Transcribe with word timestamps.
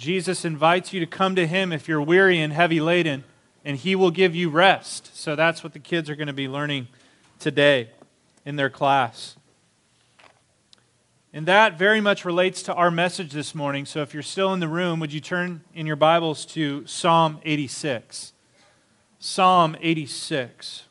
Jesus 0.00 0.46
invites 0.46 0.94
you 0.94 1.00
to 1.00 1.06
come 1.06 1.36
to 1.36 1.46
him 1.46 1.74
if 1.74 1.86
you're 1.86 2.00
weary 2.00 2.40
and 2.40 2.54
heavy 2.54 2.80
laden, 2.80 3.22
and 3.66 3.76
he 3.76 3.94
will 3.94 4.10
give 4.10 4.34
you 4.34 4.48
rest. 4.48 5.14
So 5.14 5.36
that's 5.36 5.62
what 5.62 5.74
the 5.74 5.78
kids 5.78 6.08
are 6.08 6.16
going 6.16 6.26
to 6.26 6.32
be 6.32 6.48
learning 6.48 6.88
today 7.38 7.90
in 8.46 8.56
their 8.56 8.70
class. 8.70 9.36
And 11.34 11.44
that 11.44 11.78
very 11.78 12.00
much 12.00 12.24
relates 12.24 12.62
to 12.62 12.74
our 12.74 12.90
message 12.90 13.32
this 13.32 13.54
morning. 13.54 13.84
So 13.84 14.00
if 14.00 14.14
you're 14.14 14.22
still 14.22 14.54
in 14.54 14.60
the 14.60 14.68
room, 14.68 15.00
would 15.00 15.12
you 15.12 15.20
turn 15.20 15.60
in 15.74 15.84
your 15.84 15.96
Bibles 15.96 16.46
to 16.46 16.86
Psalm 16.86 17.38
86? 17.44 18.32
Psalm 19.18 19.76
86. 19.82 20.84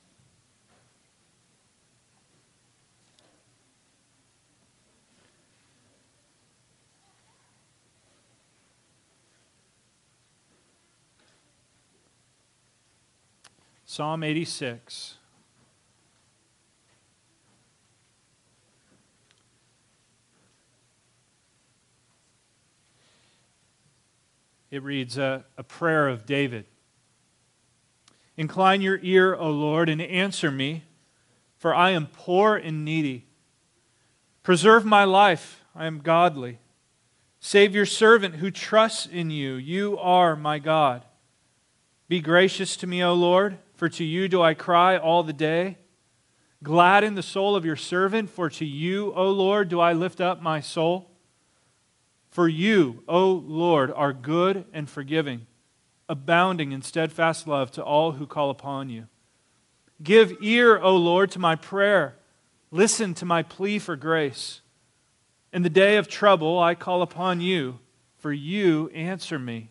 Psalm 14.00 14.24
86. 14.24 15.16
It 24.72 24.82
reads 24.82 25.18
a, 25.18 25.44
a 25.58 25.64
prayer 25.64 26.08
of 26.08 26.26
David. 26.26 26.64
Incline 28.38 28.80
your 28.80 29.00
ear, 29.02 29.36
O 29.36 29.52
Lord, 29.52 29.90
and 29.90 30.02
answer 30.02 30.50
me, 30.50 30.86
for 31.58 31.76
I 31.76 31.90
am 31.90 32.08
poor 32.08 32.56
and 32.56 32.86
needy. 32.86 33.26
Preserve 34.44 34.86
my 34.86 35.04
life, 35.04 35.66
I 35.76 35.88
am 35.88 36.00
godly. 36.00 36.60
Save 37.42 37.76
your 37.76 37.86
servant 37.86 38.36
who 38.36 38.50
trusts 38.50 39.06
in 39.06 39.30
you. 39.30 39.56
You 39.56 39.98
are 39.98 40.38
my 40.38 40.58
God. 40.58 41.04
Be 42.08 42.22
gracious 42.22 42.78
to 42.78 42.88
me, 42.88 43.04
O 43.04 43.14
Lord 43.14 43.58
for 43.80 43.88
to 43.88 44.04
you 44.04 44.28
do 44.28 44.42
I 44.42 44.56
cry 44.56 44.98
all 44.98 45.24
the 45.24 45.32
day. 45.32 45.78
Gladden 46.62 47.16
the 47.16 47.24
soul 47.24 47.56
of 47.56 47.64
your 47.64 47.78
servant, 47.78 48.30
for 48.30 48.50
to 48.50 48.66
you, 48.66 49.14
O 49.14 49.32
Lord, 49.32 49.70
do 49.70 49.80
I 49.80 49.94
lift 49.94 50.20
up 50.20 50.42
my 50.42 50.60
soul. 50.60 51.10
For 52.30 52.50
you, 52.50 53.04
O 53.08 53.32
Lord, 53.32 53.90
are 53.96 54.12
good 54.12 54.66
and 54.74 54.90
forgiving, 54.90 55.48
abounding 56.10 56.74
in 56.74 56.82
steadfast 56.82 57.48
love 57.48 57.72
to 57.72 57.82
all 57.82 58.12
who 58.12 58.28
call 58.28 58.50
upon 58.50 58.90
you. 58.90 59.08
Give 60.04 60.36
ear, 60.42 60.78
O 60.78 60.98
Lord, 60.98 61.32
to 61.32 61.40
my 61.40 61.56
prayer. 61.56 62.18
Listen 62.72 63.14
to 63.14 63.26
my 63.26 63.44
plea 63.44 63.80
for 63.80 63.96
grace. 63.96 64.60
In 65.54 65.62
the 65.62 65.70
day 65.70 65.96
of 65.96 66.10
trouble, 66.10 66.60
I 66.60 66.76
call 66.76 67.02
upon 67.02 67.40
you, 67.40 67.80
for 68.18 68.34
you 68.34 68.90
answer 68.90 69.40
me. 69.40 69.70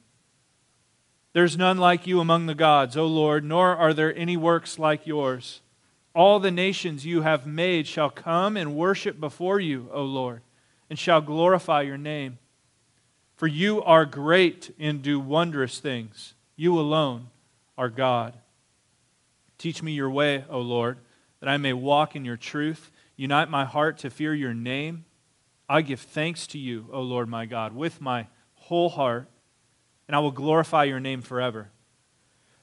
There's 1.32 1.58
none 1.58 1.78
like 1.78 2.06
you 2.06 2.20
among 2.20 2.46
the 2.46 2.54
gods, 2.54 2.96
O 2.96 3.06
Lord, 3.06 3.44
nor 3.44 3.76
are 3.76 3.92
there 3.92 4.16
any 4.16 4.36
works 4.36 4.78
like 4.78 5.06
yours. 5.06 5.60
All 6.14 6.40
the 6.40 6.50
nations 6.50 7.06
you 7.06 7.22
have 7.22 7.46
made 7.46 7.86
shall 7.86 8.10
come 8.10 8.56
and 8.56 8.74
worship 8.74 9.20
before 9.20 9.60
you, 9.60 9.88
O 9.92 10.02
Lord, 10.02 10.40
and 10.88 10.98
shall 10.98 11.20
glorify 11.20 11.82
your 11.82 11.98
name. 11.98 12.38
For 13.36 13.46
you 13.46 13.82
are 13.82 14.04
great 14.04 14.74
and 14.80 15.02
do 15.02 15.20
wondrous 15.20 15.78
things. 15.78 16.34
You 16.56 16.78
alone 16.78 17.28
are 17.76 17.88
God. 17.88 18.34
Teach 19.58 19.82
me 19.82 19.92
your 19.92 20.10
way, 20.10 20.44
O 20.50 20.60
Lord, 20.60 20.98
that 21.40 21.48
I 21.48 21.56
may 21.56 21.72
walk 21.72 22.16
in 22.16 22.24
your 22.24 22.36
truth. 22.36 22.90
Unite 23.16 23.50
my 23.50 23.64
heart 23.64 23.98
to 23.98 24.10
fear 24.10 24.34
your 24.34 24.54
name. 24.54 25.04
I 25.68 25.82
give 25.82 26.00
thanks 26.00 26.46
to 26.48 26.58
you, 26.58 26.88
O 26.92 27.02
Lord 27.02 27.28
my 27.28 27.44
God, 27.46 27.76
with 27.76 28.00
my 28.00 28.26
whole 28.54 28.88
heart 28.88 29.28
and 30.08 30.16
I 30.16 30.20
will 30.20 30.32
glorify 30.32 30.84
your 30.84 30.98
name 30.98 31.22
forever. 31.22 31.70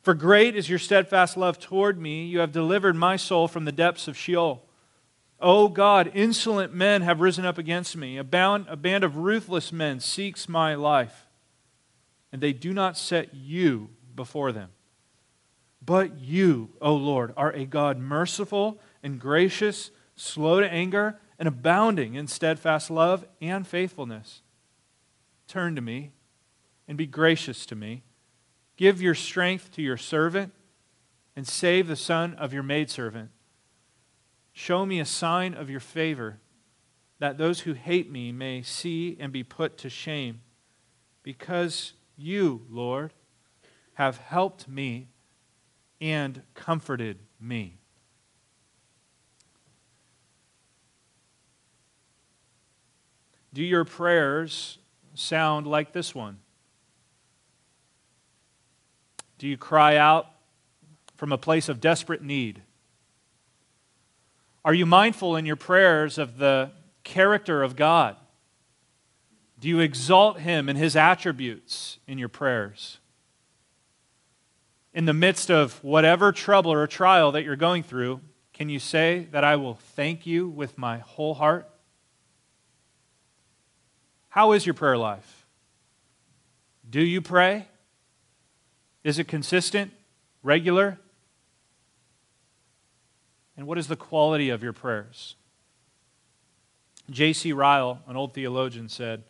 For 0.02 0.14
great 0.14 0.56
is 0.56 0.70
your 0.70 0.80
steadfast 0.80 1.38
love 1.38 1.58
toward 1.60 2.00
me. 2.00 2.26
You 2.26 2.40
have 2.40 2.52
delivered 2.52 2.96
my 2.96 3.16
soul 3.16 3.48
from 3.48 3.66
the 3.66 3.72
depths 3.72 4.08
of 4.08 4.18
Sheol. 4.18 4.66
O 5.40 5.68
God, 5.68 6.12
insolent 6.14 6.74
men 6.74 7.02
have 7.04 7.22
risen 7.22 7.46
up 7.46 7.58
against 7.58 7.96
me. 7.96 8.18
A, 8.18 8.24
bound, 8.24 8.66
a 8.68 8.76
band 8.76 9.04
of 9.04 9.18
ruthless 9.18 9.72
men 9.72 10.00
seeks 10.00 10.50
my 10.50 10.76
life, 10.76 11.28
and 12.32 12.42
they 12.42 12.54
do 12.54 12.74
not 12.74 12.98
set 12.98 13.34
you 13.34 13.90
before 14.16 14.52
them. 14.52 14.70
But 15.84 16.18
you, 16.20 16.70
O 16.82 16.96
Lord, 16.96 17.34
are 17.38 17.52
a 17.52 17.66
God 17.66 18.00
merciful 18.00 18.80
and 19.04 19.20
gracious, 19.20 19.92
slow 20.16 20.62
to 20.62 20.72
anger, 20.72 21.20
and 21.38 21.48
abounding 21.48 22.16
in 22.16 22.28
steadfast 22.28 22.90
love 22.90 23.26
and 23.42 23.68
faithfulness. 23.68 24.42
Turn 25.48 25.76
to 25.76 25.82
me 25.82 26.12
and 26.88 26.98
be 26.98 27.08
gracious 27.08 27.66
to 27.68 27.76
me. 27.76 28.04
Give 28.78 29.02
your 29.02 29.16
strength 29.16 29.72
to 29.74 29.82
your 29.82 29.98
servant 29.98 30.54
and 31.36 31.48
save 31.48 31.88
the 31.88 31.96
son 31.96 32.34
of 32.36 32.54
your 32.54 32.64
maidservant. 32.64 33.30
Show 34.54 34.86
me 34.86 35.00
a 35.00 35.06
sign 35.06 35.54
of 35.54 35.70
your 35.70 35.80
favor, 35.80 36.40
that 37.20 37.38
those 37.38 37.62
who 37.62 37.74
hate 37.74 38.12
me 38.12 38.32
may 38.32 38.62
see 38.62 39.18
and 39.20 39.32
be 39.32 39.44
put 39.44 39.78
to 39.80 39.90
shame. 39.90 40.42
Because 41.24 41.94
you, 42.18 42.66
Lord, 42.70 43.14
have 43.96 44.18
helped 44.18 44.68
me 44.68 45.08
and 46.00 46.42
comforted 46.54 47.20
me. 47.40 47.80
Do 53.54 53.64
your 53.64 53.86
prayers 53.86 54.78
sound 55.14 55.66
like 55.66 55.94
this 55.94 56.14
one? 56.14 56.40
Do 59.38 59.48
you 59.48 59.58
cry 59.58 59.98
out 59.98 60.28
from 61.18 61.32
a 61.32 61.38
place 61.38 61.70
of 61.70 61.82
desperate 61.82 62.22
need? 62.22 62.62
Are 64.64 64.74
you 64.74 64.86
mindful 64.86 65.36
in 65.36 65.46
your 65.46 65.56
prayers 65.56 66.18
of 66.18 66.38
the 66.38 66.72
character 67.04 67.62
of 67.62 67.76
God? 67.76 68.16
Do 69.60 69.68
you 69.68 69.80
exalt 69.80 70.40
Him 70.40 70.70
and 70.70 70.78
His 70.78 70.96
attributes 70.96 72.00
in 72.08 72.18
your 72.18 72.30
prayers? 72.30 73.00
In 74.94 75.06
the 75.06 75.14
midst 75.14 75.52
of 75.52 75.84
whatever 75.84 76.32
trouble 76.32 76.72
or 76.72 76.88
trial 76.88 77.32
that 77.34 77.44
you're 77.44 77.56
going 77.56 77.84
through, 77.84 78.22
can 78.54 78.70
you 78.70 78.80
say 78.80 79.28
that 79.32 79.44
I 79.44 79.58
will 79.58 79.76
thank 79.76 80.26
you 80.26 80.48
with 80.48 80.78
my 80.78 81.00
whole 81.00 81.34
heart? 81.34 81.70
How 84.30 84.54
is 84.54 84.66
your 84.66 84.74
prayer 84.74 84.98
life? 84.98 85.46
Do 86.90 87.02
you 87.02 87.22
pray? 87.22 87.68
Is 89.06 89.20
it 89.20 89.28
consistent, 89.28 89.92
regular? 90.42 90.98
And 93.56 93.68
what 93.68 93.78
is 93.78 93.88
the 93.88 93.96
quality 93.96 94.50
of 94.50 94.64
your 94.64 94.74
prayers? 94.74 95.36
J.C. 97.12 97.54
Ryle, 97.54 98.00
an 98.08 98.18
old 98.18 98.34
theologian, 98.34 98.90
said, 98.90 99.24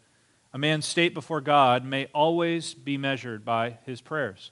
A 0.53 0.57
man's 0.57 0.85
state 0.85 1.13
before 1.13 1.41
God 1.41 1.83
may 1.83 2.05
always 2.13 2.73
be 2.73 2.97
measured 2.97 3.43
by 3.43 3.77
his 3.85 3.99
prayers. 3.99 4.51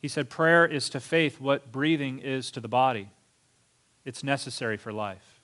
He 0.00 0.08
said, 0.08 0.28
Prayer 0.28 0.66
is 0.66 0.88
to 0.90 0.98
faith 0.98 1.40
what 1.40 1.70
breathing 1.70 2.18
is 2.18 2.50
to 2.50 2.60
the 2.60 2.68
body, 2.68 3.10
it's 4.04 4.24
necessary 4.24 4.76
for 4.76 4.92
life. 4.92 5.40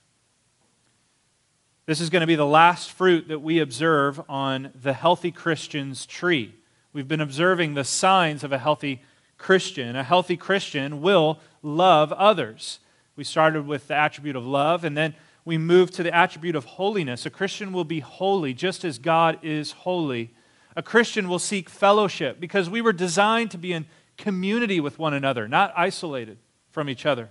This 1.85 2.01
is 2.01 2.09
going 2.09 2.21
to 2.21 2.27
be 2.27 2.35
the 2.35 2.45
last 2.45 2.91
fruit 2.91 3.29
that 3.29 3.39
we 3.39 3.59
observe 3.59 4.21
on 4.27 4.73
the 4.75 4.93
healthy 4.93 5.31
Christian's 5.31 6.05
tree. 6.05 6.53
We've 6.91 7.07
been 7.07 7.21
observing 7.21 7.75
the 7.75 7.83
signs 7.83 8.43
of 8.43 8.51
a 8.51 8.57
healthy 8.57 9.03
Christian. 9.37 9.95
A 9.95 10.03
healthy 10.03 10.35
Christian 10.35 11.01
will 11.01 11.39
love 11.61 12.11
others. 12.13 12.79
We 13.15 13.23
started 13.23 13.67
with 13.67 13.87
the 13.87 13.95
attribute 13.95 14.35
of 14.35 14.45
love, 14.45 14.83
and 14.83 14.97
then 14.97 15.13
we 15.45 15.57
moved 15.57 15.93
to 15.95 16.03
the 16.03 16.15
attribute 16.15 16.55
of 16.55 16.65
holiness. 16.65 17.25
A 17.25 17.29
Christian 17.29 17.73
will 17.73 17.83
be 17.83 17.99
holy 17.99 18.53
just 18.53 18.83
as 18.83 18.97
God 18.97 19.37
is 19.43 19.71
holy. 19.71 20.33
A 20.75 20.81
Christian 20.81 21.29
will 21.29 21.39
seek 21.39 21.69
fellowship 21.69 22.39
because 22.39 22.69
we 22.69 22.81
were 22.81 22.93
designed 22.93 23.51
to 23.51 23.57
be 23.57 23.73
in 23.73 23.85
community 24.17 24.79
with 24.79 24.99
one 24.99 25.13
another, 25.13 25.47
not 25.47 25.73
isolated 25.75 26.37
from 26.69 26.89
each 26.89 27.05
other. 27.05 27.29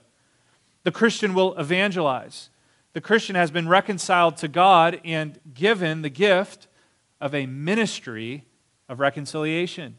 The 0.85 0.93
Christian 0.93 1.35
will 1.35 1.59
evangelize. 1.59 2.51
The 2.93 3.01
Christian 3.01 3.37
has 3.37 3.51
been 3.51 3.69
reconciled 3.69 4.37
to 4.39 4.49
God 4.49 5.01
and 5.05 5.39
given 5.53 6.03
the 6.03 6.09
gift 6.09 6.67
of 7.21 7.35
a 7.35 7.47
ministry 7.47 8.45
of 8.89 9.01
reconciliation, 9.01 9.97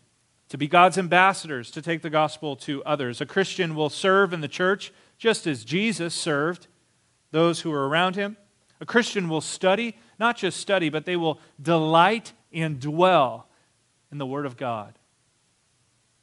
to 0.49 0.57
be 0.57 0.67
God's 0.67 0.97
ambassadors, 0.97 1.71
to 1.71 1.81
take 1.81 2.01
the 2.01 2.09
gospel 2.09 2.55
to 2.57 2.83
others. 2.83 3.21
A 3.21 3.25
Christian 3.25 3.75
will 3.75 3.89
serve 3.89 4.33
in 4.33 4.41
the 4.41 4.47
church 4.47 4.91
just 5.17 5.45
as 5.45 5.63
Jesus 5.63 6.13
served 6.13 6.67
those 7.31 7.61
who 7.61 7.69
were 7.69 7.87
around 7.87 8.15
him. 8.15 8.37
A 8.81 8.85
Christian 8.85 9.29
will 9.29 9.41
study, 9.41 9.97
not 10.17 10.37
just 10.37 10.59
study, 10.59 10.89
but 10.89 11.05
they 11.05 11.15
will 11.15 11.39
delight 11.61 12.33
and 12.51 12.79
dwell 12.79 13.47
in 14.11 14.17
the 14.17 14.25
Word 14.25 14.45
of 14.45 14.57
God 14.57 14.97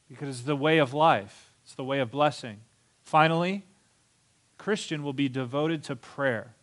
because 0.09 0.29
it's 0.29 0.43
the 0.43 0.57
way 0.57 0.79
of 0.79 0.95
life, 0.95 1.53
it's 1.65 1.75
the 1.75 1.85
way 1.85 2.01
of 2.01 2.11
blessing. 2.11 2.59
Finally, 3.03 3.65
Christian 4.59 5.03
will 5.03 5.13
be 5.13 5.29
devoted 5.29 5.83
to 5.85 5.97
prayer. 5.97 6.55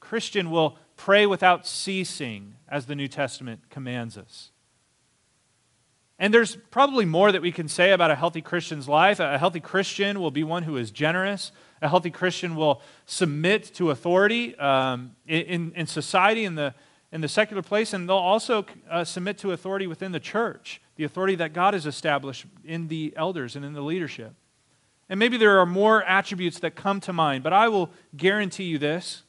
Christian 0.00 0.50
will 0.50 0.78
pray 0.96 1.26
without 1.26 1.66
ceasing, 1.66 2.54
as 2.68 2.86
the 2.86 2.94
New 2.94 3.08
Testament 3.08 3.68
commands 3.70 4.16
us. 4.16 4.50
And 6.24 6.32
there's 6.32 6.56
probably 6.56 7.04
more 7.04 7.30
that 7.32 7.42
we 7.42 7.52
can 7.52 7.68
say 7.68 7.92
about 7.92 8.10
a 8.10 8.14
healthy 8.14 8.40
Christian's 8.40 8.88
life. 8.88 9.20
A 9.20 9.36
healthy 9.36 9.60
Christian 9.60 10.20
will 10.20 10.30
be 10.30 10.42
one 10.42 10.62
who 10.62 10.78
is 10.78 10.90
generous. 10.90 11.52
A 11.82 11.88
healthy 11.90 12.10
Christian 12.10 12.56
will 12.56 12.80
submit 13.04 13.64
to 13.74 13.90
authority 13.90 14.56
um, 14.56 15.16
in, 15.26 15.72
in 15.76 15.86
society, 15.86 16.46
in 16.46 16.54
the, 16.54 16.72
in 17.12 17.20
the 17.20 17.28
secular 17.28 17.60
place, 17.60 17.92
and 17.92 18.08
they'll 18.08 18.16
also 18.16 18.64
uh, 18.90 19.04
submit 19.04 19.36
to 19.36 19.52
authority 19.52 19.86
within 19.86 20.12
the 20.12 20.18
church, 20.18 20.80
the 20.96 21.04
authority 21.04 21.34
that 21.34 21.52
God 21.52 21.74
has 21.74 21.84
established 21.84 22.46
in 22.64 22.88
the 22.88 23.12
elders 23.16 23.54
and 23.54 23.62
in 23.62 23.74
the 23.74 23.82
leadership. 23.82 24.32
And 25.10 25.20
maybe 25.20 25.36
there 25.36 25.58
are 25.58 25.66
more 25.66 26.02
attributes 26.04 26.58
that 26.60 26.74
come 26.74 27.00
to 27.00 27.12
mind, 27.12 27.44
but 27.44 27.52
I 27.52 27.68
will 27.68 27.90
guarantee 28.16 28.64
you 28.64 28.78
this. 28.78 29.24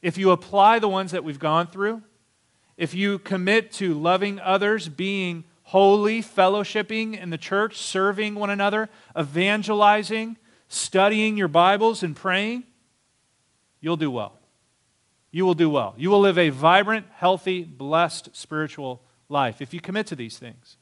If 0.00 0.16
you 0.16 0.30
apply 0.30 0.78
the 0.78 0.88
ones 0.88 1.10
that 1.10 1.22
we've 1.22 1.38
gone 1.38 1.66
through, 1.66 2.00
if 2.78 2.94
you 2.94 3.18
commit 3.18 3.72
to 3.72 3.92
loving 3.92 4.40
others, 4.40 4.88
being 4.88 5.44
holy, 5.64 6.22
fellowshipping 6.22 7.18
in 7.20 7.30
the 7.30 7.38
church, 7.38 7.76
serving 7.76 8.34
one 8.34 8.50
another, 8.50 8.88
evangelizing, 9.18 10.36
studying 10.68 11.36
your 11.36 11.48
Bibles, 11.48 12.02
and 12.02 12.16
praying, 12.16 12.64
you'll 13.80 13.96
do 13.96 14.10
well. 14.10 14.38
You 15.30 15.44
will 15.44 15.54
do 15.54 15.70
well. 15.70 15.94
You 15.96 16.10
will 16.10 16.20
live 16.20 16.38
a 16.38 16.50
vibrant, 16.50 17.06
healthy, 17.14 17.64
blessed 17.64 18.30
spiritual 18.36 19.02
life 19.28 19.62
if 19.62 19.72
you 19.72 19.80
commit 19.80 20.06
to 20.08 20.16
these 20.16 20.38
things. 20.38 20.76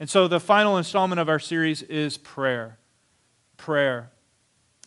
And 0.00 0.08
so 0.08 0.28
the 0.28 0.40
final 0.40 0.76
installment 0.76 1.20
of 1.20 1.28
our 1.28 1.38
series 1.38 1.82
is 1.82 2.16
prayer 2.16 2.78
prayer. 3.56 4.10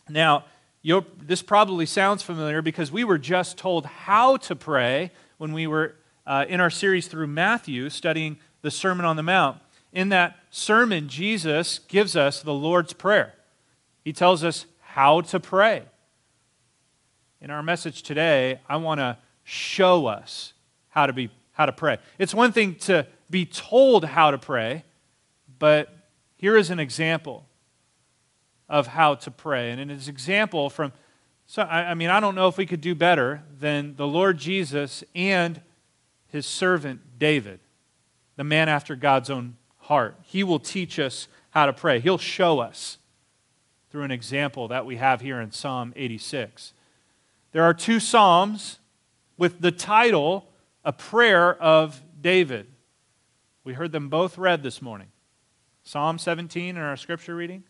Now, 0.08 0.44
this 0.82 1.42
probably 1.42 1.86
sounds 1.86 2.22
familiar 2.22 2.62
because 2.62 2.90
we 2.90 3.04
were 3.04 3.18
just 3.18 3.58
told 3.58 3.86
how 3.86 4.36
to 4.38 4.56
pray 4.56 5.12
when 5.38 5.52
we 5.52 5.66
were 5.66 5.96
uh, 6.26 6.44
in 6.48 6.60
our 6.60 6.70
series 6.70 7.08
through 7.08 7.26
Matthew 7.26 7.90
studying 7.90 8.38
the 8.62 8.70
Sermon 8.70 9.04
on 9.04 9.16
the 9.16 9.22
Mount. 9.22 9.58
In 9.92 10.08
that 10.10 10.36
sermon, 10.50 11.08
Jesus 11.08 11.78
gives 11.78 12.16
us 12.16 12.42
the 12.42 12.54
Lord's 12.54 12.92
Prayer. 12.92 13.34
He 14.04 14.12
tells 14.12 14.44
us 14.44 14.66
how 14.80 15.20
to 15.22 15.40
pray. 15.40 15.82
In 17.40 17.50
our 17.50 17.62
message 17.62 18.02
today, 18.02 18.60
I 18.68 18.76
want 18.76 19.00
to 19.00 19.16
show 19.44 20.06
us 20.06 20.52
how 20.90 21.06
to, 21.06 21.12
be, 21.12 21.30
how 21.52 21.66
to 21.66 21.72
pray. 21.72 21.98
It's 22.18 22.34
one 22.34 22.52
thing 22.52 22.74
to 22.76 23.06
be 23.30 23.46
told 23.46 24.04
how 24.04 24.30
to 24.30 24.38
pray, 24.38 24.84
but 25.58 25.94
here 26.36 26.56
is 26.56 26.70
an 26.70 26.78
example 26.78 27.46
of 28.68 28.88
how 28.88 29.14
to 29.16 29.30
pray. 29.30 29.70
And 29.70 29.80
in 29.80 29.88
his 29.88 30.08
example 30.08 30.70
from, 30.70 30.92
so 31.46 31.62
I, 31.62 31.90
I 31.90 31.94
mean, 31.94 32.10
I 32.10 32.20
don't 32.20 32.34
know 32.34 32.48
if 32.48 32.56
we 32.56 32.66
could 32.66 32.80
do 32.80 32.94
better 32.94 33.42
than 33.58 33.96
the 33.96 34.06
Lord 34.06 34.38
Jesus 34.38 35.02
and 35.14 35.60
his 36.28 36.46
servant 36.46 37.18
David, 37.18 37.60
the 38.40 38.44
man 38.44 38.70
after 38.70 38.96
God's 38.96 39.28
own 39.28 39.58
heart. 39.80 40.16
He 40.22 40.42
will 40.42 40.58
teach 40.58 40.98
us 40.98 41.28
how 41.50 41.66
to 41.66 41.74
pray. 41.74 42.00
He'll 42.00 42.16
show 42.16 42.58
us 42.58 42.96
through 43.90 44.04
an 44.04 44.10
example 44.10 44.66
that 44.68 44.86
we 44.86 44.96
have 44.96 45.20
here 45.20 45.42
in 45.42 45.52
Psalm 45.52 45.92
86. 45.94 46.72
There 47.52 47.62
are 47.62 47.74
two 47.74 48.00
Psalms 48.00 48.78
with 49.36 49.60
the 49.60 49.70
title, 49.70 50.48
A 50.86 50.90
Prayer 50.90 51.54
of 51.54 52.00
David. 52.18 52.68
We 53.62 53.74
heard 53.74 53.92
them 53.92 54.08
both 54.08 54.38
read 54.38 54.62
this 54.62 54.80
morning. 54.80 55.08
Psalm 55.82 56.18
17 56.18 56.78
in 56.78 56.82
our 56.82 56.96
scripture 56.96 57.36
reading 57.36 57.64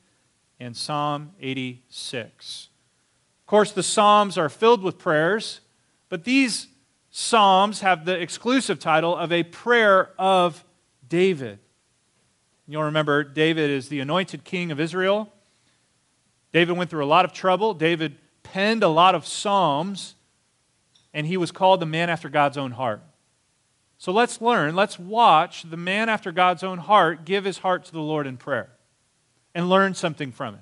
and 0.61 0.77
Psalm 0.77 1.33
86. 1.41 2.69
Of 3.41 3.47
course, 3.47 3.73
the 3.73 3.83
Psalms 3.83 4.39
are 4.39 4.49
filled 4.49 4.85
with 4.85 4.99
prayers, 4.99 5.63
but 6.09 6.23
these 6.23 6.69
Psalms 7.11 7.81
have 7.81 8.05
the 8.05 8.21
exclusive 8.21 8.79
title 8.79 9.17
of 9.17 9.33
a 9.33 9.43
prayer 9.43 10.11
of 10.19 10.65
David. 11.09 11.59
You'll 12.69 12.85
remember 12.85 13.25
David 13.25 13.69
is 13.69 13.89
the 13.89 13.99
anointed 13.99 14.45
king 14.45 14.71
of 14.71 14.79
Israel. 14.79 15.33
David 16.53 16.77
went 16.77 16.89
through 16.89 17.05
a 17.05 17.07
lot 17.07 17.25
of 17.25 17.33
trouble. 17.33 17.75
David 17.75 18.17
penned 18.45 18.83
a 18.83 18.89
lot 18.89 19.15
of 19.15 19.27
Psalms, 19.27 20.15
and 21.13 21.27
he 21.27 21.37
was 21.37 21.51
called 21.51 21.81
the 21.81 21.87
man 21.87 22.11
after 22.11 22.29
God's 22.29 22.57
own 22.57 22.73
heart. 22.73 23.03
So 23.99 24.13
let's 24.13 24.41
learn, 24.41 24.75
let's 24.75 24.99
watch 24.99 25.65
the 25.69 25.77
man 25.77 26.09
after 26.09 26.33
God's 26.33 26.63
own 26.63 26.79
heart 26.79 27.25
give 27.25 27.45
his 27.45 27.59
heart 27.59 27.85
to 27.87 27.93
the 27.93 28.01
Lord 28.01 28.27
in 28.27 28.37
prayer 28.37 28.71
and 29.55 29.69
learn 29.69 29.95
something 29.95 30.33
from 30.33 30.55
it. 30.55 30.61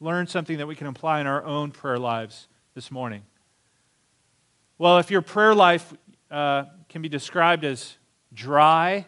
Learn 0.00 0.26
something 0.26 0.58
that 0.58 0.66
we 0.66 0.74
can 0.74 0.86
apply 0.86 1.20
in 1.20 1.26
our 1.26 1.44
own 1.44 1.70
prayer 1.70 1.98
lives 1.98 2.48
this 2.74 2.90
morning. 2.90 3.22
Well, 4.80 4.96
if 4.96 5.10
your 5.10 5.20
prayer 5.20 5.54
life 5.54 5.92
uh, 6.30 6.64
can 6.88 7.02
be 7.02 7.10
described 7.10 7.66
as 7.66 7.98
dry, 8.32 9.04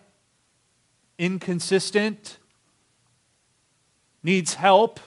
inconsistent, 1.17 2.37
needs 4.23 4.53
help, 4.53 5.01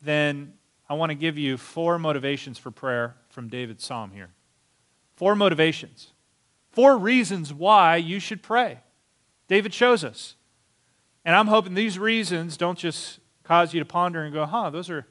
then 0.00 0.52
I 0.88 0.94
want 0.94 1.10
to 1.10 1.16
give 1.16 1.36
you 1.36 1.56
four 1.56 1.98
motivations 1.98 2.58
for 2.58 2.70
prayer 2.70 3.16
from 3.28 3.48
David's 3.48 3.84
psalm 3.84 4.12
here. 4.12 4.30
Four 5.16 5.34
motivations. 5.34 6.12
Four 6.70 6.96
reasons 6.96 7.52
why 7.52 7.96
you 7.96 8.20
should 8.20 8.44
pray. 8.44 8.78
David 9.48 9.74
shows 9.74 10.04
us. 10.04 10.36
And 11.24 11.34
I'm 11.34 11.48
hoping 11.48 11.74
these 11.74 11.98
reasons 11.98 12.56
don't 12.56 12.78
just 12.78 13.18
cause 13.42 13.74
you 13.74 13.80
to 13.80 13.84
ponder 13.84 14.22
and 14.22 14.32
go, 14.32 14.46
huh, 14.46 14.70
those 14.70 14.88
are, 14.90 15.08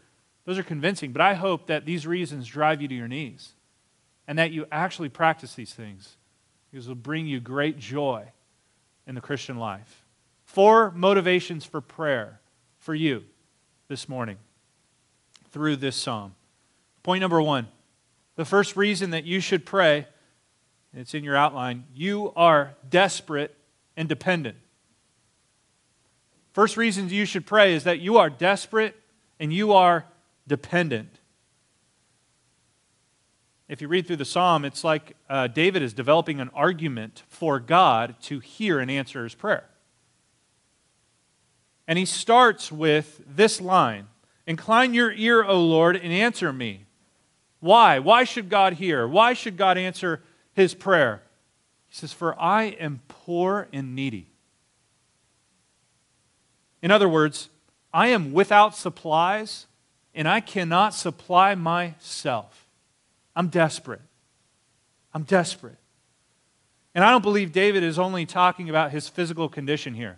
those 0.47 0.57
are 0.57 0.63
convincing. 0.63 1.11
But 1.11 1.21
I 1.21 1.33
hope 1.33 1.67
that 1.67 1.85
these 1.85 2.07
reasons 2.07 2.47
drive 2.47 2.81
you 2.81 2.88
to 2.88 2.95
your 2.95 3.09
knees 3.09 3.51
and 4.27 4.39
that 4.39 4.51
you 4.51 4.65
actually 4.71 5.09
practice 5.09 5.53
these 5.55 5.73
things 5.73 6.15
because 6.71 6.88
it 6.88 6.89
will 6.89 6.95
bring 6.95 7.27
you 7.27 7.41
great 7.41 7.77
joy 7.77 8.23
in 9.05 9.13
the 9.13 9.19
Christian 9.19 9.57
life. 9.57 10.05
Four 10.45 10.91
motivations 10.91 11.65
for 11.65 11.81
prayer 11.81 12.39
for 12.79 12.95
you 12.95 13.25
this 13.89 14.07
morning 14.07 14.38
through 15.51 15.75
this 15.75 15.97
psalm. 15.97 16.33
Point 17.03 17.19
number 17.19 17.41
one 17.41 17.67
the 18.38 18.45
first 18.45 18.77
reason 18.77 19.09
that 19.09 19.25
you 19.25 19.41
should 19.41 19.65
pray, 19.65 20.07
it's 20.94 21.13
in 21.13 21.25
your 21.25 21.35
outline, 21.35 21.83
you 21.94 22.31
are 22.38 22.73
desperate 22.89 23.53
and 23.97 24.07
dependent. 24.07 24.55
First 26.53 26.77
reason 26.77 27.09
you 27.09 27.25
should 27.25 27.45
pray 27.45 27.73
is 27.73 27.83
that 27.83 27.99
you 27.99 28.17
are 28.17 28.29
desperate 28.29 28.95
and 29.41 29.51
you 29.51 29.73
are 29.73 30.05
dependent. 30.47 31.19
If 33.67 33.81
you 33.81 33.88
read 33.88 34.07
through 34.07 34.15
the 34.17 34.25
psalm, 34.25 34.63
it's 34.63 34.83
like 34.83 35.15
uh, 35.29 35.47
David 35.47 35.81
is 35.81 35.94
developing 35.94 36.39
an 36.39 36.49
argument 36.53 37.23
for 37.27 37.59
God 37.59 38.15
to 38.23 38.39
hear 38.39 38.80
and 38.80 38.89
answer 38.89 39.23
his 39.23 39.35
prayer. 39.35 39.66
And 41.87 41.99
he 41.99 42.06
starts 42.06 42.71
with 42.71 43.21
this 43.27 43.61
line 43.61 44.07
Incline 44.45 44.94
your 44.94 45.11
ear, 45.11 45.44
O 45.44 45.61
Lord, 45.61 45.97
and 45.97 46.13
answer 46.13 46.54
me. 46.54 46.85
Why? 47.59 47.99
Why 47.99 48.23
should 48.23 48.49
God 48.49 48.73
hear? 48.73 49.06
Why 49.06 49.33
should 49.33 49.57
God 49.57 49.77
answer 49.77 50.23
his 50.54 50.73
prayer? 50.73 51.21
He 51.87 51.95
says, 51.95 52.13
For 52.13 52.39
I 52.39 52.63
am 52.63 53.01
poor 53.09 53.68
and 53.73 53.94
needy. 53.94 54.30
In 56.81 56.92
other 56.92 57.09
words, 57.09 57.49
I 57.94 58.07
am 58.07 58.31
without 58.31 58.73
supplies 58.73 59.67
and 60.18 60.28
I 60.28 60.40
cannot 60.40 60.95
supply 60.95 61.54
myself. 61.54 62.68
I'm 63.36 63.50
desperate. 63.50 64.02
I'm 65.14 65.24
desperate. 65.24 65.78
And 66.95 67.06
I 67.06 67.12
don't 67.12 67.21
believe 67.21 67.52
David 67.52 67.83
is 67.83 68.00
only 68.00 68.26
talking 68.26 68.68
about 68.68 68.92
his 68.92 69.07
physical 69.07 69.47
condition 69.47 69.94
here. 69.94 70.18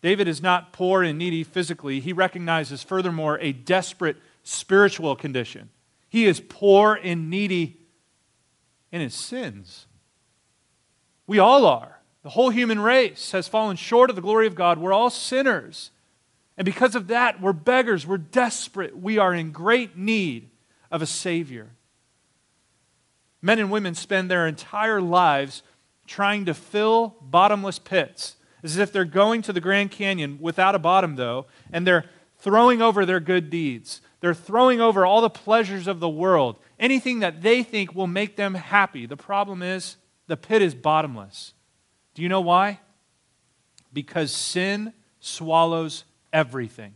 David 0.00 0.28
is 0.28 0.42
not 0.42 0.72
poor 0.72 1.02
and 1.02 1.18
needy 1.18 1.44
physically. 1.44 2.00
He 2.00 2.14
recognizes, 2.14 2.82
furthermore, 2.82 3.38
a 3.40 3.52
desperate 3.52 4.16
spiritual 4.42 5.14
condition. 5.14 5.68
He 6.08 6.24
is 6.24 6.40
poor 6.40 6.98
and 7.02 7.28
needy 7.28 7.76
in 8.90 9.02
his 9.02 9.14
sins. 9.14 9.86
We 11.26 11.38
all 11.38 11.66
are. 11.66 11.98
The 12.22 12.30
whole 12.30 12.50
human 12.50 12.80
race 12.80 13.32
has 13.32 13.46
fallen 13.46 13.76
short 13.76 14.08
of 14.08 14.16
the 14.16 14.22
glory 14.22 14.46
of 14.46 14.54
God. 14.54 14.78
We're 14.78 14.92
all 14.94 15.10
sinners. 15.10 15.90
And 16.56 16.64
because 16.64 16.94
of 16.94 17.08
that, 17.08 17.40
we're 17.40 17.52
beggars. 17.52 18.06
We're 18.06 18.18
desperate. 18.18 18.96
We 18.96 19.18
are 19.18 19.34
in 19.34 19.52
great 19.52 19.96
need 19.96 20.50
of 20.90 21.02
a 21.02 21.06
Savior. 21.06 21.70
Men 23.40 23.58
and 23.58 23.70
women 23.70 23.94
spend 23.94 24.30
their 24.30 24.46
entire 24.46 25.00
lives 25.00 25.62
trying 26.06 26.44
to 26.44 26.54
fill 26.54 27.16
bottomless 27.20 27.78
pits, 27.78 28.36
as 28.62 28.76
if 28.76 28.92
they're 28.92 29.04
going 29.04 29.42
to 29.42 29.52
the 29.52 29.60
Grand 29.60 29.90
Canyon 29.90 30.38
without 30.40 30.74
a 30.74 30.78
bottom, 30.78 31.16
though, 31.16 31.46
and 31.72 31.86
they're 31.86 32.04
throwing 32.38 32.82
over 32.82 33.06
their 33.06 33.20
good 33.20 33.50
deeds. 33.50 34.00
They're 34.20 34.34
throwing 34.34 34.80
over 34.80 35.04
all 35.06 35.20
the 35.20 35.30
pleasures 35.30 35.88
of 35.88 36.00
the 36.00 36.08
world, 36.08 36.56
anything 36.78 37.20
that 37.20 37.42
they 37.42 37.62
think 37.62 37.94
will 37.94 38.06
make 38.06 38.36
them 38.36 38.54
happy. 38.54 39.06
The 39.06 39.16
problem 39.16 39.62
is, 39.62 39.96
the 40.28 40.36
pit 40.36 40.62
is 40.62 40.74
bottomless. 40.74 41.54
Do 42.14 42.22
you 42.22 42.28
know 42.28 42.40
why? 42.40 42.80
Because 43.92 44.30
sin 44.32 44.92
swallows 45.18 46.04
everything. 46.32 46.94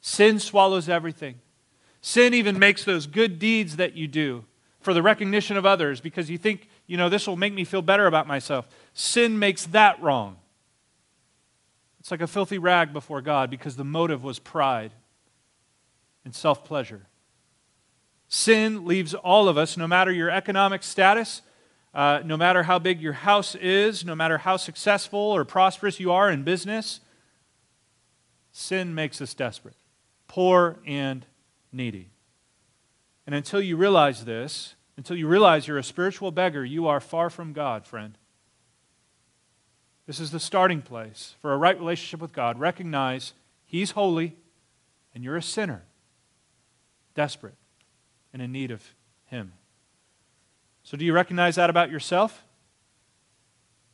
Sin 0.00 0.38
swallows 0.38 0.88
everything. 0.88 1.36
Sin 2.00 2.34
even 2.34 2.58
makes 2.58 2.84
those 2.84 3.06
good 3.06 3.38
deeds 3.38 3.76
that 3.76 3.94
you 3.94 4.08
do, 4.08 4.44
for 4.80 4.92
the 4.92 5.02
recognition 5.02 5.56
of 5.56 5.64
others 5.64 6.00
because 6.00 6.28
you 6.28 6.36
think, 6.36 6.68
you 6.86 6.96
know, 6.96 7.08
this 7.08 7.26
will 7.26 7.36
make 7.36 7.54
me 7.54 7.64
feel 7.64 7.82
better 7.82 8.06
about 8.06 8.26
myself. 8.26 8.66
Sin 8.92 9.38
makes 9.38 9.66
that 9.66 10.02
wrong. 10.02 10.36
It's 12.00 12.10
like 12.10 12.20
a 12.20 12.26
filthy 12.26 12.58
rag 12.58 12.92
before 12.92 13.22
God 13.22 13.48
because 13.48 13.76
the 13.76 13.84
motive 13.84 14.24
was 14.24 14.40
pride 14.40 14.90
and 16.24 16.34
self 16.34 16.64
pleasure. 16.64 17.06
Sin 18.26 18.86
leaves 18.86 19.14
all 19.14 19.48
of 19.48 19.56
us, 19.56 19.76
no 19.76 19.86
matter 19.86 20.10
your 20.10 20.30
economic 20.30 20.82
status, 20.82 21.42
uh, 21.94 22.20
no 22.24 22.36
matter 22.36 22.64
how 22.64 22.78
big 22.78 23.00
your 23.00 23.12
house 23.12 23.54
is, 23.54 24.04
no 24.04 24.16
matter 24.16 24.38
how 24.38 24.56
successful 24.56 25.20
or 25.20 25.44
prosperous 25.44 26.00
you 26.00 26.10
are 26.10 26.30
in 26.30 26.42
business, 26.42 27.00
sin 28.52 28.94
makes 28.94 29.20
us 29.20 29.34
desperate, 29.34 29.76
poor, 30.28 30.78
and 30.86 31.26
needy. 31.72 32.10
And 33.26 33.34
until 33.34 33.60
you 33.60 33.76
realize 33.76 34.24
this, 34.24 34.74
until 34.96 35.16
you 35.16 35.26
realize 35.26 35.66
you're 35.66 35.78
a 35.78 35.82
spiritual 35.82 36.30
beggar, 36.30 36.64
you 36.64 36.86
are 36.86 37.00
far 37.00 37.30
from 37.30 37.52
God, 37.52 37.86
friend. 37.86 38.16
This 40.06 40.20
is 40.20 40.30
the 40.30 40.40
starting 40.40 40.82
place 40.82 41.34
for 41.40 41.52
a 41.52 41.56
right 41.56 41.78
relationship 41.78 42.20
with 42.20 42.32
God. 42.32 42.58
Recognize 42.58 43.32
He's 43.64 43.92
holy 43.92 44.36
and 45.14 45.24
you're 45.24 45.36
a 45.36 45.42
sinner, 45.42 45.82
desperate 47.14 47.54
and 48.32 48.42
in 48.42 48.52
need 48.52 48.70
of 48.70 48.94
Him. 49.26 49.52
So, 50.82 50.96
do 50.96 51.04
you 51.04 51.12
recognize 51.12 51.54
that 51.54 51.70
about 51.70 51.90
yourself? 51.90 52.44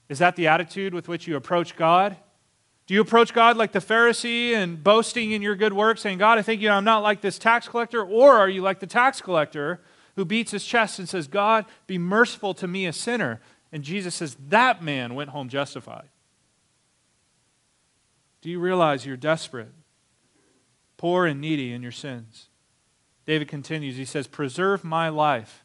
Is 0.08 0.18
that 0.20 0.36
the 0.36 0.46
attitude 0.46 0.94
with 0.94 1.06
which 1.06 1.26
you 1.26 1.36
approach 1.36 1.76
God? 1.76 2.16
Do 2.88 2.94
you 2.94 3.02
approach 3.02 3.34
God 3.34 3.58
like 3.58 3.72
the 3.72 3.80
Pharisee 3.80 4.54
and 4.54 4.82
boasting 4.82 5.32
in 5.32 5.42
your 5.42 5.54
good 5.54 5.74
works, 5.74 6.00
saying, 6.00 6.16
God, 6.16 6.38
I 6.38 6.42
think 6.42 6.62
you 6.62 6.70
I'm 6.70 6.84
not 6.84 7.02
like 7.02 7.20
this 7.20 7.38
tax 7.38 7.68
collector? 7.68 8.02
Or 8.02 8.38
are 8.38 8.48
you 8.48 8.62
like 8.62 8.80
the 8.80 8.86
tax 8.86 9.20
collector 9.20 9.82
who 10.16 10.24
beats 10.24 10.52
his 10.52 10.64
chest 10.64 10.98
and 10.98 11.06
says, 11.06 11.28
God, 11.28 11.66
be 11.86 11.98
merciful 11.98 12.54
to 12.54 12.66
me, 12.66 12.86
a 12.86 12.92
sinner? 12.94 13.42
And 13.70 13.84
Jesus 13.84 14.14
says, 14.14 14.38
That 14.48 14.82
man 14.82 15.14
went 15.14 15.28
home 15.30 15.50
justified. 15.50 16.08
Do 18.40 18.48
you 18.48 18.58
realize 18.58 19.04
you're 19.04 19.18
desperate, 19.18 19.72
poor, 20.96 21.26
and 21.26 21.42
needy 21.42 21.74
in 21.74 21.82
your 21.82 21.92
sins? 21.92 22.48
David 23.26 23.48
continues, 23.48 23.98
he 23.98 24.06
says, 24.06 24.26
Preserve 24.26 24.82
my 24.82 25.10
life. 25.10 25.62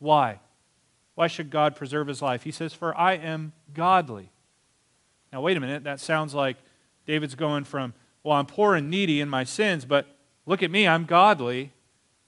Why? 0.00 0.40
Why 1.14 1.28
should 1.28 1.48
God 1.48 1.76
preserve 1.76 2.08
his 2.08 2.20
life? 2.20 2.42
He 2.42 2.52
says, 2.52 2.74
For 2.74 2.94
I 2.94 3.14
am 3.14 3.54
godly. 3.72 4.32
Now, 5.32 5.40
wait 5.40 5.56
a 5.56 5.60
minute. 5.60 5.84
That 5.84 6.00
sounds 6.00 6.34
like 6.34 6.56
David's 7.06 7.34
going 7.34 7.64
from, 7.64 7.94
well, 8.22 8.36
I'm 8.36 8.46
poor 8.46 8.74
and 8.74 8.90
needy 8.90 9.20
in 9.20 9.28
my 9.28 9.44
sins, 9.44 9.84
but 9.84 10.06
look 10.46 10.62
at 10.62 10.70
me, 10.70 10.86
I'm 10.86 11.04
godly. 11.04 11.72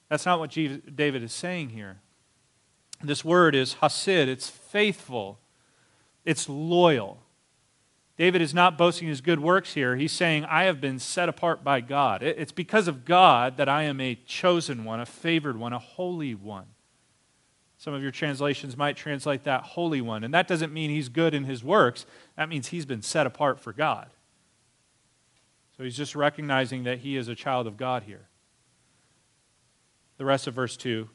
That's 0.09 0.25
not 0.25 0.39
what 0.39 0.51
David 0.51 1.23
is 1.23 1.33
saying 1.33 1.69
here. 1.69 1.99
This 3.03 3.25
word 3.25 3.55
is 3.55 3.75
hasid, 3.75 4.27
it's 4.27 4.49
faithful, 4.49 5.39
it's 6.25 6.47
loyal. 6.47 7.19
David 8.17 8.41
is 8.41 8.53
not 8.53 8.77
boasting 8.77 9.07
his 9.07 9.21
good 9.21 9.39
works 9.39 9.73
here. 9.73 9.95
He's 9.95 10.11
saying, 10.11 10.45
I 10.45 10.65
have 10.65 10.79
been 10.79 10.99
set 10.99 11.27
apart 11.27 11.63
by 11.63 11.81
God. 11.81 12.21
It's 12.21 12.51
because 12.51 12.87
of 12.87 13.05
God 13.05 13.57
that 13.57 13.67
I 13.67 13.83
am 13.83 13.99
a 13.99 14.13
chosen 14.27 14.83
one, 14.83 14.99
a 14.99 15.07
favored 15.07 15.57
one, 15.57 15.73
a 15.73 15.79
holy 15.79 16.35
one. 16.35 16.65
Some 17.81 17.95
of 17.95 18.03
your 18.03 18.11
translations 18.11 18.77
might 18.77 18.95
translate 18.95 19.43
that 19.45 19.63
Holy 19.63 20.01
One. 20.01 20.23
And 20.23 20.31
that 20.35 20.47
doesn't 20.47 20.71
mean 20.71 20.91
he's 20.91 21.09
good 21.09 21.33
in 21.33 21.45
his 21.45 21.63
works, 21.63 22.05
that 22.37 22.47
means 22.47 22.67
he's 22.67 22.85
been 22.85 23.01
set 23.01 23.25
apart 23.25 23.59
for 23.59 23.73
God. 23.73 24.11
So 25.75 25.83
he's 25.83 25.97
just 25.97 26.15
recognizing 26.15 26.83
that 26.83 26.99
he 26.99 27.17
is 27.17 27.27
a 27.27 27.33
child 27.33 27.65
of 27.65 27.77
God 27.77 28.03
here. 28.03 28.27
The 30.17 30.25
rest 30.25 30.45
of 30.45 30.53
verse 30.53 30.77
2. 30.77 31.09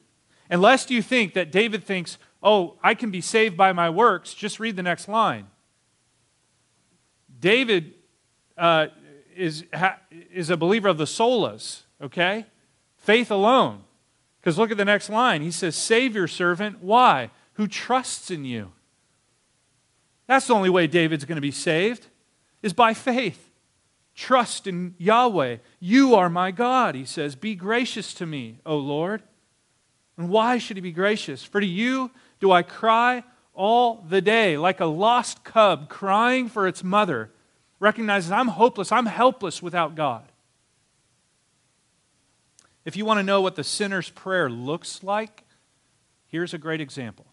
And 0.50 0.60
lest 0.60 0.90
you 0.90 1.02
think 1.02 1.34
that 1.34 1.52
David 1.52 1.84
thinks, 1.84 2.18
oh, 2.42 2.74
I 2.82 2.94
can 2.94 3.12
be 3.12 3.20
saved 3.20 3.56
by 3.56 3.72
my 3.72 3.88
works, 3.88 4.34
just 4.34 4.58
read 4.58 4.74
the 4.74 4.82
next 4.82 5.06
line. 5.06 5.46
David 7.38 7.94
uh, 8.58 8.88
is, 9.36 9.66
ha, 9.72 10.00
is 10.10 10.50
a 10.50 10.56
believer 10.56 10.88
of 10.88 10.98
the 10.98 11.04
solas, 11.04 11.82
okay? 12.02 12.44
Faith 12.96 13.30
alone. 13.30 13.84
Because 14.46 14.58
look 14.58 14.70
at 14.70 14.76
the 14.76 14.84
next 14.84 15.10
line. 15.10 15.42
He 15.42 15.50
says, 15.50 15.74
Save 15.74 16.14
your 16.14 16.28
servant. 16.28 16.80
Why? 16.80 17.30
Who 17.54 17.66
trusts 17.66 18.30
in 18.30 18.44
you. 18.44 18.70
That's 20.28 20.46
the 20.46 20.54
only 20.54 20.70
way 20.70 20.86
David's 20.86 21.24
going 21.24 21.34
to 21.34 21.42
be 21.42 21.50
saved, 21.50 22.06
is 22.62 22.72
by 22.72 22.94
faith. 22.94 23.50
Trust 24.14 24.68
in 24.68 24.94
Yahweh. 24.98 25.56
You 25.80 26.14
are 26.14 26.30
my 26.30 26.52
God, 26.52 26.94
he 26.94 27.04
says. 27.04 27.34
Be 27.34 27.56
gracious 27.56 28.14
to 28.14 28.24
me, 28.24 28.60
O 28.64 28.76
Lord. 28.76 29.24
And 30.16 30.28
why 30.28 30.58
should 30.58 30.76
he 30.76 30.80
be 30.80 30.92
gracious? 30.92 31.42
For 31.42 31.60
to 31.60 31.66
you 31.66 32.12
do 32.38 32.52
I 32.52 32.62
cry 32.62 33.24
all 33.52 34.06
the 34.08 34.20
day, 34.20 34.56
like 34.56 34.78
a 34.78 34.86
lost 34.86 35.42
cub 35.42 35.88
crying 35.88 36.48
for 36.48 36.68
its 36.68 36.84
mother, 36.84 37.32
recognizes 37.80 38.30
I'm 38.30 38.46
hopeless, 38.46 38.92
I'm 38.92 39.06
helpless 39.06 39.60
without 39.60 39.96
God. 39.96 40.30
If 42.86 42.96
you 42.96 43.04
want 43.04 43.18
to 43.18 43.24
know 43.24 43.40
what 43.40 43.56
the 43.56 43.64
sinner's 43.64 44.10
prayer 44.10 44.48
looks 44.48 45.02
like, 45.02 45.42
here's 46.28 46.54
a 46.54 46.58
great 46.58 46.80
example. 46.80 47.26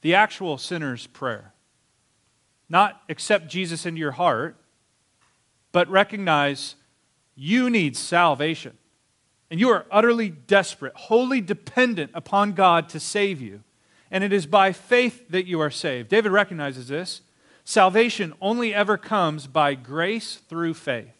The 0.00 0.14
actual 0.14 0.56
sinner's 0.56 1.06
prayer. 1.06 1.52
Not 2.66 3.02
accept 3.10 3.48
Jesus 3.48 3.84
into 3.84 4.00
your 4.00 4.12
heart, 4.12 4.56
but 5.70 5.86
recognize 5.90 6.76
you 7.36 7.68
need 7.68 7.94
salvation. 7.94 8.78
And 9.50 9.60
you 9.60 9.68
are 9.68 9.84
utterly 9.90 10.30
desperate, 10.30 10.94
wholly 10.94 11.42
dependent 11.42 12.10
upon 12.14 12.52
God 12.52 12.88
to 12.88 13.00
save 13.00 13.38
you. 13.38 13.62
And 14.10 14.24
it 14.24 14.32
is 14.32 14.46
by 14.46 14.72
faith 14.72 15.28
that 15.28 15.46
you 15.46 15.60
are 15.60 15.70
saved. 15.70 16.08
David 16.08 16.32
recognizes 16.32 16.88
this. 16.88 17.20
Salvation 17.64 18.32
only 18.40 18.74
ever 18.74 18.96
comes 18.96 19.46
by 19.46 19.74
grace 19.74 20.36
through 20.48 20.72
faith. 20.72 21.12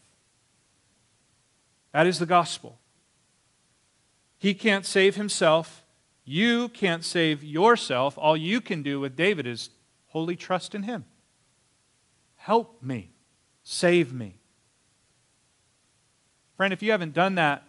That 1.93 2.07
is 2.07 2.19
the 2.19 2.27
gospel. 2.27 2.79
He 4.43 4.55
can't 4.55 4.85
save 4.85 5.15
himself. 5.15 5.85
You 6.25 6.69
can't 6.71 7.05
save 7.05 7.45
yourself. 7.45 8.19
All 8.19 8.37
you 8.37 8.61
can 8.61 8.83
do 8.83 8.99
with 8.99 9.15
David 9.15 9.47
is 9.47 9.71
wholly 10.09 10.35
trust 10.35 10.75
in 10.75 10.83
him. 10.83 11.05
Help 12.35 12.83
me. 12.83 13.13
Save 13.63 14.13
me. 14.13 14.41
Friend, 16.57 16.73
if 16.73 16.83
you 16.83 16.91
haven't 16.91 17.15
done 17.15 17.37
that 17.37 17.63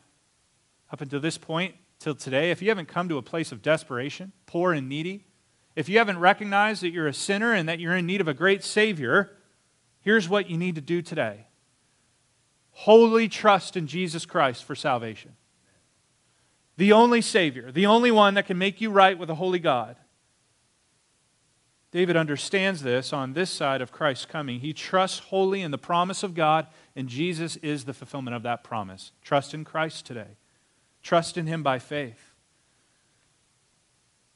up 0.91 0.99
until 0.99 1.19
this 1.19 1.37
point, 1.37 1.75
till 1.99 2.15
today, 2.15 2.49
if 2.49 2.59
you 2.59 2.69
haven't 2.69 2.87
come 2.87 3.07
to 3.07 3.19
a 3.19 3.21
place 3.21 3.51
of 3.51 3.61
desperation, 3.61 4.31
poor 4.47 4.73
and 4.73 4.89
needy, 4.89 5.27
if 5.75 5.87
you 5.87 5.99
haven't 5.99 6.17
recognized 6.17 6.81
that 6.81 6.89
you're 6.89 7.05
a 7.05 7.13
sinner 7.13 7.53
and 7.53 7.69
that 7.69 7.79
you're 7.79 7.95
in 7.95 8.07
need 8.07 8.19
of 8.19 8.27
a 8.27 8.33
great 8.33 8.63
Savior, 8.63 9.37
here's 10.01 10.27
what 10.27 10.49
you 10.49 10.57
need 10.57 10.73
to 10.73 10.81
do 10.81 11.03
today 11.03 11.45
wholly 12.71 13.27
trust 13.27 13.77
in 13.77 13.85
Jesus 13.85 14.25
Christ 14.25 14.63
for 14.63 14.73
salvation 14.73 15.35
the 16.77 16.91
only 16.91 17.21
Savior, 17.21 17.71
the 17.71 17.85
only 17.85 18.11
one 18.11 18.33
that 18.33 18.47
can 18.47 18.57
make 18.57 18.81
you 18.81 18.89
right 18.89 19.17
with 19.17 19.29
a 19.29 19.35
holy 19.35 19.59
God. 19.59 19.95
David 21.91 22.17
understands 22.17 22.81
this 22.81 23.13
on 23.13 23.33
this 23.33 23.51
side 23.51 23.79
of 23.79 23.91
Christ's 23.91 24.25
coming. 24.25 24.61
He 24.61 24.73
trusts 24.73 25.19
wholly 25.19 25.61
in 25.61 25.69
the 25.69 25.77
promise 25.77 26.23
of 26.23 26.33
God, 26.33 26.65
and 26.95 27.07
Jesus 27.07 27.55
is 27.57 27.85
the 27.85 27.93
fulfillment 27.93 28.35
of 28.35 28.41
that 28.41 28.63
promise. 28.63 29.11
Trust 29.21 29.53
in 29.53 29.63
Christ 29.63 30.03
today. 30.03 30.37
Trust 31.03 31.37
in 31.37 31.45
Him 31.45 31.61
by 31.61 31.77
faith. 31.77 32.33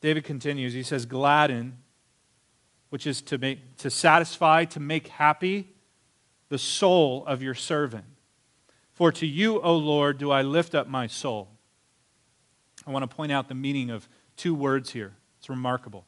David 0.01 0.23
continues. 0.23 0.73
He 0.73 0.83
says, 0.83 1.07
Gladden, 1.07 1.79
which 2.91 3.07
is 3.07 3.23
to, 3.23 3.39
make, 3.39 3.77
to 3.77 3.89
satisfy, 3.89 4.65
to 4.65 4.79
make 4.79 5.07
happy 5.07 5.69
the 6.49 6.59
soul 6.59 7.25
of 7.25 7.41
your 7.41 7.55
servant. 7.55 8.05
For 8.93 9.11
to 9.13 9.25
you, 9.25 9.59
O 9.61 9.75
Lord, 9.75 10.19
do 10.19 10.29
I 10.29 10.43
lift 10.43 10.75
up 10.75 10.87
my 10.87 11.07
soul. 11.07 11.56
I 12.87 12.91
want 12.91 13.09
to 13.09 13.13
point 13.13 13.33
out 13.33 13.49
the 13.49 13.55
meaning 13.55 13.89
of 13.89 14.07
two 14.37 14.55
words 14.55 14.91
here. 14.91 15.13
It's 15.39 15.49
remarkable. 15.49 16.05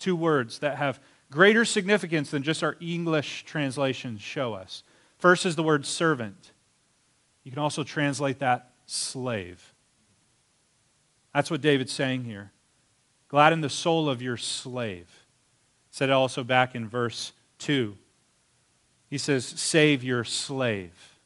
Two 0.00 0.16
words 0.16 0.58
that 0.58 0.76
have 0.76 1.00
greater 1.30 1.64
significance 1.64 2.32
than 2.32 2.42
just 2.42 2.64
our 2.64 2.76
English 2.80 3.44
translations 3.44 4.20
show 4.20 4.54
us. 4.54 4.82
First 5.18 5.46
is 5.46 5.54
the 5.54 5.62
word 5.62 5.86
servant. 5.86 6.52
You 7.44 7.52
can 7.52 7.60
also 7.60 7.84
translate 7.84 8.40
that 8.40 8.72
slave. 8.86 9.72
That's 11.32 11.50
what 11.50 11.60
David's 11.60 11.92
saying 11.92 12.24
here. 12.24 12.50
Gladden 13.28 13.60
the 13.60 13.70
soul 13.70 14.08
of 14.08 14.20
your 14.20 14.36
slave. 14.36 15.26
Said 15.90 16.08
it 16.08 16.12
also 16.12 16.42
back 16.42 16.74
in 16.74 16.88
verse 16.88 17.32
2. 17.58 17.96
He 19.08 19.18
says, 19.18 19.44
Save 19.44 20.02
your 20.02 20.24
slave. 20.24 21.17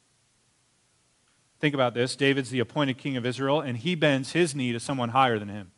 Think 1.63 1.75
about 1.75 1.93
this 1.93 2.17
David's 2.17 2.49
the 2.49 2.59
appointed 2.59 2.97
king 2.97 3.15
of 3.15 3.25
Israel, 3.25 3.61
and 3.61 3.77
he 3.77 3.95
bends 3.95 4.33
his 4.33 4.53
knee 4.53 4.73
to 4.73 4.81
someone 4.81 5.07
higher 5.07 5.39
than 5.39 5.47
him. 5.47 5.71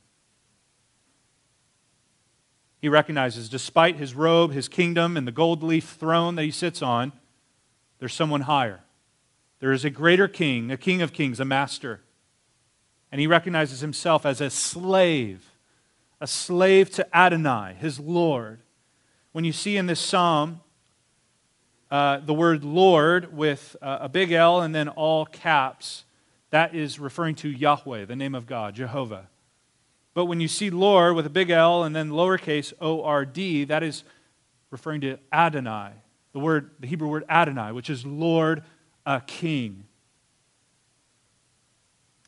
He 2.81 2.89
recognizes, 2.89 3.49
despite 3.49 3.97
his 3.97 4.15
robe, 4.15 4.51
his 4.51 4.67
kingdom, 4.67 5.15
and 5.15 5.27
the 5.27 5.31
gold 5.31 5.61
leaf 5.61 5.95
throne 5.99 6.33
that 6.37 6.41
he 6.41 6.49
sits 6.49 6.81
on, 6.81 7.11
there's 7.99 8.15
someone 8.15 8.41
higher. 8.41 8.79
There 9.59 9.71
is 9.71 9.85
a 9.85 9.91
greater 9.91 10.27
king, 10.27 10.71
a 10.71 10.77
king 10.77 11.03
of 11.03 11.13
kings, 11.13 11.39
a 11.39 11.45
master. 11.45 12.01
And 13.11 13.21
he 13.21 13.27
recognizes 13.27 13.81
himself 13.81 14.25
as 14.25 14.41
a 14.41 14.49
slave 14.49 15.51
a 16.19 16.25
slave 16.25 16.89
to 16.93 17.15
Adonai, 17.15 17.75
his 17.79 17.99
Lord. 17.99 18.61
When 19.33 19.45
you 19.45 19.51
see 19.51 19.77
in 19.77 19.85
this 19.85 19.99
psalm 19.99 20.61
uh, 21.91 22.19
the 22.19 22.33
word 22.33 22.63
Lord 22.63 23.35
with 23.35 23.75
uh, 23.81 23.99
a 24.01 24.09
big 24.09 24.31
L 24.31 24.61
and 24.61 24.73
then 24.73 24.89
all 24.89 25.25
caps, 25.25 26.03
that 26.49 26.73
is 26.73 26.99
referring 26.99 27.35
to 27.35 27.49
Yahweh, 27.49 28.05
the 28.05 28.15
name 28.15 28.35
of 28.35 28.47
God, 28.47 28.75
Jehovah. 28.75 29.27
But 30.13 30.25
when 30.25 30.39
you 30.39 30.47
see 30.47 30.69
Lord 30.69 31.15
with 31.15 31.25
a 31.25 31.29
big 31.29 31.49
L 31.49 31.83
and 31.83 31.95
then 31.95 32.09
lowercase 32.09 32.73
O 32.79 33.03
R 33.03 33.25
D, 33.25 33.65
that 33.65 33.83
is 33.83 34.03
referring 34.71 35.01
to 35.01 35.17
Adonai, 35.31 35.91
the 36.33 36.39
word, 36.39 36.71
the 36.79 36.87
Hebrew 36.87 37.07
word 37.07 37.25
Adonai, 37.29 37.71
which 37.71 37.89
is 37.89 38.05
Lord, 38.05 38.63
a 39.05 39.21
king. 39.25 39.85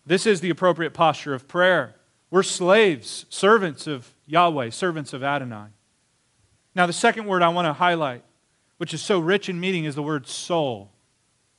This 0.05 0.25
is 0.25 0.41
the 0.41 0.49
appropriate 0.49 0.93
posture 0.93 1.33
of 1.33 1.47
prayer. 1.47 1.95
We're 2.29 2.43
slaves, 2.43 3.25
servants 3.29 3.87
of 3.87 4.13
Yahweh, 4.25 4.69
servants 4.69 5.13
of 5.13 5.23
Adonai. 5.23 5.67
Now, 6.75 6.85
the 6.85 6.93
second 6.93 7.25
word 7.25 7.41
I 7.41 7.49
want 7.49 7.65
to 7.65 7.73
highlight, 7.73 8.23
which 8.77 8.93
is 8.93 9.01
so 9.01 9.19
rich 9.19 9.49
in 9.49 9.59
meaning, 9.59 9.85
is 9.85 9.95
the 9.95 10.03
word 10.03 10.27
soul. 10.27 10.91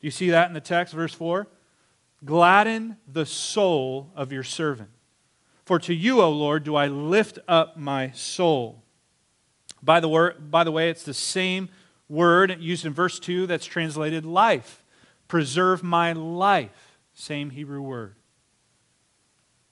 Do 0.00 0.06
you 0.06 0.10
see 0.10 0.30
that 0.30 0.48
in 0.48 0.54
the 0.54 0.60
text, 0.60 0.94
verse 0.94 1.12
4? 1.14 1.46
Gladden 2.24 2.96
the 3.06 3.26
soul 3.26 4.10
of 4.14 4.32
your 4.32 4.42
servant. 4.42 4.90
For 5.64 5.78
to 5.80 5.94
you, 5.94 6.20
O 6.20 6.30
Lord, 6.30 6.64
do 6.64 6.76
I 6.76 6.86
lift 6.86 7.38
up 7.46 7.76
my 7.76 8.10
soul. 8.12 8.82
By 9.82 10.00
the, 10.00 10.08
word, 10.08 10.50
by 10.50 10.64
the 10.64 10.72
way, 10.72 10.90
it's 10.90 11.04
the 11.04 11.14
same 11.14 11.68
word 12.08 12.56
used 12.60 12.86
in 12.86 12.92
verse 12.92 13.18
2 13.18 13.46
that's 13.46 13.66
translated 13.66 14.24
life. 14.24 14.82
Preserve 15.28 15.82
my 15.82 16.12
life. 16.12 16.98
Same 17.14 17.50
Hebrew 17.50 17.82
word. 17.82 18.14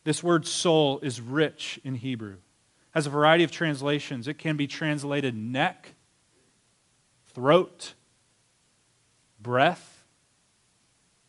This 0.05 0.23
word 0.23 0.47
soul 0.47 1.01
is 1.01 1.21
rich 1.21 1.81
in 1.83 1.97
Hebrew, 1.97 2.37
has 2.93 3.09
a 3.09 3.11
variety 3.11 3.43
of 3.43 3.51
translations. 3.51 4.29
It 4.29 4.39
can 4.39 4.57
be 4.57 4.69
translated 4.69 5.35
neck, 5.37 5.95
throat, 7.37 7.93
breath, 9.39 10.07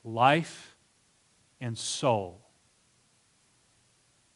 life, 0.05 0.77
and 1.59 1.77
soul. 1.77 2.39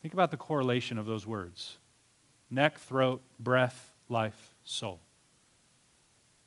Think 0.01 0.13
about 0.13 0.31
the 0.31 0.37
correlation 0.37 0.97
of 0.97 1.05
those 1.05 1.25
words 1.25 1.77
neck, 2.49 2.77
throat, 2.77 3.21
breath, 3.39 3.93
life, 4.09 4.53
soul. 4.65 4.99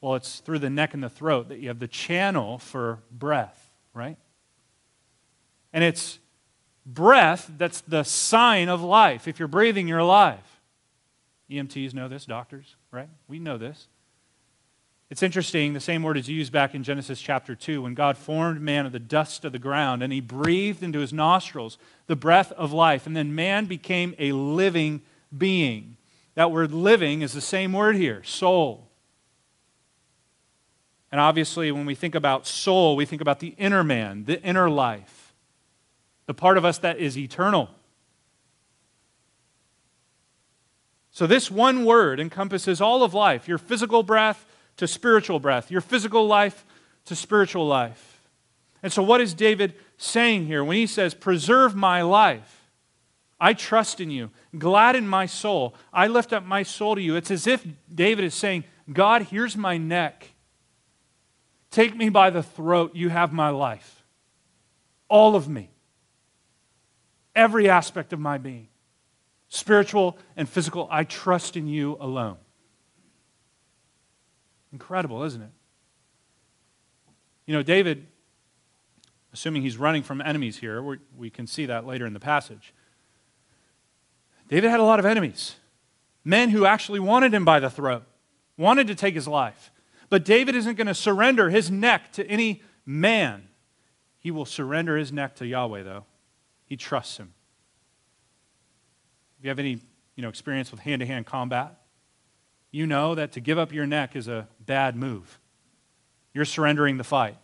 Well, 0.03 0.15
it's 0.17 0.41
through 0.41 0.59
the 0.59 0.69
neck 0.69 0.93
and 0.93 1.03
the 1.03 1.09
throat 1.09 1.49
that 1.49 1.59
you 1.59 1.69
have 1.69 1.79
the 1.79 1.89
channel 1.89 2.59
for 2.59 2.99
breath, 3.11 3.71
right? 3.95 4.19
And 5.73 5.83
it's 5.83 6.19
breath 6.85 7.51
that's 7.57 7.81
the 7.81 8.03
sign 8.03 8.69
of 8.69 8.83
life. 8.83 9.27
If 9.27 9.39
you're 9.39 9.49
breathing, 9.49 9.89
you're 9.89 10.01
alive. 10.01 10.61
EMTs 11.51 11.95
know 11.95 12.09
this, 12.09 12.27
doctors, 12.27 12.77
right? 12.91 13.09
We 13.27 13.39
know 13.39 13.57
this. 13.57 13.89
It's 15.11 15.23
interesting, 15.23 15.75
the 15.75 15.81
same 15.81 16.03
word 16.03 16.17
is 16.17 16.29
used 16.29 16.53
back 16.53 16.75
in 16.75 16.83
Genesis 16.83 17.21
chapter 17.21 17.55
2 17.55 17.83
when 17.83 17.95
God 17.95 18.17
formed 18.17 18.61
man 18.61 18.87
of 18.87 18.93
the 18.93 18.99
dust 18.99 19.45
of 19.45 19.53
the 19.53 19.59
ground 19.59 20.03
and 20.03 20.13
he 20.13 20.21
breathed 20.21 20.83
into 20.83 20.99
his 20.99 21.13
nostrils 21.13 21.79
the 22.07 22.17
breath 22.17 22.53
of 22.53 22.73
life, 22.73 23.07
and 23.07 23.17
then 23.17 23.35
man 23.35 23.67
became 23.67 24.15
a 24.19 24.33
living 24.33 25.03
being. 25.37 25.97
That 26.35 26.51
word 26.51 26.73
living 26.73 27.23
is 27.23 27.33
the 27.33 27.41
same 27.41 27.73
word 27.73 27.97
here 27.97 28.23
soul. 28.25 28.89
And 31.13 31.21
obviously, 31.21 31.71
when 31.71 31.87
we 31.87 31.95
think 31.95 32.15
about 32.15 32.47
soul, 32.47 32.97
we 32.97 33.05
think 33.05 33.23
about 33.23 33.39
the 33.39 33.55
inner 33.57 33.85
man, 33.85 34.25
the 34.25 34.43
inner 34.43 34.69
life 34.69 35.25
the 36.27 36.35
part 36.35 36.57
of 36.57 36.65
us 36.65 36.79
that 36.79 36.99
is 36.99 37.19
eternal. 37.19 37.71
So, 41.11 41.27
this 41.27 41.51
one 41.51 41.85
word 41.85 42.19
encompasses 42.19 42.81
all 42.81 43.03
of 43.03 43.15
life 43.15 43.47
your 43.47 43.59
physical 43.59 44.03
breath 44.03 44.47
to 44.77 44.87
spiritual 44.87 45.41
breath, 45.41 45.71
your 45.71 45.81
physical 45.81 46.27
life 46.27 46.65
to 47.07 47.15
spiritual 47.15 47.67
life. 47.67 48.23
And 48.83 48.93
so, 48.93 49.03
what 49.03 49.21
is 49.21 49.35
David 49.35 49.75
saying 49.97 50.47
here 50.47 50.65
when 50.65 50.77
he 50.77 50.87
says, 50.87 51.15
Preserve 51.15 51.75
my 51.75 52.03
life? 52.03 52.71
I 53.41 53.53
trust 53.53 54.01
in 54.01 54.11
you. 54.11 54.31
Gladden 54.57 55.09
my 55.09 55.27
soul. 55.27 55.75
I 55.93 56.07
lift 56.07 56.33
up 56.33 56.45
my 56.45 56.63
soul 56.63 56.95
to 56.95 57.03
you. 57.03 57.17
It's 57.17 57.31
as 57.31 57.47
if 57.47 57.67
David 57.93 58.25
is 58.25 58.35
saying, 58.35 58.65
God, 58.93 59.23
here's 59.23 59.57
my 59.57 59.77
neck. 59.77 60.31
Take 61.71 61.97
me 61.97 62.09
by 62.09 62.31
the 62.31 62.43
throat. 62.43 62.95
You 62.95 63.09
have 63.09 63.33
my 63.33 63.51
life. 63.51 64.05
All 65.09 65.35
of 65.37 65.49
me 65.49 65.71
every 67.35 67.69
aspect 67.69 68.13
of 68.13 68.21
my 68.21 68.39
being 68.39 68.69
spiritual 69.49 70.19
and 70.37 70.49
physical. 70.49 70.89
I 70.91 71.05
trust 71.05 71.57
in 71.57 71.69
you 71.69 71.97
alone. 72.01 72.37
Incredible, 74.75 75.23
isn't 75.23 75.41
it? 75.41 75.53
You 77.47 77.55
know, 77.55 77.63
David, 77.63 78.09
assuming 79.33 79.63
he's 79.63 79.77
running 79.77 80.03
from 80.03 80.21
enemies 80.21 80.57
here, 80.57 80.99
we 81.17 81.31
can 81.31 81.47
see 81.47 81.65
that 81.67 81.87
later 81.87 82.07
in 82.07 82.13
the 82.13 82.19
passage. 82.19 82.75
David 84.49 84.69
had 84.69 84.81
a 84.81 84.83
lot 84.83 84.99
of 84.99 85.07
enemies, 85.07 85.55
men 86.25 86.51
who 86.51 86.67
actually 86.67 86.99
wanted 86.99 87.33
him 87.33 87.45
by 87.45 87.61
the 87.61 87.71
throat, 87.71 88.03
wanted 88.57 88.89
to 88.89 88.97
take 88.97 89.15
his 89.15 89.29
life. 89.29 89.71
But 90.09 90.25
David 90.25 90.57
isn't 90.57 90.75
going 90.75 90.89
to 90.89 90.95
surrender 90.95 91.51
his 91.51 91.71
neck 91.71 92.13
to 92.15 92.27
any 92.27 92.61
man. 92.85 93.47
He 94.19 94.33
will 94.33 94.45
surrender 94.45 94.97
his 94.97 95.13
neck 95.13 95.37
to 95.37 95.47
Yahweh, 95.47 95.85
though. 95.85 96.05
He 96.67 96.77
trusts 96.77 97.17
him. 97.19 97.33
If 99.39 99.45
you 99.45 99.51
have 99.51 99.61
any 99.61 99.79
you 100.17 100.23
know, 100.23 100.29
experience 100.29 100.73
with 100.73 100.81
hand 100.81 100.99
to 100.99 101.07
hand 101.07 101.27
combat, 101.27 101.79
you 102.75 102.89
know 102.89 103.15
that 103.15 103.31
to 103.31 103.41
give 103.41 103.57
up 103.57 103.73
your 103.73 103.87
neck 103.87 104.17
is 104.17 104.27
a 104.27 104.49
bad 104.59 104.97
move. 104.97 105.39
You're 106.33 106.45
surrendering 106.45 106.97
the 106.97 107.05
fight. 107.05 107.37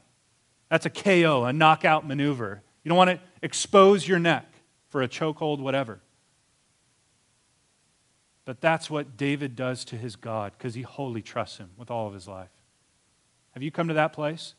That's 0.69 0.87
a 0.87 0.91
KO, 0.91 1.45
a 1.45 1.53
knockout 1.53 2.05
maneuver. 2.05 2.63
You 2.83 2.89
don't 2.89 2.99
want 2.99 3.11
to 3.11 3.21
expose 3.41 4.09
your 4.09 4.19
neck 4.19 4.53
for 4.89 5.03
a 5.03 5.09
chokehold, 5.09 5.61
whatever. 5.61 6.01
But 8.45 8.61
that's 8.61 8.91
what 8.91 9.17
David 9.17 9.55
does 9.55 9.85
to 9.87 9.97
his 9.97 10.17
God 10.17 10.51
because 10.59 10.75
he 10.75 10.83
wholly 10.83 11.23
trusts 11.23 11.59
him 11.59 11.71
with 11.77 11.93
all 11.93 12.09
of 12.09 12.15
his 12.15 12.27
life. 12.27 12.51
Have 13.53 13.63
you 13.63 13.71
come 13.71 13.87
to 13.87 13.95
that 13.95 14.13
place? 14.13 14.55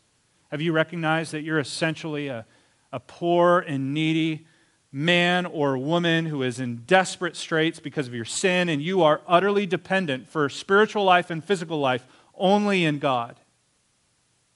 Have 0.51 0.61
you 0.61 0.71
recognized 0.71 1.33
that 1.33 1.41
you're 1.41 1.59
essentially 1.59 2.29
a, 2.29 2.45
a 2.93 2.99
poor 3.01 3.59
and 3.59 3.93
needy 3.93 4.47
man 4.91 5.45
or 5.45 5.77
woman 5.77 6.25
who 6.25 6.43
is 6.43 6.59
in 6.59 6.77
desperate 6.85 7.35
straits 7.35 7.79
because 7.79 8.07
of 8.07 8.13
your 8.13 8.25
sin, 8.25 8.67
and 8.67 8.81
you 8.81 9.01
are 9.01 9.21
utterly 9.27 9.65
dependent 9.65 10.27
for 10.27 10.49
spiritual 10.49 11.03
life 11.03 11.29
and 11.29 11.43
physical 11.43 11.79
life 11.79 12.05
only 12.35 12.83
in 12.83 12.99
God. 12.99 13.39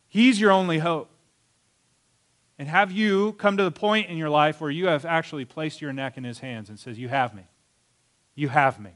He's 0.07 0.39
your 0.39 0.51
only 0.51 0.79
hope. 0.79 1.09
And 2.57 2.67
have 2.67 2.91
you 2.91 3.33
come 3.33 3.57
to 3.57 3.63
the 3.63 3.71
point 3.71 4.09
in 4.09 4.17
your 4.17 4.29
life 4.29 4.61
where 4.61 4.71
you 4.71 4.87
have 4.87 5.05
actually 5.05 5.45
placed 5.45 5.81
your 5.81 5.91
neck 5.93 6.17
in 6.17 6.23
His 6.23 6.39
hands 6.39 6.69
and 6.69 6.79
says, 6.79 6.97
You 6.97 7.09
have 7.09 7.33
me. 7.35 7.43
You 8.33 8.49
have 8.49 8.79
me. 8.79 8.91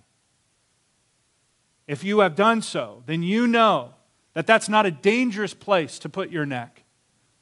If 1.87 2.03
you 2.03 2.19
have 2.19 2.35
done 2.35 2.61
so, 2.61 3.03
then 3.05 3.23
you 3.23 3.47
know 3.47 3.95
that 4.33 4.47
that's 4.47 4.69
not 4.69 4.85
a 4.85 4.91
dangerous 4.91 5.53
place 5.53 5.99
to 5.99 6.09
put 6.09 6.29
your 6.29 6.45
neck. 6.45 6.83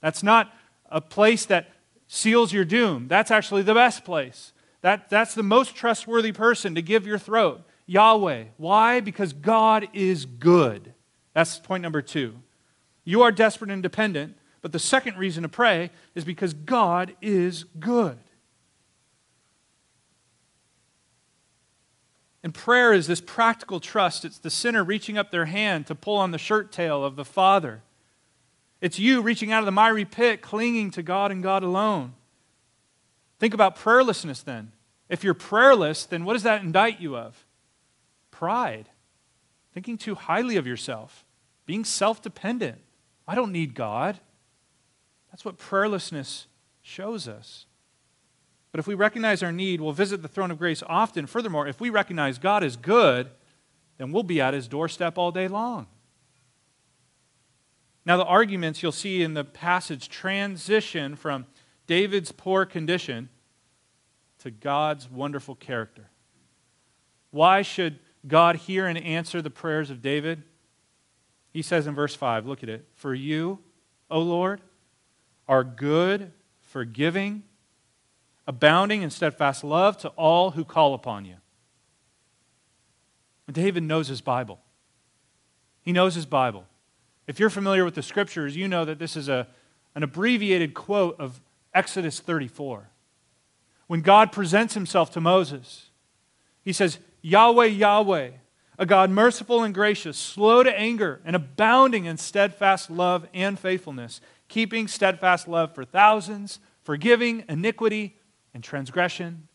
That's 0.01 0.23
not 0.23 0.51
a 0.89 1.01
place 1.01 1.45
that 1.47 1.69
seals 2.07 2.53
your 2.53 2.65
doom. 2.65 3.07
That's 3.07 3.31
actually 3.31 3.63
the 3.63 3.73
best 3.73 4.05
place. 4.05 4.53
That, 4.81 5.09
that's 5.09 5.35
the 5.35 5.43
most 5.43 5.75
trustworthy 5.75 6.31
person 6.31 6.75
to 6.75 6.81
give 6.81 7.05
your 7.05 7.17
throat. 7.17 7.63
Yahweh. 7.85 8.45
Why? 8.57 8.99
Because 8.99 9.33
God 9.33 9.87
is 9.93 10.25
good. 10.25 10.93
That's 11.33 11.59
point 11.59 11.83
number 11.83 12.01
two. 12.01 12.35
You 13.03 13.21
are 13.21 13.31
desperate 13.31 13.71
and 13.71 13.81
dependent, 13.81 14.37
but 14.61 14.71
the 14.71 14.79
second 14.79 15.17
reason 15.17 15.43
to 15.43 15.49
pray 15.49 15.91
is 16.13 16.25
because 16.25 16.53
God 16.53 17.15
is 17.21 17.63
good. 17.79 18.17
And 22.43 22.53
prayer 22.53 22.93
is 22.93 23.07
this 23.07 23.21
practical 23.21 23.79
trust. 23.79 24.23
It's 24.23 24.39
the 24.39 24.49
sinner 24.49 24.83
reaching 24.83 25.17
up 25.17 25.31
their 25.31 25.45
hand 25.45 25.87
to 25.87 25.95
pull 25.95 26.17
on 26.17 26.31
the 26.31 26.37
shirt 26.37 26.71
tail 26.71 27.03
of 27.03 27.15
the 27.15 27.25
Father 27.25 27.81
it's 28.81 28.99
you 28.99 29.21
reaching 29.21 29.51
out 29.51 29.59
of 29.59 29.65
the 29.65 29.71
miry 29.71 30.05
pit, 30.05 30.41
clinging 30.41 30.91
to 30.91 31.03
God 31.03 31.31
and 31.31 31.41
God 31.41 31.63
alone. 31.63 32.13
Think 33.39 33.53
about 33.53 33.75
prayerlessness 33.75 34.43
then. 34.43 34.71
If 35.09 35.23
you're 35.23 35.33
prayerless, 35.33 36.05
then 36.05 36.25
what 36.25 36.33
does 36.33 36.43
that 36.43 36.63
indict 36.63 36.99
you 36.99 37.15
of? 37.15 37.45
Pride. 38.31 38.89
Thinking 39.73 39.97
too 39.97 40.15
highly 40.15 40.57
of 40.57 40.67
yourself. 40.67 41.25
Being 41.65 41.83
self 41.83 42.21
dependent. 42.21 42.79
I 43.27 43.35
don't 43.35 43.51
need 43.51 43.73
God. 43.73 44.19
That's 45.31 45.45
what 45.45 45.57
prayerlessness 45.57 46.45
shows 46.81 47.27
us. 47.27 47.65
But 48.71 48.79
if 48.79 48.87
we 48.87 48.93
recognize 48.93 49.43
our 49.43 49.51
need, 49.51 49.81
we'll 49.81 49.91
visit 49.91 50.21
the 50.21 50.27
throne 50.27 50.51
of 50.51 50.59
grace 50.59 50.83
often. 50.87 51.25
Furthermore, 51.25 51.67
if 51.67 51.79
we 51.79 51.89
recognize 51.89 52.37
God 52.37 52.63
is 52.63 52.75
good, 52.75 53.29
then 53.97 54.11
we'll 54.11 54.23
be 54.23 54.39
at 54.39 54.53
his 54.53 54.67
doorstep 54.67 55.17
all 55.17 55.31
day 55.31 55.47
long. 55.47 55.87
Now, 58.07 58.15
the 58.15 58.23
arguments 58.23 58.81
you'll 58.81 58.93
see 58.93 59.21
in 59.21 59.33
the 59.33 59.43
passage 59.43 60.07
transition 60.07 61.17
from 61.17 61.45
David's 61.87 62.31
poor 62.31 62.65
condition 62.65 63.27
to 64.39 64.49
God's 64.49 65.11
wonderful 65.11 65.55
character. 65.55 66.09
Why 67.31 67.63
should 67.63 67.99
God 68.25 68.55
hear 68.55 68.87
and 68.87 68.97
answer 68.97 69.41
the 69.41 69.49
prayers 69.49 69.89
of 69.89 70.01
David? 70.01 70.43
He 71.51 71.61
says 71.61 71.85
in 71.85 71.95
verse 71.95 72.15
5, 72.15 72.45
look 72.45 72.63
at 72.63 72.69
it. 72.69 72.87
For 72.93 73.13
you, 73.13 73.59
O 74.09 74.21
Lord, 74.21 74.61
are 75.45 75.65
good, 75.65 76.31
forgiving, 76.61 77.43
abounding 78.47 79.01
in 79.01 79.09
steadfast 79.09 79.65
love 79.65 79.97
to 79.97 80.07
all 80.09 80.51
who 80.51 80.63
call 80.63 80.93
upon 80.93 81.25
you. 81.25 81.35
And 83.47 83.53
David 83.53 83.83
knows 83.83 84.07
his 84.07 84.21
Bible. 84.21 84.61
He 85.81 85.91
knows 85.91 86.15
his 86.15 86.25
Bible. 86.25 86.67
If 87.27 87.39
you're 87.39 87.49
familiar 87.49 87.83
with 87.83 87.95
the 87.95 88.01
scriptures, 88.01 88.55
you 88.55 88.67
know 88.67 88.85
that 88.85 88.99
this 88.99 89.15
is 89.15 89.27
a, 89.27 89.47
an 89.95 90.03
abbreviated 90.03 90.73
quote 90.73 91.19
of 91.19 91.41
Exodus 91.73 92.19
34. 92.19 92.89
When 93.87 94.01
God 94.01 94.31
presents 94.31 94.73
himself 94.73 95.11
to 95.11 95.21
Moses, 95.21 95.89
he 96.63 96.73
says, 96.73 96.99
Yahweh, 97.21 97.65
Yahweh, 97.65 98.31
a 98.79 98.85
God 98.85 99.09
merciful 99.09 99.63
and 99.63 99.73
gracious, 99.73 100.17
slow 100.17 100.63
to 100.63 100.79
anger, 100.79 101.21
and 101.25 101.35
abounding 101.35 102.05
in 102.05 102.17
steadfast 102.17 102.89
love 102.89 103.27
and 103.33 103.59
faithfulness, 103.59 104.21
keeping 104.47 104.87
steadfast 104.87 105.47
love 105.47 105.73
for 105.73 105.83
thousands, 105.83 106.59
forgiving 106.83 107.43
iniquity 107.49 108.17
and 108.53 108.63
transgression 108.63 109.47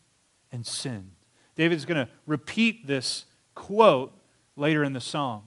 and 0.51 0.65
sin. 0.65 1.11
David 1.55 1.75
is 1.75 1.85
going 1.85 2.05
to 2.05 2.11
repeat 2.27 2.85
this 2.87 3.25
quote 3.55 4.13
later 4.55 4.83
in 4.83 4.93
the 4.93 5.01
psalm. 5.01 5.43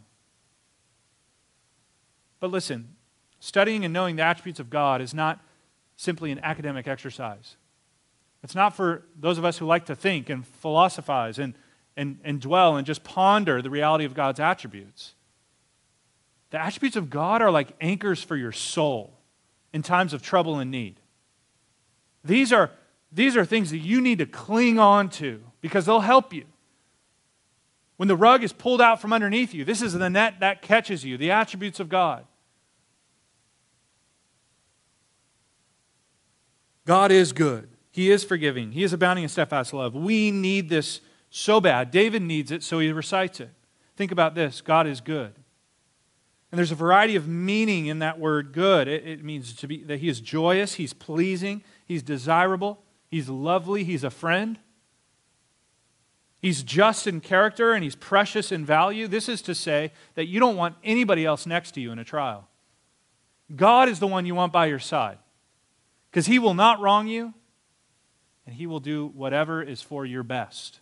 But 2.41 2.51
listen, 2.51 2.97
studying 3.41 3.85
and 3.85 3.93
knowing 3.93 4.17
the 4.17 4.23
attributes 4.23 4.61
of 4.61 4.71
God 4.71 5.01
is 5.01 5.15
not 5.15 5.41
simply 5.97 6.31
an 6.31 6.41
academic 6.43 6.87
exercise. 6.87 7.57
It's 8.43 8.55
not 8.55 8.77
for 8.77 9.03
those 9.19 9.39
of 9.39 9.45
us 9.45 9.59
who 9.59 9.67
like 9.67 9.87
to 9.87 9.97
think 9.97 10.29
and 10.29 10.47
philosophize 10.47 11.39
and, 11.39 11.55
and, 11.97 12.19
and 12.23 12.41
dwell 12.41 12.77
and 12.77 12.87
just 12.87 13.03
ponder 13.03 13.63
the 13.63 13.71
reality 13.71 14.05
of 14.05 14.15
God's 14.15 14.41
attributes. 14.41 15.15
The 16.51 16.63
attributes 16.63 16.97
of 16.97 17.11
God 17.11 17.43
are 17.43 17.51
like 17.51 17.69
anchors 17.81 18.23
for 18.23 18.37
your 18.37 18.53
soul 18.53 19.15
in 19.73 19.83
times 19.83 20.13
of 20.13 20.23
trouble 20.23 20.59
and 20.59 20.71
need. 20.71 21.01
These 22.25 22.53
are, 22.53 22.71
these 23.11 23.37
are 23.37 23.45
things 23.45 23.71
that 23.71 23.79
you 23.79 24.01
need 24.01 24.19
to 24.19 24.27
cling 24.27 24.79
on 24.79 25.09
to 25.11 25.43
because 25.61 25.87
they'll 25.87 26.01
help 26.01 26.33
you. 26.33 26.45
When 27.97 28.09
the 28.09 28.17
rug 28.17 28.43
is 28.45 28.53
pulled 28.53 28.81
out 28.81 29.01
from 29.01 29.13
underneath 29.13 29.55
you, 29.55 29.65
this 29.65 29.81
is 29.81 29.95
the 29.95 30.11
net 30.11 30.41
that 30.41 30.63
catches 30.63 31.05
you, 31.05 31.17
the 31.17 31.31
attributes 31.31 31.81
of 31.81 31.89
God. 31.89 32.27
God 36.85 37.11
is 37.11 37.33
good. 37.33 37.69
He 37.91 38.11
is 38.11 38.23
forgiving. 38.23 38.73
He 38.73 38.85
is 38.85 38.93
abounding 38.93 39.23
in 39.23 39.29
steadfast 39.29 39.73
love. 39.73 39.95
We 39.95 40.31
need 40.31 40.69
this 40.69 41.01
so 41.31 41.61
bad. 41.61 41.91
David 41.91 42.23
needs 42.23 42.51
it, 42.53 42.63
so 42.63 42.79
he 42.79 42.93
recites 42.93 43.41
it. 43.41 43.51
Think 43.97 44.13
about 44.13 44.35
this 44.35 44.61
God 44.61 44.87
is 44.87 45.01
good. 45.01 45.35
And 46.53 46.59
there's 46.59 46.73
a 46.73 46.77
variety 46.77 47.17
of 47.17 47.27
meaning 47.27 47.87
in 47.87 47.99
that 47.99 48.19
word 48.19 48.53
good. 48.53 48.87
It, 48.87 49.07
it 49.07 49.25
means 49.25 49.55
to 49.55 49.67
be, 49.67 49.83
that 49.85 49.99
he 49.99 50.09
is 50.09 50.21
joyous, 50.21 50.75
he's 50.75 50.93
pleasing, 50.93 51.65
he's 51.85 52.03
desirable, 52.03 52.83
he's 53.09 53.29
lovely, 53.29 53.83
he's 53.83 54.05
a 54.05 54.11
friend. 54.11 54.59
He's 56.41 56.63
just 56.63 57.07
in 57.07 57.21
character 57.21 57.73
and 57.73 57.83
he's 57.83 57.97
precious 57.97 58.53
in 58.53 58.65
value. 58.65 59.09
This 59.09 59.29
is 59.29 59.43
to 59.43 59.55
say 59.55 59.93
that 60.15 60.27
you 60.27 60.39
don't 60.39 60.57
want 60.57 60.77
anybody 60.85 61.25
else 61.25 61.47
next 61.47 61.73
to 61.73 61.81
you 61.81 61.93
in 61.93 61.99
a 61.99 62.05
trial. 62.05 62.49
God 63.55 63.89
is 63.89 64.01
the 64.01 64.07
one 64.07 64.27
you 64.27 64.35
want 64.35 64.53
by 64.53 64.67
your 64.67 64.79
side 64.79 65.19
because 66.11 66.27
he 66.27 66.39
will 66.39 66.55
not 66.55 66.81
wrong 66.81 67.07
you 67.07 67.33
and 68.45 68.55
he 68.55 68.67
will 68.67 68.81
do 68.81 69.09
whatever 69.15 69.63
is 69.63 69.83
for 69.83 70.05
your 70.05 70.23
best. 70.23 70.81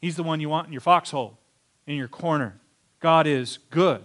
He's 0.00 0.16
the 0.16 0.22
one 0.22 0.40
you 0.40 0.48
want 0.48 0.66
in 0.66 0.72
your 0.72 0.80
foxhole, 0.80 1.38
in 1.86 1.96
your 1.96 2.08
corner. 2.08 2.58
God 3.00 3.26
is 3.26 3.58
good. 3.70 4.04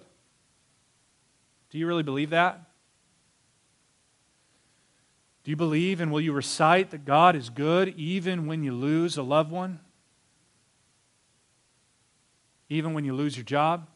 Do 1.69 1.77
you 1.77 1.87
really 1.87 2.03
believe 2.03 2.31
that? 2.31 2.61
Do 5.43 5.51
you 5.51 5.55
believe 5.55 6.01
and 6.01 6.11
will 6.11 6.21
you 6.21 6.33
recite 6.33 6.89
that 6.91 7.05
God 7.05 7.35
is 7.35 7.49
good 7.49 7.89
even 7.97 8.47
when 8.47 8.63
you 8.63 8.73
lose 8.73 9.15
a 9.15 9.23
loved 9.23 9.51
one? 9.51 9.79
Even 12.69 12.93
when 12.93 13.05
you 13.05 13.13
lose 13.13 13.37
your 13.37 13.43
job? 13.43 13.87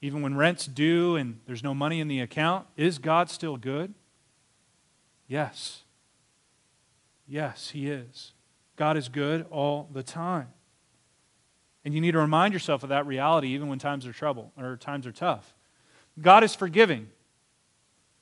Even 0.00 0.22
when 0.22 0.36
rent's 0.36 0.66
due 0.66 1.16
and 1.16 1.40
there's 1.46 1.62
no 1.62 1.74
money 1.74 2.00
in 2.00 2.08
the 2.08 2.20
account? 2.20 2.66
Is 2.76 2.98
God 2.98 3.30
still 3.30 3.56
good? 3.56 3.94
Yes. 5.26 5.82
Yes, 7.26 7.70
He 7.70 7.88
is. 7.88 8.32
God 8.76 8.96
is 8.96 9.08
good 9.08 9.46
all 9.50 9.88
the 9.92 10.02
time. 10.02 10.48
And 11.84 11.94
you 11.94 12.00
need 12.00 12.12
to 12.12 12.18
remind 12.18 12.52
yourself 12.52 12.82
of 12.82 12.88
that 12.90 13.06
reality 13.06 13.48
even 13.48 13.68
when 13.68 13.78
times 13.78 14.06
are 14.06 14.12
trouble 14.12 14.52
or 14.56 14.76
times 14.76 15.06
are 15.06 15.12
tough. 15.12 15.54
God 16.20 16.44
is 16.44 16.54
forgiving. 16.54 17.08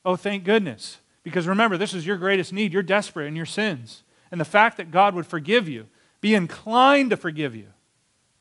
Oh, 0.05 0.15
thank 0.15 0.43
goodness. 0.43 0.97
Because 1.23 1.47
remember, 1.47 1.77
this 1.77 1.93
is 1.93 2.05
your 2.05 2.17
greatest 2.17 2.53
need. 2.53 2.71
You're 2.71 2.83
desperate 2.83 3.27
in 3.27 3.35
your 3.35 3.45
sins. 3.45 4.03
And 4.31 4.39
the 4.39 4.45
fact 4.45 4.77
that 4.77 4.91
God 4.91 5.15
would 5.15 5.25
forgive 5.25 5.67
you, 5.67 5.87
be 6.21 6.33
inclined 6.33 7.09
to 7.09 7.17
forgive 7.17 7.55
you, 7.55 7.67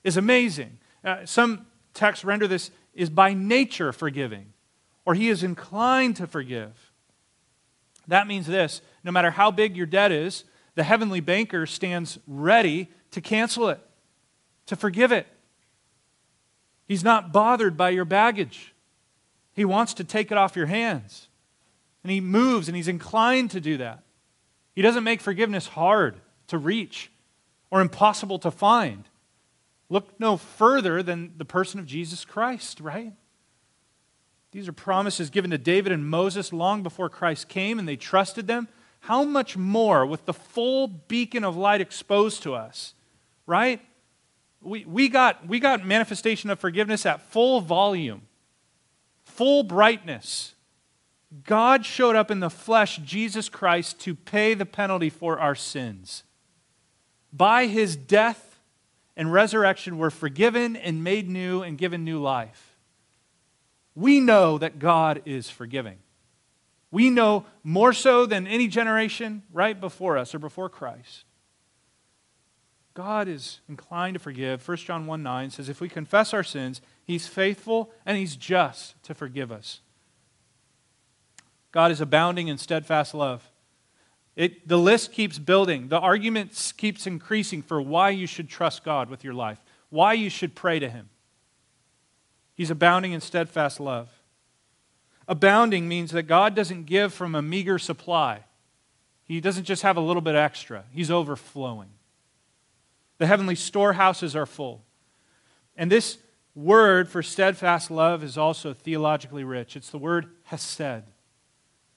is 0.06 0.16
amazing. 0.16 0.78
Uh, 1.04 1.26
some 1.26 1.66
texts 1.92 2.24
render 2.24 2.46
this 2.46 2.70
is 2.94 3.10
by 3.10 3.34
nature 3.34 3.92
forgiving, 3.92 4.52
or 5.04 5.14
he 5.14 5.28
is 5.28 5.42
inclined 5.42 6.16
to 6.16 6.26
forgive. 6.26 6.92
That 8.06 8.26
means 8.26 8.46
this 8.46 8.80
no 9.02 9.10
matter 9.10 9.32
how 9.32 9.50
big 9.50 9.76
your 9.76 9.86
debt 9.86 10.12
is, 10.12 10.44
the 10.76 10.84
heavenly 10.84 11.20
banker 11.20 11.66
stands 11.66 12.18
ready 12.26 12.88
to 13.10 13.20
cancel 13.20 13.68
it 13.68 13.80
to 14.66 14.76
forgive 14.76 15.12
it. 15.12 15.26
He's 16.86 17.02
not 17.02 17.32
bothered 17.32 17.76
by 17.76 17.90
your 17.90 18.04
baggage. 18.04 18.74
He 19.54 19.64
wants 19.64 19.94
to 19.94 20.04
take 20.04 20.30
it 20.30 20.38
off 20.38 20.54
your 20.54 20.66
hands. 20.66 21.28
And 22.04 22.12
he 22.12 22.20
moves 22.20 22.68
and 22.68 22.76
he's 22.76 22.88
inclined 22.88 23.50
to 23.52 23.60
do 23.60 23.78
that. 23.78 24.02
He 24.74 24.82
doesn't 24.82 25.02
make 25.02 25.20
forgiveness 25.20 25.68
hard 25.68 26.20
to 26.48 26.58
reach 26.58 27.10
or 27.70 27.80
impossible 27.80 28.38
to 28.40 28.50
find. 28.50 29.08
Look 29.88 30.18
no 30.18 30.36
further 30.36 31.02
than 31.02 31.34
the 31.36 31.44
person 31.44 31.78
of 31.78 31.86
Jesus 31.86 32.24
Christ, 32.24 32.80
right? 32.80 33.12
These 34.52 34.68
are 34.68 34.72
promises 34.72 35.30
given 35.30 35.50
to 35.50 35.58
David 35.58 35.92
and 35.92 36.08
Moses 36.08 36.52
long 36.52 36.82
before 36.82 37.08
Christ 37.08 37.48
came 37.48 37.78
and 37.78 37.88
they 37.88 37.96
trusted 37.96 38.46
them. 38.46 38.68
How 39.00 39.22
much 39.24 39.56
more 39.56 40.04
with 40.04 40.24
the 40.24 40.32
full 40.32 40.88
beacon 40.88 41.44
of 41.44 41.56
light 41.56 41.80
exposed 41.80 42.42
to 42.42 42.54
us, 42.54 42.94
right? 43.46 43.80
we, 44.66 44.84
we, 44.84 45.08
got, 45.08 45.46
we 45.46 45.60
got 45.60 45.86
manifestation 45.86 46.50
of 46.50 46.58
forgiveness 46.58 47.06
at 47.06 47.22
full 47.30 47.60
volume, 47.60 48.22
full 49.24 49.62
brightness. 49.62 50.54
God 51.44 51.86
showed 51.86 52.16
up 52.16 52.30
in 52.30 52.40
the 52.40 52.50
flesh, 52.50 52.98
Jesus 52.98 53.48
Christ, 53.48 54.00
to 54.00 54.14
pay 54.14 54.54
the 54.54 54.66
penalty 54.66 55.10
for 55.10 55.38
our 55.38 55.54
sins. 55.54 56.24
By 57.32 57.66
his 57.66 57.96
death 57.96 58.45
and 59.16 59.32
resurrection, 59.32 59.98
we're 59.98 60.10
forgiven 60.10 60.76
and 60.76 61.02
made 61.02 61.28
new 61.28 61.62
and 61.62 61.78
given 61.78 62.04
new 62.04 62.20
life. 62.20 62.76
We 63.94 64.20
know 64.20 64.58
that 64.58 64.78
God 64.78 65.22
is 65.24 65.48
forgiving. 65.48 65.98
We 66.90 67.10
know 67.10 67.46
more 67.64 67.92
so 67.92 68.26
than 68.26 68.46
any 68.46 68.68
generation 68.68 69.42
right 69.52 69.78
before 69.80 70.18
us 70.18 70.34
or 70.34 70.38
before 70.38 70.68
Christ. 70.68 71.24
God 72.94 73.28
is 73.28 73.60
inclined 73.68 74.14
to 74.14 74.20
forgive. 74.20 74.66
1 74.66 74.76
John 74.78 75.06
1 75.06 75.22
9 75.22 75.50
says, 75.50 75.68
If 75.68 75.80
we 75.80 75.88
confess 75.88 76.32
our 76.32 76.42
sins, 76.42 76.80
He's 77.04 77.26
faithful 77.26 77.90
and 78.04 78.16
He's 78.16 78.36
just 78.36 79.02
to 79.04 79.14
forgive 79.14 79.52
us. 79.52 79.80
God 81.72 81.90
is 81.90 82.00
abounding 82.00 82.48
in 82.48 82.56
steadfast 82.56 83.14
love. 83.14 83.50
It, 84.36 84.68
the 84.68 84.78
list 84.78 85.12
keeps 85.12 85.38
building. 85.38 85.88
The 85.88 85.98
argument 85.98 86.72
keeps 86.76 87.06
increasing 87.06 87.62
for 87.62 87.80
why 87.80 88.10
you 88.10 88.26
should 88.26 88.48
trust 88.48 88.84
God 88.84 89.08
with 89.08 89.24
your 89.24 89.34
life, 89.34 89.58
why 89.88 90.12
you 90.12 90.28
should 90.28 90.54
pray 90.54 90.78
to 90.78 90.88
Him. 90.88 91.08
He's 92.54 92.70
abounding 92.70 93.12
in 93.12 93.20
steadfast 93.20 93.80
love. 93.80 94.10
Abounding 95.26 95.88
means 95.88 96.12
that 96.12 96.24
God 96.24 96.54
doesn't 96.54 96.84
give 96.84 97.12
from 97.12 97.34
a 97.34 97.42
meager 97.42 97.78
supply, 97.78 98.44
He 99.24 99.40
doesn't 99.40 99.64
just 99.64 99.82
have 99.82 99.96
a 99.96 100.00
little 100.00 100.22
bit 100.22 100.34
extra, 100.34 100.84
He's 100.92 101.10
overflowing. 101.10 101.88
The 103.18 103.26
heavenly 103.26 103.54
storehouses 103.54 104.36
are 104.36 104.46
full. 104.46 104.84
And 105.76 105.90
this 105.90 106.18
word 106.54 107.08
for 107.08 107.22
steadfast 107.22 107.90
love 107.90 108.22
is 108.22 108.36
also 108.36 108.72
theologically 108.74 109.44
rich. 109.44 109.76
It's 109.76 109.90
the 109.90 109.98
word 109.98 110.28
hesed, 110.44 111.04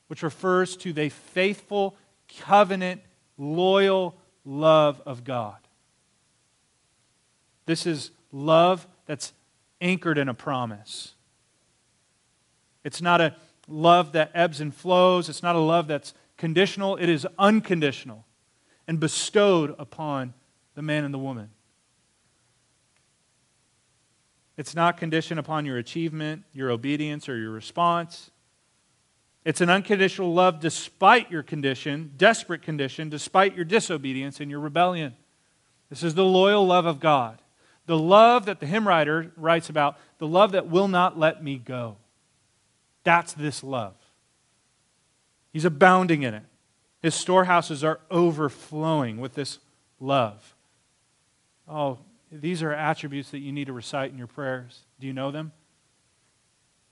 which 0.07 0.23
refers 0.23 0.75
to 0.77 0.93
the 0.93 1.09
faithful, 1.09 1.97
covenant, 2.37 3.01
loyal 3.37 4.15
love 4.45 5.01
of 5.05 5.23
God. 5.23 5.57
This 7.65 7.85
is 7.85 8.11
love 8.31 8.87
that's 9.05 9.33
anchored 9.81 10.17
in 10.17 10.29
a 10.29 10.33
promise. 10.33 11.13
It's 12.83 13.01
not 13.01 13.21
a 13.21 13.35
love 13.67 14.13
that 14.13 14.31
ebbs 14.33 14.61
and 14.61 14.73
flows. 14.73 15.29
It's 15.29 15.43
not 15.43 15.55
a 15.55 15.59
love 15.59 15.87
that's 15.87 16.13
conditional. 16.37 16.95
It 16.95 17.09
is 17.09 17.27
unconditional 17.37 18.25
and 18.87 18.99
bestowed 18.99 19.75
upon 19.77 20.33
the 20.75 20.81
man 20.81 21.03
and 21.03 21.13
the 21.13 21.19
woman. 21.19 21.51
It's 24.57 24.75
not 24.75 24.97
conditioned 24.97 25.39
upon 25.39 25.65
your 25.65 25.77
achievement, 25.77 26.43
your 26.51 26.71
obedience, 26.71 27.29
or 27.29 27.37
your 27.37 27.51
response. 27.51 28.31
It's 29.45 29.61
an 29.61 29.69
unconditional 29.69 30.33
love 30.33 30.59
despite 30.59 31.31
your 31.31 31.43
condition, 31.43 32.13
desperate 32.17 32.61
condition, 32.61 33.09
despite 33.09 33.55
your 33.55 33.65
disobedience 33.65 34.39
and 34.39 34.51
your 34.51 34.59
rebellion. 34.59 35.15
This 35.89 36.03
is 36.03 36.13
the 36.13 36.25
loyal 36.25 36.65
love 36.65 36.85
of 36.85 36.99
God. 36.99 37.41
The 37.85 37.97
love 37.97 38.45
that 38.45 38.59
the 38.59 38.67
hymn 38.67 38.87
writer 38.87 39.31
writes 39.35 39.69
about, 39.69 39.97
the 40.19 40.27
love 40.27 40.51
that 40.51 40.67
will 40.67 40.87
not 40.87 41.17
let 41.17 41.43
me 41.43 41.57
go. 41.57 41.97
That's 43.03 43.33
this 43.33 43.63
love. 43.63 43.95
He's 45.51 45.65
abounding 45.65 46.21
in 46.21 46.33
it. 46.35 46.43
His 47.01 47.15
storehouses 47.15 47.83
are 47.83 48.01
overflowing 48.11 49.19
with 49.19 49.33
this 49.33 49.57
love. 49.99 50.53
Oh, 51.67 51.97
these 52.31 52.61
are 52.61 52.73
attributes 52.73 53.31
that 53.31 53.39
you 53.39 53.51
need 53.51 53.65
to 53.65 53.73
recite 53.73 54.11
in 54.11 54.17
your 54.17 54.27
prayers. 54.27 54.81
Do 54.99 55.07
you 55.07 55.13
know 55.13 55.31
them? 55.31 55.51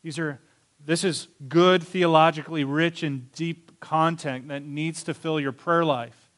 These 0.02 0.18
are 0.18 0.40
this 0.86 1.04
is 1.04 1.28
good, 1.48 1.84
theologically 1.84 2.64
rich 2.64 3.04
and 3.04 3.32
deep 3.34 3.80
content 3.80 4.48
that 4.48 4.64
needs 4.64 5.04
to 5.04 5.14
fill 5.14 5.40
your 5.40 5.52
prayer 5.52 5.86
life. 5.86 6.30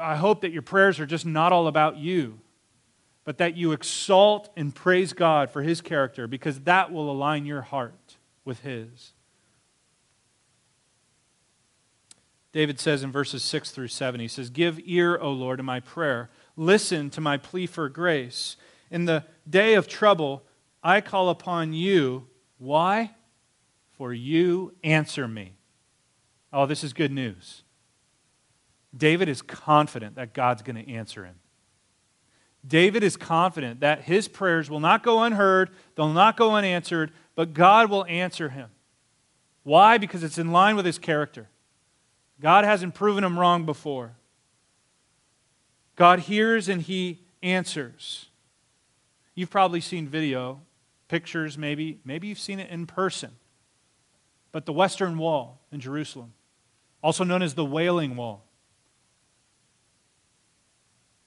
I 0.00 0.16
hope 0.16 0.42
that 0.42 0.52
your 0.52 0.62
prayers 0.62 1.00
are 1.00 1.06
just 1.06 1.26
not 1.26 1.52
all 1.52 1.66
about 1.66 1.96
you, 1.96 2.40
but 3.24 3.38
that 3.38 3.56
you 3.56 3.72
exalt 3.72 4.50
and 4.56 4.74
praise 4.74 5.12
God 5.12 5.50
for 5.50 5.62
His 5.62 5.80
character 5.80 6.26
because 6.26 6.60
that 6.60 6.92
will 6.92 7.10
align 7.10 7.46
your 7.46 7.62
heart 7.62 8.16
with 8.44 8.60
His. 8.60 9.14
David 12.52 12.78
says 12.78 13.02
in 13.02 13.10
verses 13.10 13.42
6 13.42 13.72
through 13.72 13.88
7, 13.88 14.20
he 14.20 14.28
says, 14.28 14.48
Give 14.48 14.78
ear, 14.84 15.18
O 15.20 15.32
Lord, 15.32 15.56
to 15.56 15.64
my 15.64 15.80
prayer. 15.80 16.30
Listen 16.56 17.10
to 17.10 17.20
my 17.20 17.36
plea 17.36 17.66
for 17.66 17.88
grace. 17.88 18.56
In 18.92 19.06
the 19.06 19.24
day 19.48 19.74
of 19.74 19.88
trouble, 19.88 20.44
I 20.80 21.00
call 21.00 21.30
upon 21.30 21.72
you. 21.72 22.28
Why? 22.58 23.10
For 23.96 24.12
you 24.12 24.74
answer 24.82 25.28
me. 25.28 25.54
Oh, 26.52 26.66
this 26.66 26.84
is 26.84 26.92
good 26.92 27.12
news. 27.12 27.62
David 28.96 29.28
is 29.28 29.42
confident 29.42 30.16
that 30.16 30.34
God's 30.34 30.62
going 30.62 30.76
to 30.76 30.90
answer 30.92 31.24
him. 31.24 31.36
David 32.66 33.02
is 33.02 33.16
confident 33.16 33.80
that 33.80 34.02
his 34.02 34.28
prayers 34.28 34.70
will 34.70 34.80
not 34.80 35.02
go 35.02 35.22
unheard, 35.22 35.70
they'll 35.96 36.12
not 36.12 36.36
go 36.36 36.54
unanswered, 36.54 37.12
but 37.34 37.52
God 37.52 37.90
will 37.90 38.06
answer 38.06 38.48
him. 38.48 38.70
Why? 39.64 39.98
Because 39.98 40.22
it's 40.22 40.38
in 40.38 40.50
line 40.50 40.76
with 40.76 40.86
his 40.86 40.98
character. 40.98 41.48
God 42.40 42.64
hasn't 42.64 42.94
proven 42.94 43.24
him 43.24 43.38
wrong 43.38 43.66
before. 43.66 44.16
God 45.96 46.20
hears 46.20 46.68
and 46.68 46.82
he 46.82 47.20
answers. 47.42 48.26
You've 49.34 49.50
probably 49.50 49.80
seen 49.80 50.08
video, 50.08 50.60
pictures 51.08 51.58
maybe, 51.58 52.00
maybe 52.04 52.28
you've 52.28 52.38
seen 52.38 52.60
it 52.60 52.70
in 52.70 52.86
person. 52.86 53.32
But 54.54 54.66
the 54.66 54.72
Western 54.72 55.18
Wall 55.18 55.60
in 55.72 55.80
Jerusalem, 55.80 56.32
also 57.02 57.24
known 57.24 57.42
as 57.42 57.54
the 57.54 57.64
Wailing 57.64 58.14
Wall. 58.14 58.44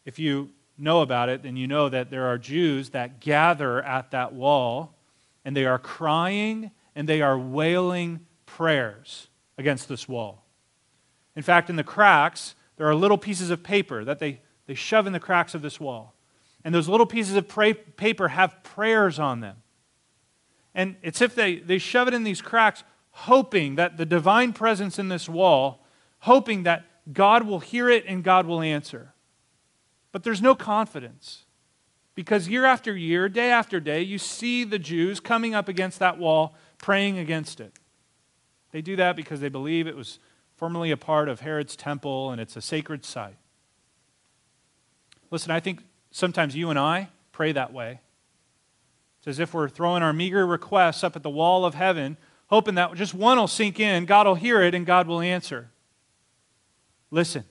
If 0.05 0.17
you 0.17 0.51
know 0.77 1.01
about 1.01 1.27
it, 1.27 1.43
then 1.43 1.57
you 1.57 1.67
know 1.67 1.89
that 1.89 2.09
there 2.09 2.27
are 2.27 2.37
Jews 2.37 2.91
that 2.91 3.19
gather 3.19 3.83
at 3.83 4.11
that 4.11 4.31
wall 4.31 4.95
and 5.43 5.57
they 5.57 5.65
are 5.65 5.77
crying 5.77 6.71
and 6.95 7.09
they 7.09 7.21
are 7.21 7.37
wailing 7.37 8.21
prayers 8.45 9.27
against 9.57 9.89
this 9.89 10.07
wall. 10.07 10.45
In 11.35 11.43
fact, 11.43 11.69
in 11.69 11.75
the 11.75 11.83
cracks, 11.83 12.55
there 12.77 12.87
are 12.87 12.95
little 12.95 13.17
pieces 13.17 13.49
of 13.49 13.61
paper 13.61 14.05
that 14.05 14.19
they, 14.19 14.39
they 14.67 14.73
shove 14.73 15.05
in 15.05 15.11
the 15.11 15.19
cracks 15.19 15.53
of 15.53 15.61
this 15.61 15.81
wall. 15.81 16.15
And 16.63 16.73
those 16.73 16.87
little 16.87 17.05
pieces 17.05 17.35
of 17.35 17.49
pra- 17.49 17.73
paper 17.73 18.29
have 18.29 18.63
prayers 18.63 19.19
on 19.19 19.41
them. 19.41 19.57
And 20.73 20.95
it's 21.01 21.21
if 21.21 21.35
they, 21.35 21.55
they 21.55 21.77
shove 21.77 22.07
it 22.07 22.13
in 22.13 22.23
these 22.23 22.41
cracks, 22.41 22.85
hoping 23.21 23.75
that 23.75 23.97
the 23.97 24.05
divine 24.05 24.53
presence 24.53 24.99
in 24.99 25.09
this 25.09 25.27
wall, 25.27 25.83
hoping 26.19 26.61
that 26.63 26.85
God 27.11 27.47
will 27.47 27.59
hear 27.59 27.89
it 27.89 28.05
and 28.05 28.23
God 28.23 28.45
will 28.45 28.61
answer. 28.61 29.13
But 30.11 30.23
there's 30.23 30.41
no 30.41 30.53
confidence. 30.53 31.45
Because 32.13 32.47
year 32.47 32.63
after 32.63 32.95
year, 32.95 33.27
day 33.27 33.49
after 33.49 33.79
day, 33.79 34.03
you 34.03 34.19
see 34.19 34.63
the 34.63 34.77
Jews 34.77 35.19
coming 35.19 35.55
up 35.55 35.67
against 35.67 35.97
that 35.97 36.19
wall, 36.19 36.55
praying 36.77 37.17
against 37.17 37.59
it. 37.59 37.73
They 38.71 38.81
do 38.81 38.95
that 38.97 39.15
because 39.15 39.39
they 39.39 39.49
believe 39.49 39.87
it 39.87 39.95
was 39.95 40.19
formerly 40.55 40.91
a 40.91 40.97
part 40.97 41.27
of 41.27 41.39
Herod's 41.39 41.75
temple, 41.75 42.29
and 42.29 42.39
it's 42.39 42.55
a 42.55 42.61
sacred 42.61 43.03
site. 43.03 43.37
Listen, 45.31 45.49
I 45.49 45.59
think 45.59 45.81
sometimes 46.11 46.55
you 46.55 46.69
and 46.69 46.77
I 46.77 47.09
pray 47.31 47.51
that 47.51 47.73
way. 47.73 47.99
It's 49.19 49.27
as 49.27 49.39
if 49.39 49.55
we're 49.55 49.69
throwing 49.69 50.03
our 50.03 50.13
meager 50.13 50.45
requests 50.45 51.03
up 51.03 51.15
at 51.15 51.23
the 51.23 51.29
wall 51.31 51.65
of 51.65 51.73
heaven, 51.73 52.17
hoping 52.47 52.75
that 52.75 52.93
just 52.95 53.13
one 53.13 53.37
will 53.37 53.47
sink 53.47 53.79
in, 53.79 54.05
God 54.05 54.27
will 54.27 54.35
hear 54.35 54.61
it, 54.61 54.73
and 54.73 54.85
God 54.85 55.07
will 55.07 55.21
answer. 55.21 55.69
Listen, 57.11 57.43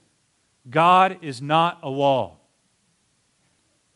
God 0.68 1.18
is 1.22 1.40
not 1.40 1.78
a 1.82 1.90
wall. 1.90 2.40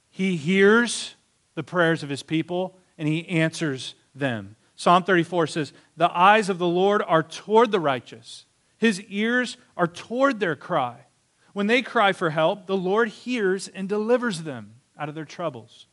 He 0.08 0.36
hears 0.36 1.14
the 1.54 1.62
prayers 1.62 2.02
of 2.02 2.08
his 2.08 2.22
people, 2.22 2.76
and 2.96 3.08
he 3.08 3.28
answers 3.28 3.94
them. 4.14 4.56
Psalm 4.76 5.02
34 5.02 5.46
says, 5.46 5.72
The 5.96 6.10
eyes 6.16 6.48
of 6.48 6.58
the 6.58 6.66
Lord 6.66 7.02
are 7.06 7.22
toward 7.22 7.70
the 7.70 7.80
righteous 7.80 8.46
his 8.80 9.02
ears 9.02 9.58
are 9.76 9.86
toward 9.86 10.40
their 10.40 10.56
cry. 10.56 11.04
When 11.52 11.66
they 11.66 11.82
cry 11.82 12.12
for 12.12 12.30
help, 12.30 12.66
the 12.66 12.78
Lord 12.78 13.10
hears 13.10 13.68
and 13.68 13.86
delivers 13.86 14.42
them 14.42 14.76
out 14.98 15.10
of 15.10 15.14
their 15.14 15.26
troubles. 15.26 15.86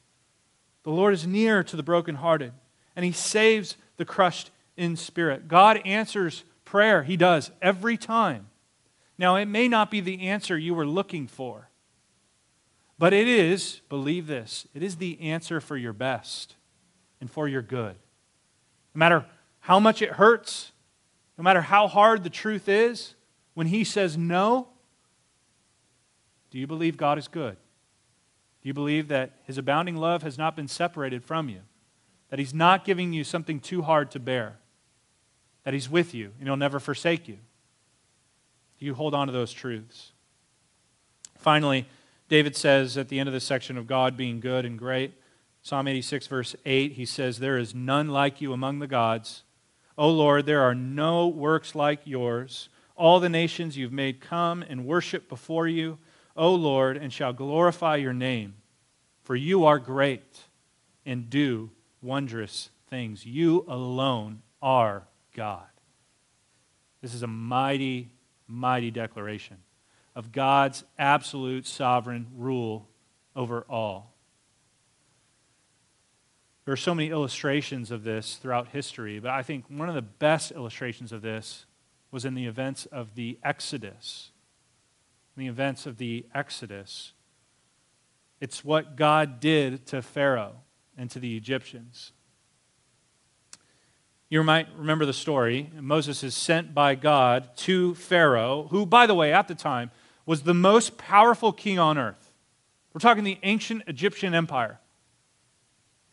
The 0.83 0.91
Lord 0.91 1.13
is 1.13 1.27
near 1.27 1.63
to 1.65 1.75
the 1.75 1.83
brokenhearted, 1.83 2.53
and 2.95 3.03
he 3.03 3.11
saves 3.11 3.75
the 3.97 4.05
crushed 4.05 4.51
in 4.77 4.95
spirit. 4.95 5.47
God 5.47 5.81
answers 5.85 6.43
prayer. 6.63 7.03
He 7.03 7.17
does 7.17 7.51
every 7.61 7.97
time. 7.97 8.47
Now, 9.17 9.35
it 9.35 9.45
may 9.45 9.67
not 9.67 9.89
be 9.89 9.99
the 9.99 10.27
answer 10.27 10.57
you 10.57 10.75
were 10.75 10.85
looking 10.85 11.27
for, 11.27 11.69
but 12.99 13.13
it 13.13 13.27
is, 13.27 13.81
believe 13.89 14.27
this, 14.27 14.67
it 14.73 14.83
is 14.83 14.97
the 14.97 15.19
answer 15.19 15.59
for 15.59 15.75
your 15.75 15.93
best 15.93 16.55
and 17.19 17.29
for 17.29 17.47
your 17.47 17.63
good. 17.63 17.95
No 18.93 18.99
matter 18.99 19.25
how 19.59 19.79
much 19.79 20.01
it 20.01 20.13
hurts, 20.13 20.71
no 21.37 21.43
matter 21.43 21.61
how 21.61 21.87
hard 21.87 22.23
the 22.23 22.29
truth 22.29 22.69
is, 22.69 23.15
when 23.55 23.67
He 23.67 23.83
says 23.83 24.17
no, 24.17 24.67
do 26.51 26.59
you 26.59 26.67
believe 26.67 26.95
God 26.95 27.17
is 27.17 27.27
good? 27.27 27.57
Do 28.61 28.67
you 28.67 28.73
believe 28.73 29.07
that 29.07 29.31
His 29.43 29.57
abounding 29.57 29.95
love 29.95 30.21
has 30.23 30.37
not 30.37 30.55
been 30.55 30.67
separated 30.67 31.23
from 31.23 31.49
you? 31.49 31.61
That 32.29 32.39
He's 32.39 32.53
not 32.53 32.85
giving 32.85 33.13
you 33.13 33.23
something 33.23 33.59
too 33.59 33.81
hard 33.81 34.11
to 34.11 34.19
bear? 34.19 34.59
That 35.67 35.73
He's 35.73 35.89
with 35.89 36.13
you 36.13 36.31
and 36.39 36.47
He'll 36.47 36.55
never 36.55 36.79
forsake 36.79 37.27
you? 37.27 37.39
Do 38.79 38.85
you 38.85 38.93
hold 38.93 39.13
on 39.13 39.27
to 39.27 39.33
those 39.33 39.51
truths? 39.51 40.13
Finally, 41.37 41.85
David 42.29 42.55
says 42.55 42.97
at 42.97 43.09
the 43.09 43.19
end 43.19 43.27
of 43.27 43.33
this 43.33 43.43
section 43.43 43.77
of 43.77 43.85
God 43.85 44.15
being 44.15 44.39
good 44.39 44.63
and 44.63 44.79
great, 44.79 45.11
Psalm 45.61 45.89
86, 45.89 46.27
verse 46.27 46.55
8, 46.65 46.93
he 46.93 47.03
says, 47.03 47.39
There 47.39 47.57
is 47.57 47.75
none 47.75 48.07
like 48.07 48.39
you 48.39 48.53
among 48.53 48.79
the 48.79 48.87
gods 48.87 49.43
O 49.97 50.09
Lord, 50.09 50.45
there 50.45 50.61
are 50.61 50.73
no 50.73 51.27
works 51.27 51.75
like 51.75 51.99
yours. 52.05 52.69
All 52.95 53.19
the 53.19 53.27
nations 53.27 53.75
you've 53.75 53.91
made 53.91 54.21
come 54.21 54.63
and 54.63 54.85
worship 54.85 55.27
before 55.27 55.67
you, 55.67 55.97
O 56.37 56.55
Lord, 56.55 56.95
and 56.95 57.11
shall 57.11 57.33
glorify 57.33 57.97
your 57.97 58.13
name. 58.13 58.53
For 59.25 59.35
you 59.35 59.65
are 59.65 59.79
great 59.79 60.43
and 61.05 61.29
do 61.29 61.71
wondrous 62.01 62.69
things. 62.89 63.25
You 63.25 63.65
alone 63.67 64.43
are 64.61 65.03
God. 65.37 65.67
This 67.01 67.13
is 67.13 67.23
a 67.23 67.27
mighty, 67.27 68.09
mighty 68.47 68.91
declaration 68.91 69.57
of 70.15 70.31
God's 70.31 70.83
absolute 70.97 71.67
sovereign 71.67 72.27
rule 72.35 72.89
over 73.35 73.61
all. 73.69 74.15
There 76.65 76.73
are 76.73 76.75
so 76.75 76.95
many 76.95 77.11
illustrations 77.11 77.91
of 77.91 78.03
this 78.03 78.35
throughout 78.35 78.69
history, 78.69 79.19
but 79.19 79.29
I 79.29 79.43
think 79.43 79.65
one 79.69 79.87
of 79.87 79.95
the 79.95 80.01
best 80.01 80.51
illustrations 80.51 81.11
of 81.11 81.21
this 81.21 81.65
was 82.11 82.25
in 82.25 82.33
the 82.33 82.47
events 82.47 82.87
of 82.87 83.15
the 83.15 83.37
Exodus. 83.43 84.31
In 85.37 85.43
the 85.43 85.49
events 85.49 85.85
of 85.85 85.97
the 85.97 86.25
Exodus. 86.33 87.13
It's 88.41 88.65
what 88.65 88.95
God 88.95 89.39
did 89.39 89.85
to 89.87 90.01
Pharaoh 90.01 90.55
and 90.97 91.11
to 91.11 91.19
the 91.19 91.37
Egyptians. 91.37 92.11
You 94.29 94.43
might 94.43 94.67
remember 94.75 95.05
the 95.05 95.13
story. 95.13 95.71
Moses 95.79 96.23
is 96.23 96.35
sent 96.35 96.73
by 96.73 96.95
God 96.95 97.55
to 97.57 97.95
Pharaoh, 97.95 98.67
who, 98.71 98.85
by 98.85 99.07
the 99.07 99.15
way, 99.15 99.31
at 99.31 99.47
the 99.47 99.55
time, 99.55 99.89
was 100.25 100.43
the 100.43 100.53
most 100.53 100.97
powerful 100.97 101.53
king 101.53 101.79
on 101.79 101.97
earth. 101.97 102.33
We're 102.93 102.99
talking 102.99 103.23
the 103.23 103.37
ancient 103.43 103.83
Egyptian 103.87 104.33
empire. 104.33 104.79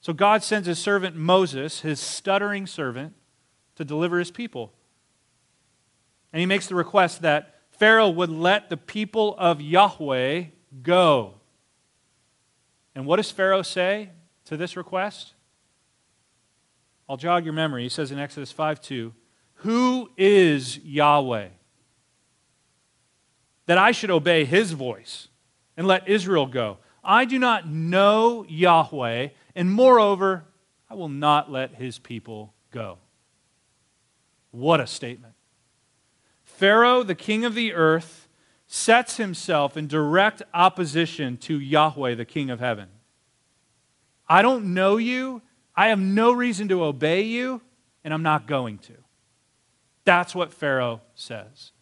So 0.01 0.13
God 0.13 0.45
sends 0.45 0.69
his 0.69 0.79
servant 0.79 1.17
Moses, 1.17 1.81
his 1.81 1.99
stuttering 1.99 2.67
servant, 2.67 3.15
to 3.77 3.85
deliver 3.85 4.19
his 4.19 4.31
people. 4.31 4.73
And 6.33 6.41
he 6.41 6.47
makes 6.47 6.67
the 6.67 6.75
request 6.75 7.23
that 7.23 7.55
Pharaoh 7.71 8.11
would 8.11 8.31
let 8.31 8.71
the 8.71 8.77
people 8.77 9.35
of 9.39 9.61
Yahweh 9.61 10.45
go. 10.83 11.35
And 12.95 13.07
what 13.07 13.17
does 13.17 13.31
Pharaoh 13.31 13.63
say 13.63 14.11
to 14.45 14.57
this 14.57 14.77
request? 14.77 15.35
I'll 17.09 17.17
jog 17.17 17.45
your 17.45 17.53
memory. 17.53 17.83
He 17.83 17.89
says 17.89 18.11
in 18.11 18.19
Exodus 18.19 18.53
5 18.53 18.81
2, 18.81 19.13
Who 19.57 20.11
is 20.17 20.79
Yahweh? 20.79 21.49
That 23.67 23.79
I 23.79 23.93
should 23.93 24.11
obey 24.11 24.45
his 24.45 24.73
voice 24.73 25.29
and 25.77 25.87
let 25.87 26.09
Israel 26.09 26.47
go. 26.47 26.79
I 27.03 27.25
do 27.25 27.39
not 27.39 27.69
know 27.69 28.45
Yahweh, 28.49 29.29
and 29.55 29.71
moreover, 29.71 30.45
I 30.89 30.95
will 30.95 31.09
not 31.09 31.51
let 31.51 31.75
his 31.75 31.99
people 31.99 32.55
go. 32.71 32.99
What 34.51 34.81
a 34.81 34.87
statement. 34.87 35.35
Pharaoh, 36.45 37.03
the 37.03 37.15
king 37.15 37.45
of 37.45 37.55
the 37.55 37.75
earth, 37.75 38.29
sets 38.67 39.17
himself 39.17 39.77
in 39.77 39.87
direct 39.87 40.43
opposition 40.55 41.37
to 41.39 41.59
Yahweh, 41.59 42.15
the 42.15 42.25
king 42.25 42.51
of 42.51 42.61
heaven. 42.61 42.89
I 44.29 44.43
don't 44.43 44.73
know 44.73 44.97
you. 44.97 45.43
I 45.77 45.89
have 45.89 45.99
no 45.99 46.33
reason 46.33 46.69
to 46.69 46.85
obey 46.85 47.23
you, 47.23 47.61
and 48.05 48.15
I'm 48.15 48.23
not 48.23 48.47
going 48.47 48.79
to. 48.79 48.95
That's 50.05 50.35
what 50.35 50.53
Pharaoh 50.53 51.01
says. 51.15 51.73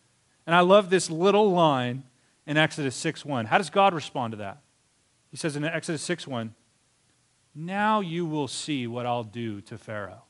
And 0.47 0.55
I 0.55 0.61
love 0.61 0.91
this 0.91 1.11
little 1.11 1.51
line 1.53 2.05
in 2.47 2.57
Exodus 2.57 2.97
6 2.97 3.25
1. 3.25 3.47
How 3.47 3.59
does 3.59 3.71
God 3.71 3.95
respond 3.95 4.33
to 4.33 4.37
that? 4.39 4.63
He 5.31 5.37
says 5.37 5.57
in 5.57 5.65
Exodus 5.65 6.03
6 6.03 6.27
1, 6.27 6.55
Now 7.55 8.01
you 8.01 8.27
will 8.27 8.49
see 8.49 8.87
what 8.87 9.07
I'll 9.07 9.25
do 9.25 9.61
to 9.63 9.79
Pharaoh. 9.79 10.25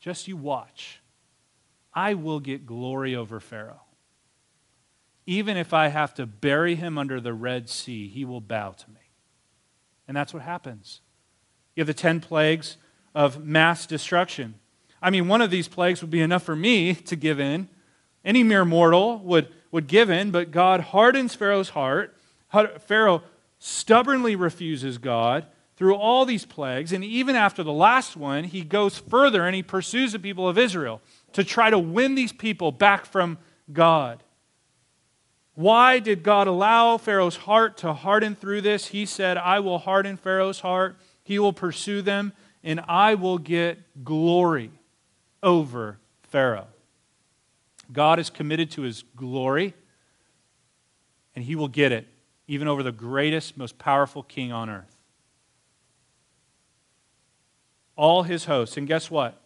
Just 0.00 0.28
you 0.28 0.36
watch. 0.36 1.00
I 1.94 2.14
will 2.14 2.40
get 2.40 2.66
glory 2.66 3.14
over 3.14 3.40
Pharaoh. 3.40 3.80
Even 5.26 5.56
if 5.56 5.72
I 5.72 5.88
have 5.88 6.12
to 6.14 6.26
bury 6.26 6.74
him 6.74 6.98
under 6.98 7.20
the 7.20 7.32
Red 7.32 7.70
Sea, 7.70 8.08
he 8.08 8.24
will 8.24 8.40
bow 8.40 8.72
to 8.72 8.90
me. 8.90 9.00
And 10.06 10.16
that's 10.16 10.34
what 10.34 10.42
happens. 10.42 11.00
You 11.74 11.80
have 11.80 11.86
the 11.86 11.94
10 11.94 12.20
plagues 12.20 12.76
of 13.14 13.44
mass 13.44 13.86
destruction. 13.86 14.54
I 15.02 15.10
mean, 15.10 15.28
one 15.28 15.42
of 15.42 15.50
these 15.50 15.68
plagues 15.68 16.00
would 16.00 16.10
be 16.10 16.20
enough 16.20 16.42
for 16.42 16.56
me 16.56 16.94
to 16.94 17.16
give 17.16 17.38
in. 17.38 17.68
Any 18.24 18.42
mere 18.42 18.64
mortal 18.64 19.18
would, 19.18 19.48
would 19.70 19.86
give 19.86 20.10
in, 20.10 20.30
but 20.30 20.50
God 20.50 20.80
hardens 20.80 21.34
Pharaoh's 21.34 21.70
heart. 21.70 22.16
Pharaoh 22.86 23.22
stubbornly 23.58 24.36
refuses 24.36 24.98
God 24.98 25.46
through 25.76 25.96
all 25.96 26.24
these 26.24 26.44
plagues. 26.44 26.92
And 26.92 27.04
even 27.04 27.36
after 27.36 27.62
the 27.62 27.72
last 27.72 28.16
one, 28.16 28.44
he 28.44 28.62
goes 28.62 28.98
further 28.98 29.44
and 29.46 29.54
he 29.54 29.62
pursues 29.62 30.12
the 30.12 30.18
people 30.18 30.48
of 30.48 30.56
Israel 30.56 31.00
to 31.32 31.44
try 31.44 31.70
to 31.70 31.78
win 31.78 32.14
these 32.14 32.32
people 32.32 32.72
back 32.72 33.04
from 33.04 33.38
God. 33.72 34.22
Why 35.54 35.98
did 35.98 36.22
God 36.22 36.46
allow 36.46 36.96
Pharaoh's 36.96 37.36
heart 37.36 37.76
to 37.78 37.92
harden 37.92 38.34
through 38.34 38.62
this? 38.62 38.88
He 38.88 39.06
said, 39.06 39.36
I 39.36 39.60
will 39.60 39.78
harden 39.78 40.16
Pharaoh's 40.16 40.60
heart, 40.60 40.96
he 41.24 41.38
will 41.38 41.54
pursue 41.54 42.02
them, 42.02 42.32
and 42.62 42.80
I 42.86 43.14
will 43.14 43.38
get 43.38 44.04
glory 44.04 44.70
over 45.42 45.98
Pharaoh. 46.22 46.66
God 47.92 48.18
is 48.18 48.30
committed 48.30 48.70
to 48.72 48.82
his 48.82 49.02
glory, 49.16 49.74
and 51.34 51.44
he 51.44 51.56
will 51.56 51.68
get 51.68 51.92
it, 51.92 52.06
even 52.46 52.68
over 52.68 52.82
the 52.82 52.92
greatest, 52.92 53.56
most 53.56 53.78
powerful 53.78 54.22
king 54.22 54.52
on 54.52 54.68
earth. 54.68 54.96
All 57.96 58.24
his 58.24 58.44
hosts. 58.44 58.76
And 58.76 58.86
guess 58.86 59.10
what? 59.10 59.40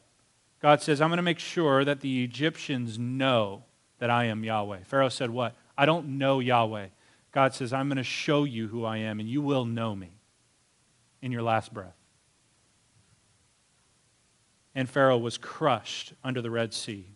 God 0.60 0.82
says, 0.82 1.00
I'm 1.00 1.10
going 1.10 1.18
to 1.18 1.22
make 1.22 1.38
sure 1.38 1.84
that 1.84 2.00
the 2.00 2.24
Egyptians 2.24 2.98
know 2.98 3.62
that 3.98 4.10
I 4.10 4.24
am 4.24 4.42
Yahweh. 4.42 4.80
Pharaoh 4.84 5.08
said, 5.08 5.30
What? 5.30 5.54
I 5.76 5.86
don't 5.86 6.18
know 6.18 6.40
Yahweh. 6.40 6.86
God 7.30 7.54
says, 7.54 7.72
I'm 7.72 7.88
going 7.88 7.98
to 7.98 8.02
show 8.02 8.44
you 8.44 8.68
who 8.68 8.84
I 8.84 8.96
am, 8.96 9.20
and 9.20 9.28
you 9.28 9.42
will 9.42 9.64
know 9.64 9.94
me 9.94 10.17
in 11.22 11.32
your 11.32 11.42
last 11.42 11.72
breath. 11.72 11.96
And 14.74 14.88
Pharaoh 14.88 15.18
was 15.18 15.38
crushed 15.38 16.12
under 16.22 16.40
the 16.40 16.50
Red 16.50 16.72
Sea. 16.72 17.06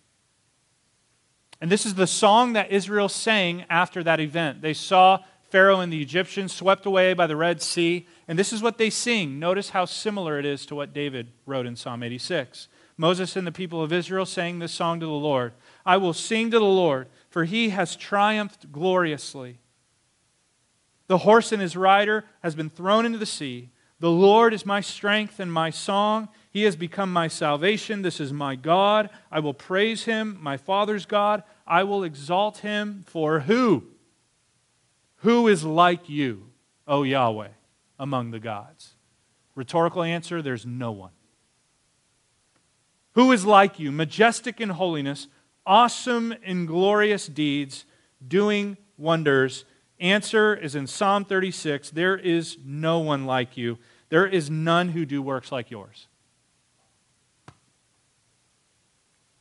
And 1.61 1.71
this 1.71 1.87
is 1.87 1.95
the 1.95 2.09
song 2.09 2.55
that 2.55 2.73
Israel 2.73 3.09
sang 3.09 3.65
after 3.71 4.03
that 4.03 4.19
event. 4.19 4.63
They 4.63 4.75
saw 4.75 5.21
Pharaoh 5.53 5.81
and 5.81 5.93
the 5.93 6.01
Egyptians 6.01 6.53
swept 6.53 6.87
away 6.87 7.13
by 7.13 7.27
the 7.27 7.37
Red 7.37 7.61
Sea, 7.61 8.09
and 8.27 8.39
this 8.39 8.55
is 8.55 8.63
what 8.63 8.79
they 8.79 8.89
sing. 8.89 9.39
Notice 9.39 9.71
how 9.71 9.85
similar 9.85 10.39
it 10.39 10.47
is 10.47 10.65
to 10.67 10.75
what 10.75 10.95
David 10.95 11.29
wrote 11.45 11.67
in 11.67 11.77
Psalm 11.77 12.03
86. 12.03 12.69
Moses 12.97 13.37
and 13.37 13.47
the 13.47 13.53
people 13.53 13.83
of 13.83 13.93
Israel 13.93 14.25
sang 14.25 14.59
this 14.59 14.73
song 14.73 14.99
to 15.01 15.07
the 15.07 15.13
Lord 15.13 15.53
I 15.85 15.99
will 15.99 16.15
sing 16.15 16.51
to 16.51 16.59
the 16.59 16.65
Lord, 16.65 17.09
for 17.29 17.45
he 17.45 17.69
has 17.69 17.97
triumphed 17.97 18.73
gloriously. 18.73 19.59
The 21.07 21.19
horse 21.19 21.53
and 21.53 21.61
his 21.61 21.77
rider 21.77 22.25
has 22.43 22.55
been 22.55 22.71
thrown 22.71 23.05
into 23.05 23.19
the 23.19 23.27
sea. 23.27 23.71
The 24.03 24.11
Lord 24.11 24.53
is 24.53 24.67
my 24.67 24.81
strength 24.81 25.39
and 25.39 25.53
my 25.53 25.71
song. 25.71 26.29
He 26.51 26.65
has 26.65 26.75
become 26.75 27.13
my 27.13 27.29
salvation. 27.29 28.03
This 28.03 28.19
is 28.19 28.33
my 28.33 28.57
God. 28.57 29.11
I 29.31 29.39
will 29.39 29.55
praise 29.55 30.07
him, 30.07 30.39
my 30.41 30.57
Father's 30.57 31.07
God. 31.07 31.45
I 31.69 31.85
will 31.85 32.03
exalt 32.03 32.59
him 32.59 33.05
for 33.07 33.39
who? 33.39 33.85
Who 35.19 35.47
is 35.47 35.63
like 35.63 36.09
you, 36.09 36.49
O 36.89 37.05
Yahweh, 37.05 37.51
among 37.97 38.33
the 38.33 38.41
gods? 38.41 38.95
Rhetorical 39.55 40.03
answer 40.03 40.43
there's 40.43 40.67
no 40.67 40.91
one. 40.91 41.13
Who 43.13 43.31
is 43.31 43.45
like 43.45 43.79
you, 43.79 43.93
majestic 43.93 44.61
in 44.61 44.71
holiness, 44.71 45.29
awesome 45.65 46.35
in 46.43 46.67
glorious 46.67 47.29
deeds, 47.29 47.85
doing 48.27 48.79
wonders? 48.99 49.65
Answer 50.01 50.57
is 50.57 50.75
in 50.75 50.89
Psalm 50.89 51.25
36 51.25 51.91
There 51.91 52.17
is 52.17 52.59
no 52.65 52.99
one 52.99 53.27
like 53.27 53.57
you. 53.57 53.79
There 54.13 54.27
is 54.27 54.51
none 54.51 54.91
who 54.91 55.07
do 55.07 55.23
works 55.23 55.51
like 55.51 55.71
yours. 55.71 56.07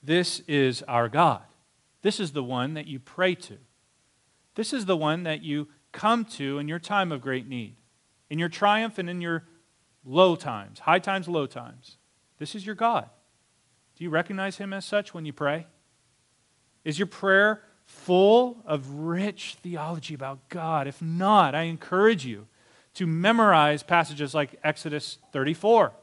This 0.02 0.40
is 0.48 0.82
our 0.84 1.10
God. 1.10 1.42
This 2.04 2.22
is 2.22 2.32
the 2.32 2.42
one 2.42 2.76
that 2.76 2.88
you 2.88 2.98
pray 2.98 3.36
to. 3.36 3.58
This 4.56 4.72
is 4.72 4.86
the 4.86 4.96
one 4.96 5.24
that 5.24 5.44
you 5.44 5.68
come 5.92 6.24
to 6.24 6.58
in 6.58 6.70
your 6.70 6.80
time 6.80 7.12
of 7.12 7.20
great 7.20 7.50
need, 7.50 7.76
in 8.30 8.40
your 8.40 8.48
triumph 8.48 8.98
and 8.98 9.10
in 9.10 9.20
your 9.20 9.44
low 10.06 10.38
times, 10.38 10.80
high 10.80 11.00
times, 11.00 11.28
low 11.28 11.48
times. 11.48 11.98
This 12.40 12.56
is 12.56 12.66
your 12.66 12.76
God. 12.76 13.10
Do 13.98 14.06
you 14.06 14.10
recognize 14.10 14.56
him 14.56 14.72
as 14.72 14.86
such 14.86 15.14
when 15.14 15.26
you 15.26 15.34
pray? 15.34 15.68
Is 16.86 16.98
your 16.98 17.08
prayer 17.08 17.62
full 17.84 18.64
of 18.66 18.90
rich 18.90 19.58
theology 19.62 20.14
about 20.14 20.48
God? 20.48 20.88
If 20.88 21.02
not, 21.02 21.56
I 21.56 21.64
encourage 21.64 22.26
you 22.26 22.48
to 22.96 23.08
memorize 23.08 23.84
passages 23.84 24.34
like 24.34 24.60
Exodus 24.64 25.18
34. 25.32 25.94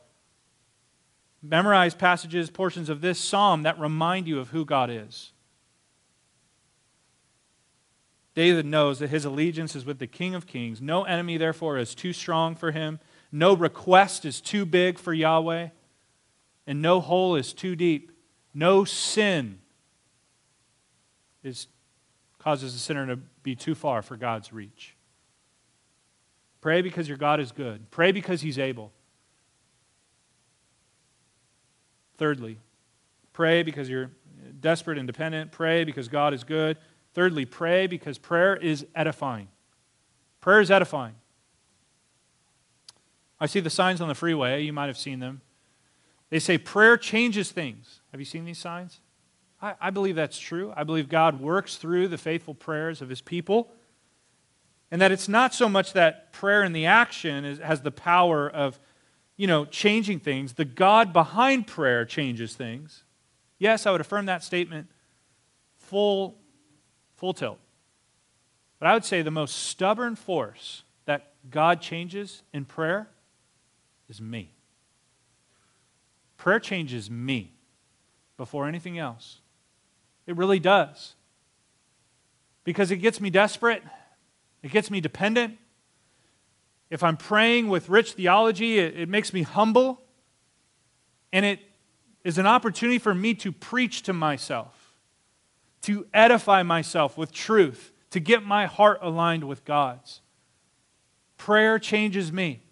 Memorize 1.42 1.94
passages, 1.94 2.50
portions 2.50 2.88
of 2.88 3.00
this 3.00 3.18
psalm 3.18 3.62
that 3.62 3.78
remind 3.78 4.26
you 4.26 4.40
of 4.40 4.48
who 4.50 4.64
God 4.64 4.90
is. 4.90 5.32
David 8.34 8.66
knows 8.66 8.98
that 8.98 9.10
his 9.10 9.24
allegiance 9.24 9.74
is 9.74 9.84
with 9.84 9.98
the 9.98 10.06
King 10.06 10.34
of 10.34 10.46
Kings. 10.46 10.80
No 10.80 11.04
enemy, 11.04 11.36
therefore, 11.36 11.78
is 11.78 11.94
too 11.94 12.12
strong 12.12 12.54
for 12.54 12.70
him. 12.70 13.00
No 13.30 13.54
request 13.54 14.24
is 14.24 14.40
too 14.40 14.64
big 14.64 14.98
for 14.98 15.12
Yahweh 15.12 15.68
and 16.68 16.82
no 16.82 17.00
hole 17.00 17.34
is 17.34 17.54
too 17.54 17.74
deep. 17.74 18.12
No 18.52 18.84
sin 18.84 19.58
is, 21.42 21.66
causes 22.38 22.74
a 22.74 22.78
sinner 22.78 23.06
to 23.06 23.16
be 23.42 23.56
too 23.56 23.74
far 23.74 24.02
for 24.02 24.18
God's 24.18 24.52
reach. 24.52 24.94
Pray 26.60 26.82
because 26.82 27.08
your 27.08 27.18
God 27.18 27.40
is 27.40 27.52
good. 27.52 27.90
Pray 27.90 28.12
because 28.12 28.40
He's 28.40 28.58
able. 28.58 28.92
Thirdly, 32.16 32.58
pray 33.32 33.62
because 33.62 33.88
you're 33.88 34.10
desperate 34.60 34.98
and 34.98 35.06
dependent. 35.06 35.52
Pray 35.52 35.84
because 35.84 36.08
God 36.08 36.34
is 36.34 36.42
good. 36.42 36.76
Thirdly, 37.14 37.44
pray 37.44 37.86
because 37.86 38.18
prayer 38.18 38.56
is 38.56 38.86
edifying. 38.94 39.48
Prayer 40.40 40.60
is 40.60 40.70
edifying. 40.70 41.14
I 43.40 43.46
see 43.46 43.60
the 43.60 43.70
signs 43.70 44.00
on 44.00 44.08
the 44.08 44.14
freeway. 44.14 44.62
You 44.62 44.72
might 44.72 44.86
have 44.86 44.98
seen 44.98 45.20
them. 45.20 45.42
They 46.30 46.38
say 46.38 46.58
prayer 46.58 46.96
changes 46.96 47.50
things. 47.52 48.00
Have 48.10 48.20
you 48.20 48.24
seen 48.24 48.44
these 48.44 48.58
signs? 48.58 49.00
I, 49.62 49.74
I, 49.80 49.90
believe 49.90 50.16
that's 50.16 50.38
true. 50.38 50.72
I 50.76 50.84
believe 50.84 51.08
God 51.08 51.40
works 51.40 51.76
through 51.76 52.08
the 52.08 52.18
faithful 52.18 52.54
prayers 52.54 53.00
of 53.00 53.08
his 53.08 53.20
people. 53.20 53.72
And 54.90 55.00
that 55.02 55.12
it's 55.12 55.28
not 55.28 55.54
so 55.54 55.68
much 55.68 55.92
that 55.92 56.32
prayer 56.32 56.62
and 56.62 56.74
the 56.74 56.86
action 56.86 57.44
is, 57.44 57.58
has 57.58 57.82
the 57.82 57.90
power 57.90 58.48
of, 58.48 58.78
you 59.36 59.46
know, 59.46 59.64
changing 59.64 60.20
things. 60.20 60.54
The 60.54 60.64
God 60.64 61.12
behind 61.12 61.66
prayer 61.66 62.04
changes 62.04 62.54
things. 62.54 63.04
Yes, 63.58 63.86
I 63.86 63.90
would 63.90 64.00
affirm 64.00 64.26
that 64.26 64.42
statement 64.42 64.88
full, 65.76 66.36
full 67.16 67.34
tilt. 67.34 67.58
But 68.78 68.88
I 68.88 68.94
would 68.94 69.04
say 69.04 69.22
the 69.22 69.30
most 69.30 69.56
stubborn 69.56 70.16
force 70.16 70.84
that 71.04 71.32
God 71.50 71.80
changes 71.80 72.42
in 72.52 72.64
prayer 72.64 73.08
is 74.08 74.20
me. 74.20 74.52
Prayer 76.36 76.60
changes 76.60 77.10
me 77.10 77.52
before 78.36 78.68
anything 78.68 78.98
else. 78.98 79.40
It 80.26 80.36
really 80.36 80.60
does. 80.60 81.14
Because 82.64 82.90
it 82.90 82.98
gets 82.98 83.20
me 83.20 83.30
desperate, 83.30 83.82
it 84.62 84.70
gets 84.70 84.90
me 84.90 85.00
dependent. 85.00 85.58
If 86.90 87.02
I'm 87.02 87.16
praying 87.16 87.68
with 87.68 87.88
rich 87.88 88.12
theology, 88.12 88.78
it, 88.78 88.98
it 88.98 89.08
makes 89.08 89.32
me 89.32 89.42
humble. 89.42 90.00
And 91.32 91.44
it 91.44 91.60
is 92.24 92.38
an 92.38 92.46
opportunity 92.46 92.98
for 92.98 93.14
me 93.14 93.34
to 93.34 93.52
preach 93.52 94.02
to 94.02 94.12
myself, 94.12 94.94
to 95.82 96.06
edify 96.12 96.62
myself 96.62 97.16
with 97.16 97.32
truth, 97.32 97.92
to 98.10 98.20
get 98.20 98.42
my 98.42 98.66
heart 98.66 98.98
aligned 99.02 99.44
with 99.44 99.64
God's. 99.64 100.20
Prayer 101.36 101.78
changes 101.78 102.32
me. 102.32 102.62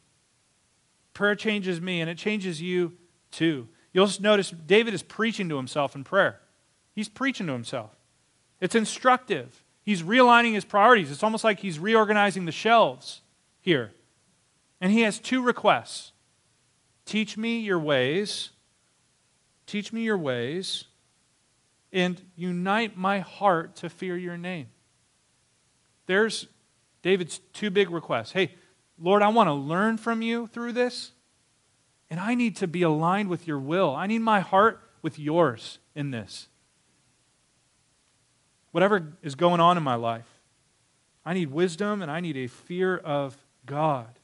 Prayer 1.12 1.34
changes 1.34 1.80
me, 1.80 2.00
and 2.00 2.10
it 2.10 2.18
changes 2.18 2.60
you 2.60 2.92
too. 3.30 3.68
You'll 3.92 4.10
notice 4.20 4.50
David 4.50 4.92
is 4.92 5.02
preaching 5.02 5.48
to 5.48 5.56
himself 5.56 5.94
in 5.94 6.04
prayer. 6.04 6.40
He's 6.94 7.08
preaching 7.08 7.46
to 7.46 7.52
himself. 7.52 7.90
It's 8.60 8.74
instructive. 8.74 9.62
He's 9.86 10.02
realigning 10.02 10.54
his 10.54 10.64
priorities. 10.64 11.12
It's 11.12 11.22
almost 11.22 11.44
like 11.44 11.60
he's 11.60 11.78
reorganizing 11.78 12.44
the 12.44 12.52
shelves 12.52 13.22
here. 13.60 13.92
And 14.80 14.92
he 14.92 15.02
has 15.02 15.20
two 15.20 15.40
requests 15.40 16.12
Teach 17.04 17.38
me 17.38 17.60
your 17.60 17.78
ways, 17.78 18.50
teach 19.64 19.92
me 19.92 20.02
your 20.02 20.18
ways, 20.18 20.86
and 21.92 22.20
unite 22.34 22.96
my 22.96 23.20
heart 23.20 23.76
to 23.76 23.88
fear 23.88 24.16
your 24.16 24.36
name. 24.36 24.66
There's 26.06 26.48
David's 27.02 27.38
two 27.52 27.70
big 27.70 27.90
requests. 27.90 28.32
Hey, 28.32 28.56
Lord, 28.98 29.22
I 29.22 29.28
want 29.28 29.46
to 29.46 29.52
learn 29.52 29.98
from 29.98 30.20
you 30.20 30.48
through 30.48 30.72
this, 30.72 31.12
and 32.10 32.18
I 32.18 32.34
need 32.34 32.56
to 32.56 32.66
be 32.66 32.82
aligned 32.82 33.28
with 33.28 33.46
your 33.46 33.60
will. 33.60 33.94
I 33.94 34.08
need 34.08 34.18
my 34.18 34.40
heart 34.40 34.80
with 35.00 35.16
yours 35.16 35.78
in 35.94 36.10
this. 36.10 36.48
Whatever 38.76 39.14
is 39.22 39.34
going 39.34 39.58
on 39.58 39.78
in 39.78 39.82
my 39.82 39.94
life, 39.94 40.28
I 41.24 41.32
need 41.32 41.50
wisdom 41.50 42.02
and 42.02 42.10
I 42.10 42.20
need 42.20 42.36
a 42.36 42.46
fear 42.46 42.98
of 42.98 43.34
God 43.64 44.18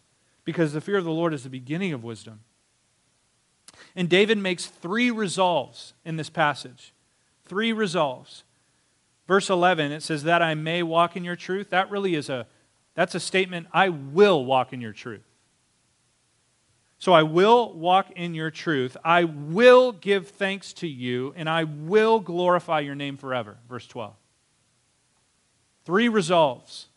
because 0.44 0.74
the 0.74 0.82
fear 0.82 0.98
of 0.98 1.05
the 1.05 1.11
Lord 1.11 1.32
is 1.32 1.42
the 1.42 1.48
beginning 1.48 1.94
of 1.94 2.05
wisdom. 2.05 2.40
And 3.96 4.11
David 4.11 4.36
makes 4.36 4.66
three 4.66 5.11
resolves 5.11 5.94
in 6.05 6.18
this 6.18 6.28
passage. 6.28 6.92
Three 7.46 7.72
resolves. 7.72 8.44
Verse 9.26 9.48
11, 9.48 9.90
it 9.90 10.03
says, 10.03 10.24
That 10.24 10.42
I 10.42 10.55
may 10.55 10.82
walk 10.82 11.16
in 11.16 11.24
your 11.24 11.34
truth. 11.34 11.70
That 11.70 11.90
really 11.90 12.14
is 12.14 12.28
a, 12.28 12.46
that's 12.94 13.14
a 13.14 13.20
statement, 13.20 13.68
I 13.72 13.88
will 13.88 14.44
walk 14.44 14.74
in 14.74 14.82
your 14.82 14.92
truth. 14.92 15.24
So 16.98 17.14
I 17.14 17.22
will 17.22 17.72
walk 17.72 18.11
in 18.11 18.34
your 18.34 18.50
truth. 18.50 18.98
I 19.03 19.24
will 19.24 19.92
give 19.92 20.28
thanks 20.28 20.74
to 20.74 20.86
you, 20.86 21.32
and 21.36 21.48
I 21.48 21.64
will 21.64 22.20
glorify 22.20 22.80
your 22.80 22.94
name 22.94 23.16
forever. 23.16 23.57
Verse 23.66 23.86
12. 23.86 24.12
Three 25.85 26.09
resolves. 26.09 26.89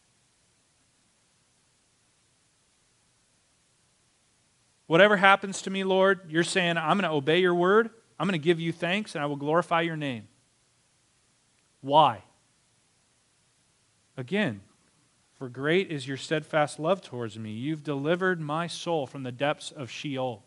Whatever 4.87 5.17
happens 5.17 5.63
to 5.63 5.69
me, 5.69 5.83
Lord, 5.83 6.21
you're 6.29 6.43
saying, 6.43 6.77
I'm 6.77 6.97
going 6.97 7.09
to 7.09 7.15
obey 7.15 7.39
your 7.39 7.55
word, 7.55 7.89
I'm 8.19 8.27
going 8.27 8.39
to 8.39 8.43
give 8.43 8.59
you 8.59 8.71
thanks, 8.71 9.15
and 9.15 9.23
I 9.23 9.27
will 9.27 9.35
glorify 9.35 9.81
your 9.81 9.97
name. 9.97 10.27
Why? 11.81 12.23
Again, 14.15 14.61
for 15.37 15.49
great 15.49 15.91
is 15.91 16.07
your 16.07 16.17
steadfast 16.17 16.79
love 16.79 17.01
towards 17.01 17.37
me. 17.37 17.51
You've 17.51 17.83
delivered 17.83 18.39
my 18.39 18.67
soul 18.67 19.05
from 19.05 19.23
the 19.23 19.31
depths 19.31 19.71
of 19.71 19.91
Sheol. 19.91 20.43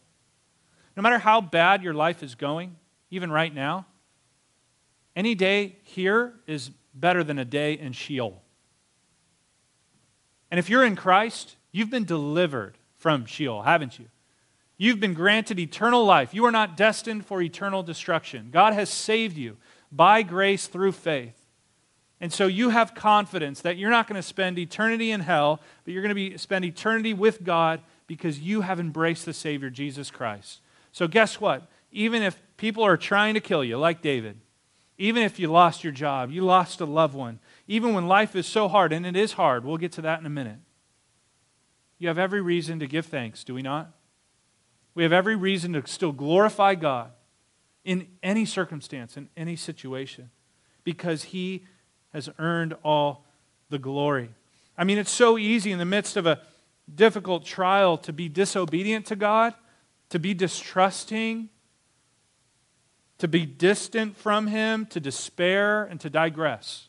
No 0.97 1.03
matter 1.03 1.18
how 1.18 1.41
bad 1.41 1.82
your 1.82 1.95
life 1.95 2.22
is 2.22 2.34
going, 2.34 2.76
even 3.11 3.30
right 3.30 3.55
now, 3.55 3.86
any 5.14 5.34
day 5.34 5.76
here 5.82 6.34
is 6.47 6.70
better 7.01 7.22
than 7.22 7.38
a 7.38 7.44
day 7.44 7.74
in 7.74 7.92
Sheol. 7.92 8.42
And 10.51 10.59
if 10.59 10.70
you're 10.70 10.84
in 10.84 10.96
Christ, 10.96 11.57
you've 11.72 11.90
been 11.90 12.05
delivered 12.05 12.78
from 12.96 13.26
Sheol, 13.26 13.62
haven't 13.62 13.99
you? 13.99 14.07
You've 14.76 15.01
been 15.01 15.14
granted 15.14 15.59
eternal 15.59 16.05
life. 16.05 16.32
You 16.32 16.44
are 16.44 16.53
not 16.53 16.76
destined 16.76 17.26
for 17.26 17.42
eternal 17.42 17.82
destruction. 17.82 18.49
God 18.53 18.74
has 18.74 18.88
saved 18.88 19.36
you 19.36 19.57
by 19.90 20.22
grace 20.22 20.66
through 20.66 20.92
faith. 20.92 21.34
And 22.20 22.32
so 22.32 22.46
you 22.46 22.70
have 22.70 22.94
confidence 22.94 23.61
that 23.61 23.76
you're 23.76 23.90
not 23.90 24.09
going 24.09 24.20
to 24.20 24.26
spend 24.26 24.59
eternity 24.59 25.11
in 25.11 25.20
hell, 25.20 25.61
but 25.84 25.92
you're 25.92 26.03
going 26.03 26.11
to 26.11 26.14
be, 26.14 26.36
spend 26.36 26.64
eternity 26.64 27.14
with 27.14 27.44
God 27.44 27.80
because 28.07 28.40
you 28.40 28.62
have 28.62 28.80
embraced 28.80 29.24
the 29.24 29.32
Savior, 29.32 29.70
Jesus 29.70 30.11
Christ. 30.11 30.61
So, 30.90 31.07
guess 31.07 31.40
what? 31.40 31.68
Even 31.92 32.22
if 32.22 32.40
people 32.57 32.82
are 32.82 32.96
trying 32.96 33.34
to 33.34 33.40
kill 33.40 33.62
you, 33.62 33.78
like 33.78 34.03
David, 34.03 34.40
even 34.99 35.22
if 35.22 35.38
you 35.38 35.51
lost 35.51 35.84
your 35.84 35.92
job, 35.92 36.30
you 36.30 36.42
lost 36.42 36.80
a 36.80 36.84
loved 36.84 37.14
one, 37.14 37.38
even 37.68 37.94
when 37.94 38.09
life 38.09 38.34
is 38.34 38.46
so 38.46 38.66
hard, 38.68 38.92
and 38.92 39.07
it 39.07 39.16
is 39.16 39.32
hard, 39.32 39.64
we'll 39.64 39.76
get 39.76 39.92
to 39.92 40.03
that 40.03 40.18
in 40.18 40.26
a 40.26 40.30
minute, 40.30 40.59
you 41.99 42.09
have 42.09 42.18
every 42.18 42.40
reason 42.40 42.80
to 42.80 42.86
give 42.86 43.07
thanks, 43.07 43.44
do 43.44 43.55
we 43.55 43.62
not? 43.62 43.92
We 44.94 45.05
have 45.05 45.12
every 45.12 45.36
reason 45.36 45.72
to 45.74 45.86
still 45.86 46.12
glorify 46.12 46.74
God 46.74 47.12
in 47.84 48.09
any 48.22 48.44
circumstance, 48.44 49.16
in 49.16 49.28
any 49.36 49.55
situation, 49.55 50.30
because 50.82 51.24
He 51.24 51.64
has 52.12 52.28
earned 52.38 52.74
all 52.82 53.24
the 53.70 53.78
glory. 53.78 54.30
I 54.76 54.84
mean, 54.84 54.99
it's 54.99 55.11
so 55.11 55.38
easy 55.38 55.70
in 55.70 55.78
the 55.78 55.84
midst 55.84 56.16
of 56.16 56.26
a 56.26 56.40
difficult 56.92 57.44
trial 57.44 57.99
to 57.99 58.12
be 58.12 58.28
disobedient 58.28 59.07
to 59.07 59.16
God, 59.16 59.55
to 60.11 60.18
be 60.18 60.34
distrusting, 60.34 61.51
to 63.18 63.28
be 63.28 63.44
distant 63.44 64.16
from 64.16 64.46
Him, 64.46 64.86
to 64.86 65.00
despair, 65.00 65.84
and 65.84 66.00
to 66.00 66.10
digress. 66.10 66.88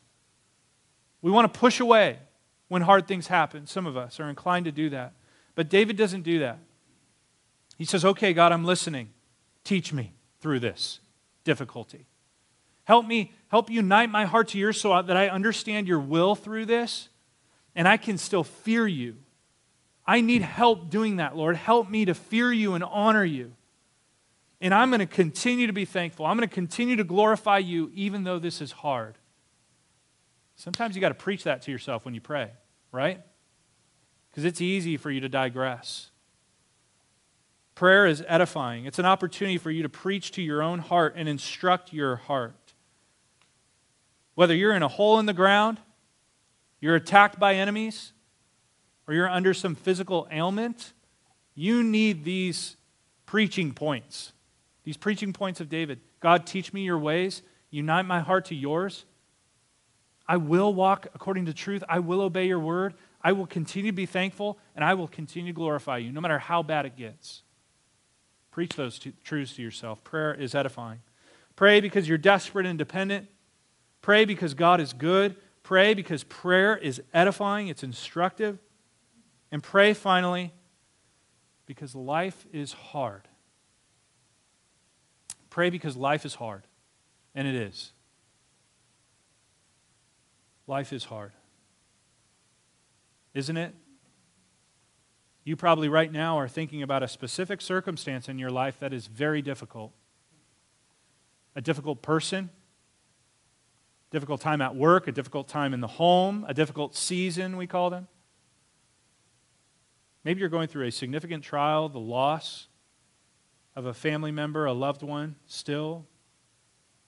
We 1.22 1.32
want 1.32 1.52
to 1.52 1.60
push 1.60 1.80
away 1.80 2.20
when 2.68 2.84
hard 2.84 3.08
things 3.08 3.28
happen. 3.28 3.68
Some 3.68 3.86
of 3.86 3.98
us 3.98 4.20
are 4.20 4.30
inclined 4.30 4.66
to 4.66 4.72
do 4.72 4.90
that. 4.92 5.14
But 5.56 5.70
David 5.70 5.98
doesn't 5.98 6.22
do 6.22 6.40
that. 6.40 6.60
He 7.78 7.86
says, 7.86 8.06
Okay, 8.06 8.34
God, 8.34 8.52
I'm 8.52 8.64
listening. 8.64 9.10
Teach 9.64 9.92
me 9.92 10.14
through 10.40 10.60
this 10.60 11.00
difficulty. 11.44 12.06
Help 12.86 13.06
me, 13.06 13.34
help 13.50 13.70
unite 13.70 14.10
my 14.10 14.26
heart 14.26 14.50
to 14.50 14.58
yours 14.58 14.80
so 14.80 15.02
that 15.02 15.16
I 15.18 15.30
understand 15.30 15.88
your 15.88 16.00
will 16.00 16.36
through 16.36 16.66
this 16.66 17.10
and 17.76 17.88
I 17.88 17.98
can 17.98 18.18
still 18.18 18.44
fear 18.44 18.88
you. 18.88 19.18
I 20.08 20.22
need 20.22 20.42
help 20.42 20.90
doing 20.90 21.18
that, 21.18 21.36
Lord. 21.36 21.56
Help 21.56 21.90
me 21.90 22.06
to 22.06 22.16
fear 22.16 22.52
you 22.52 22.74
and 22.74 22.84
honor 22.84 23.24
you. 23.24 23.54
And 24.62 24.74
I'm 24.74 24.90
going 24.90 25.00
to 25.00 25.06
continue 25.06 25.68
to 25.68 25.74
be 25.74 25.86
thankful. 25.86 26.26
I'm 26.26 26.36
going 26.38 26.48
to 26.48 26.54
continue 26.54 26.96
to 26.98 27.04
glorify 27.04 27.60
you 27.60 27.92
even 27.94 28.24
though 28.24 28.40
this 28.40 28.62
is 28.62 28.72
hard. 28.72 29.18
Sometimes 30.56 30.96
you 30.96 31.02
got 31.02 31.10
to 31.10 31.16
preach 31.16 31.46
that 31.46 31.62
to 31.64 31.72
yourself 31.72 32.04
when 32.04 32.14
you 32.14 32.20
pray, 32.20 32.52
right? 32.92 33.22
Because 34.30 34.44
it's 34.44 34.60
easy 34.60 34.98
for 34.98 35.10
you 35.10 35.22
to 35.22 35.30
digress. 35.30 36.10
Prayer 37.76 38.06
is 38.06 38.22
edifying. 38.28 38.86
It's 38.86 39.00
an 39.00 39.06
opportunity 39.06 39.58
for 39.58 39.72
you 39.72 39.84
to 39.84 39.90
preach 39.90 40.32
to 40.34 40.42
your 40.42 40.62
own 40.62 40.80
heart 40.80 41.14
and 41.16 41.30
instruct 41.30 41.94
your 41.94 42.18
heart. 42.18 42.74
Whether 44.36 44.54
you're 44.54 44.74
in 44.74 44.84
a 44.84 44.90
hole 44.90 45.18
in 45.20 45.26
the 45.26 45.34
ground, 45.34 45.80
you're 46.82 46.96
attacked 46.96 47.40
by 47.40 47.56
enemies, 47.56 48.12
or 49.08 49.14
you're 49.14 49.30
under 49.30 49.54
some 49.54 49.76
physical 49.76 50.28
ailment, 50.30 50.92
you 51.56 51.84
need 51.84 52.26
these 52.26 52.76
preaching 53.26 53.74
points. 53.74 54.34
These 54.90 54.98
preaching 54.98 55.34
points 55.34 55.62
of 55.62 55.70
David. 55.70 56.00
God, 56.20 56.48
teach 56.48 56.74
me 56.74 56.82
your 56.82 56.98
ways. 56.98 57.44
Unite 57.70 58.08
my 58.08 58.22
heart 58.22 58.46
to 58.46 58.56
yours. 58.56 59.06
I 60.28 60.38
will 60.38 60.74
walk 60.74 61.06
according 61.14 61.46
to 61.46 61.54
truth. 61.54 61.84
I 61.88 62.00
will 62.00 62.22
obey 62.22 62.48
your 62.48 62.58
word. 62.58 62.96
I 63.22 63.34
will 63.34 63.46
continue 63.46 63.92
to 63.92 63.96
be 63.96 64.08
thankful, 64.08 64.58
and 64.76 64.84
I 64.84 64.96
will 64.96 65.08
continue 65.08 65.54
to 65.54 65.56
glorify 65.56 65.98
you, 65.98 66.12
no 66.12 66.22
matter 66.22 66.40
how 66.40 66.64
bad 66.64 66.88
it 66.88 66.98
gets. 66.98 67.44
Preach 68.50 68.76
those 68.76 69.00
truths 69.24 69.58
to 69.58 69.62
yourself. 69.62 70.04
Prayer 70.04 70.34
is 70.34 70.56
edifying. 70.56 71.02
Pray 71.56 71.82
because 71.82 72.10
you're 72.10 72.18
desperate 72.18 72.66
and 72.66 72.80
dependent. 72.80 73.28
Pray 74.02 74.26
because 74.26 74.56
God 74.56 74.82
is 74.82 74.94
good. 74.94 75.36
Pray 75.62 75.94
because 75.94 76.24
prayer 76.24 76.76
is 76.76 77.00
edifying, 77.14 77.68
it's 77.68 77.84
instructive. 77.84 78.58
And 79.52 79.62
pray 79.62 79.94
finally 79.94 80.52
because 81.68 81.94
life 81.94 82.48
is 82.52 82.74
hard. 82.74 83.29
Pray 85.50 85.70
because 85.70 85.98
life 85.98 86.26
is 86.26 86.36
hard. 86.36 86.64
And 87.36 87.48
it 87.48 87.56
is. 87.56 87.92
Life 90.68 90.94
is 90.94 91.06
hard. 91.06 91.32
Isn't 93.34 93.58
it? 93.58 93.74
You 95.44 95.56
probably 95.56 95.90
right 95.90 96.12
now 96.12 96.38
are 96.38 96.48
thinking 96.48 96.84
about 96.84 97.02
a 97.02 97.08
specific 97.08 97.62
circumstance 97.62 98.30
in 98.30 98.38
your 98.38 98.52
life 98.52 98.80
that 98.80 98.94
is 98.94 99.08
very 99.08 99.42
difficult. 99.42 99.94
A 101.56 101.62
difficult 101.62 102.02
person, 102.02 102.50
difficult 104.12 104.42
time 104.42 104.62
at 104.62 104.76
work, 104.76 105.08
a 105.08 105.12
difficult 105.12 105.48
time 105.48 105.74
in 105.74 105.82
the 105.82 105.88
home, 105.88 106.46
a 106.48 106.54
difficult 106.54 106.96
season, 106.96 107.58
we 107.58 107.66
call 107.66 107.90
them. 107.90 108.08
Maybe 110.24 110.40
you're 110.42 110.50
going 110.50 110.68
through 110.68 110.86
a 110.86 110.92
significant 110.92 111.44
trial, 111.44 111.90
the 111.90 112.00
loss 112.00 112.68
of 113.80 113.86
a 113.86 113.94
family 113.94 114.30
member, 114.30 114.66
a 114.66 114.74
loved 114.74 115.04
one, 115.04 115.38
still 115.46 116.06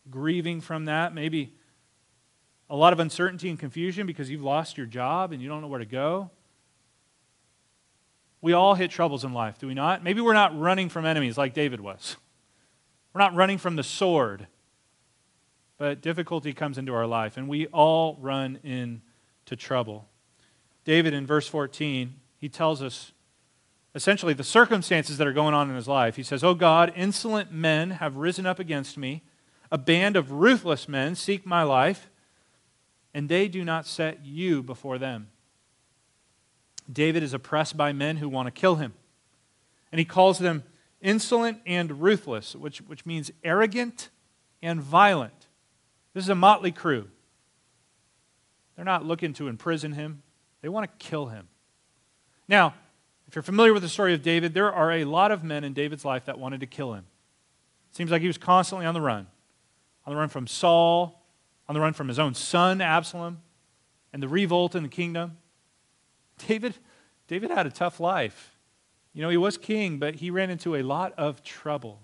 grieving 0.09 0.61
from 0.61 0.85
that. 0.85 1.13
Maybe 1.13 1.53
a 2.69 2.77
lot 2.77 2.93
of 2.93 3.01
uncertainty 3.01 3.49
and 3.49 3.59
confusion 3.59 4.07
because 4.07 4.29
you've 4.29 4.41
lost 4.41 4.77
your 4.77 4.85
job 4.87 5.33
and 5.33 5.41
you 5.41 5.49
don't 5.49 5.59
know 5.59 5.67
where 5.67 5.79
to 5.79 5.85
go. 5.85 6.31
We 8.39 8.53
all 8.53 8.75
hit 8.75 8.89
troubles 8.89 9.25
in 9.25 9.33
life, 9.33 9.59
do 9.59 9.67
we 9.67 9.73
not? 9.73 10.01
Maybe 10.01 10.21
we're 10.21 10.31
not 10.31 10.57
running 10.57 10.87
from 10.87 11.05
enemies 11.05 11.37
like 11.37 11.53
David 11.53 11.81
was. 11.81 12.15
We're 13.11 13.19
not 13.19 13.35
running 13.35 13.57
from 13.57 13.75
the 13.75 13.83
sword. 13.83 14.47
But 15.77 15.99
difficulty 16.01 16.53
comes 16.53 16.77
into 16.77 16.93
our 16.93 17.05
life, 17.05 17.35
and 17.35 17.49
we 17.49 17.67
all 17.67 18.17
run 18.21 18.59
into 18.63 19.57
trouble. 19.57 20.07
David, 20.85 21.13
in 21.13 21.27
verse 21.27 21.49
14, 21.49 22.15
he 22.37 22.47
tells 22.47 22.81
us 22.81 23.11
essentially 23.93 24.33
the 24.33 24.43
circumstances 24.43 25.17
that 25.17 25.27
are 25.27 25.33
going 25.33 25.53
on 25.53 25.69
in 25.69 25.75
his 25.75 25.87
life. 25.87 26.15
He 26.15 26.23
says, 26.23 26.43
Oh 26.43 26.53
God, 26.53 26.93
insolent 26.95 27.51
men 27.51 27.91
have 27.91 28.15
risen 28.15 28.45
up 28.45 28.59
against 28.59 28.97
me. 28.97 29.23
A 29.71 29.77
band 29.77 30.15
of 30.15 30.31
ruthless 30.31 30.87
men 30.87 31.15
seek 31.15 31.45
my 31.45 31.63
life, 31.63 32.09
and 33.13 33.29
they 33.29 33.47
do 33.47 33.63
not 33.63 33.85
set 33.85 34.25
you 34.25 34.61
before 34.61 34.97
them. 34.97 35.29
David 36.91 37.23
is 37.23 37.33
oppressed 37.33 37.77
by 37.77 37.93
men 37.93 38.17
who 38.17 38.27
want 38.27 38.47
to 38.47 38.51
kill 38.51 38.75
him. 38.75 38.93
And 39.91 39.99
he 39.99 40.05
calls 40.05 40.39
them 40.39 40.63
insolent 41.01 41.59
and 41.65 42.01
ruthless, 42.01 42.55
which, 42.55 42.79
which 42.79 43.05
means 43.05 43.31
arrogant 43.43 44.09
and 44.61 44.81
violent. 44.81 45.47
This 46.13 46.25
is 46.25 46.29
a 46.29 46.35
motley 46.35 46.71
crew. 46.71 47.07
They're 48.75 48.85
not 48.85 49.05
looking 49.05 49.33
to 49.33 49.47
imprison 49.47 49.93
him, 49.93 50.23
they 50.61 50.69
want 50.69 50.89
to 50.89 51.05
kill 51.05 51.27
him. 51.27 51.47
Now, 52.47 52.73
if 53.31 53.35
you're 53.35 53.43
familiar 53.43 53.71
with 53.71 53.81
the 53.81 53.87
story 53.87 54.13
of 54.13 54.21
David, 54.21 54.53
there 54.53 54.69
are 54.69 54.91
a 54.91 55.05
lot 55.05 55.31
of 55.31 55.41
men 55.41 55.63
in 55.63 55.71
David's 55.71 56.03
life 56.03 56.25
that 56.25 56.37
wanted 56.37 56.59
to 56.59 56.65
kill 56.65 56.95
him. 56.95 57.05
Seems 57.93 58.11
like 58.11 58.19
he 58.19 58.27
was 58.27 58.37
constantly 58.37 58.85
on 58.85 58.93
the 58.93 58.99
run 58.99 59.25
on 60.05 60.11
the 60.11 60.19
run 60.19 60.27
from 60.27 60.47
Saul, 60.47 61.23
on 61.69 61.73
the 61.73 61.79
run 61.79 61.93
from 61.93 62.09
his 62.09 62.19
own 62.19 62.33
son, 62.33 62.81
Absalom, 62.81 63.39
and 64.11 64.21
the 64.21 64.27
revolt 64.27 64.75
in 64.75 64.83
the 64.83 64.89
kingdom. 64.89 65.37
David, 66.45 66.75
David 67.29 67.51
had 67.51 67.65
a 67.65 67.71
tough 67.71 68.01
life. 68.01 68.57
You 69.13 69.21
know, 69.21 69.29
he 69.29 69.37
was 69.37 69.57
king, 69.57 69.97
but 69.97 70.15
he 70.15 70.29
ran 70.29 70.49
into 70.49 70.75
a 70.75 70.81
lot 70.81 71.13
of 71.17 71.41
trouble. 71.41 72.01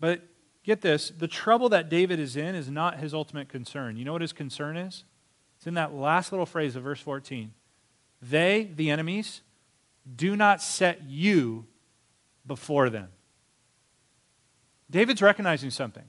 But 0.00 0.22
get 0.64 0.80
this 0.80 1.10
the 1.10 1.28
trouble 1.28 1.68
that 1.68 1.90
David 1.90 2.18
is 2.18 2.36
in 2.36 2.54
is 2.54 2.70
not 2.70 3.00
his 3.00 3.12
ultimate 3.12 3.50
concern. 3.50 3.98
You 3.98 4.06
know 4.06 4.14
what 4.14 4.22
his 4.22 4.32
concern 4.32 4.78
is? 4.78 5.04
It's 5.58 5.66
in 5.66 5.74
that 5.74 5.92
last 5.92 6.32
little 6.32 6.46
phrase 6.46 6.74
of 6.74 6.84
verse 6.84 7.02
14. 7.02 7.52
They, 8.20 8.70
the 8.74 8.90
enemies, 8.90 9.42
do 10.16 10.36
not 10.36 10.62
set 10.62 11.02
you 11.06 11.66
before 12.46 12.90
them. 12.90 13.08
David's 14.90 15.22
recognizing 15.22 15.70
something. 15.70 16.04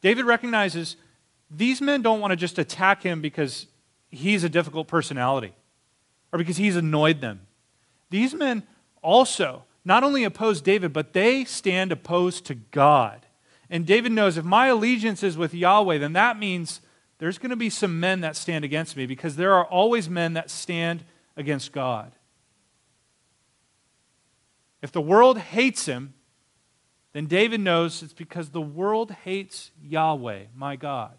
David 0.00 0.24
recognizes 0.24 0.96
these 1.50 1.80
men 1.80 2.02
don't 2.02 2.20
want 2.20 2.32
to 2.32 2.36
just 2.36 2.58
attack 2.58 3.02
him 3.02 3.20
because 3.20 3.66
he's 4.08 4.42
a 4.42 4.48
difficult 4.48 4.88
personality 4.88 5.54
or 6.32 6.38
because 6.38 6.56
he's 6.56 6.76
annoyed 6.76 7.20
them. 7.20 7.40
These 8.10 8.34
men 8.34 8.62
also 9.02 9.64
not 9.84 10.02
only 10.02 10.24
oppose 10.24 10.60
David, 10.60 10.92
but 10.92 11.12
they 11.12 11.44
stand 11.44 11.92
opposed 11.92 12.44
to 12.46 12.54
God. 12.54 13.26
And 13.70 13.86
David 13.86 14.12
knows 14.12 14.36
if 14.36 14.44
my 14.44 14.66
allegiance 14.66 15.22
is 15.22 15.36
with 15.36 15.54
Yahweh, 15.54 15.98
then 15.98 16.12
that 16.14 16.38
means 16.38 16.80
there's 17.18 17.38
going 17.38 17.50
to 17.50 17.56
be 17.56 17.70
some 17.70 18.00
men 18.00 18.20
that 18.20 18.36
stand 18.36 18.64
against 18.64 18.96
me 18.96 19.06
because 19.06 19.36
there 19.36 19.54
are 19.54 19.64
always 19.64 20.08
men 20.08 20.34
that 20.34 20.50
stand 20.50 21.04
against 21.36 21.72
God. 21.72 22.12
If 24.82 24.92
the 24.92 25.00
world 25.00 25.38
hates 25.38 25.86
him, 25.86 26.14
then 27.12 27.26
David 27.26 27.60
knows 27.60 28.02
it's 28.02 28.12
because 28.12 28.50
the 28.50 28.60
world 28.60 29.10
hates 29.24 29.70
Yahweh, 29.82 30.44
my 30.54 30.76
God, 30.76 31.16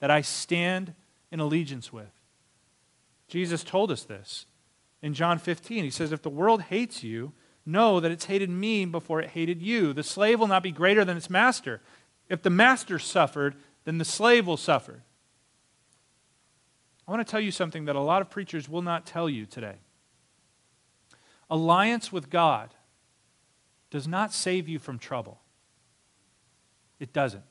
that 0.00 0.10
I 0.10 0.22
stand 0.22 0.94
in 1.30 1.38
allegiance 1.38 1.92
with. 1.92 2.10
Jesus 3.28 3.62
told 3.62 3.90
us 3.90 4.04
this 4.04 4.46
in 5.02 5.14
John 5.14 5.38
15. 5.38 5.84
He 5.84 5.90
says, 5.90 6.12
If 6.12 6.22
the 6.22 6.30
world 6.30 6.62
hates 6.62 7.04
you, 7.04 7.32
know 7.66 8.00
that 8.00 8.10
it's 8.10 8.24
hated 8.24 8.48
me 8.48 8.86
before 8.86 9.20
it 9.20 9.30
hated 9.30 9.62
you. 9.62 9.92
The 9.92 10.02
slave 10.02 10.40
will 10.40 10.46
not 10.46 10.62
be 10.62 10.72
greater 10.72 11.04
than 11.04 11.16
its 11.16 11.28
master. 11.28 11.82
If 12.28 12.42
the 12.42 12.50
master 12.50 12.98
suffered, 12.98 13.56
then 13.84 13.98
the 13.98 14.04
slave 14.04 14.46
will 14.46 14.56
suffer. 14.56 15.02
I 17.08 17.10
want 17.10 17.26
to 17.26 17.30
tell 17.30 17.40
you 17.40 17.50
something 17.50 17.86
that 17.86 17.96
a 17.96 18.00
lot 18.00 18.20
of 18.20 18.28
preachers 18.28 18.68
will 18.68 18.82
not 18.82 19.06
tell 19.06 19.30
you 19.30 19.46
today. 19.46 19.76
Alliance 21.48 22.12
with 22.12 22.28
God 22.28 22.74
does 23.90 24.06
not 24.06 24.34
save 24.34 24.68
you 24.68 24.78
from 24.78 24.98
trouble. 24.98 25.40
It 27.00 27.14
doesn't. 27.14 27.44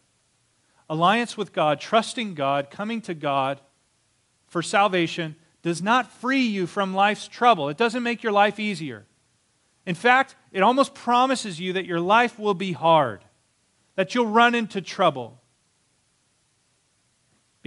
Alliance 0.88 1.36
with 1.36 1.54
God, 1.54 1.80
trusting 1.80 2.36
God, 2.36 2.70
coming 2.70 3.02
to 3.02 3.16
God 3.16 3.60
for 4.46 4.62
salvation, 4.62 5.36
does 5.64 5.82
not 5.82 6.12
free 6.12 6.46
you 6.46 6.68
from 6.68 6.94
life's 6.94 7.28
trouble. 7.28 7.68
It 7.68 7.78
doesn't 7.78 8.04
make 8.04 8.22
your 8.22 8.32
life 8.32 8.60
easier. 8.60 9.08
In 9.88 9.96
fact, 9.96 10.36
it 10.52 10.62
almost 10.62 10.94
promises 10.94 11.60
you 11.60 11.74
that 11.74 11.86
your 11.86 12.00
life 12.00 12.38
will 12.38 12.54
be 12.54 12.74
hard, 12.74 13.26
that 13.96 14.14
you'll 14.14 14.28
run 14.28 14.54
into 14.54 14.82
trouble. 14.82 15.42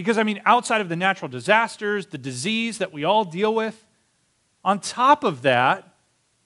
Because, 0.00 0.16
I 0.16 0.22
mean, 0.22 0.40
outside 0.46 0.80
of 0.80 0.88
the 0.88 0.96
natural 0.96 1.28
disasters, 1.28 2.06
the 2.06 2.16
disease 2.16 2.78
that 2.78 2.90
we 2.90 3.04
all 3.04 3.22
deal 3.22 3.54
with, 3.54 3.86
on 4.64 4.80
top 4.80 5.24
of 5.24 5.42
that, 5.42 5.94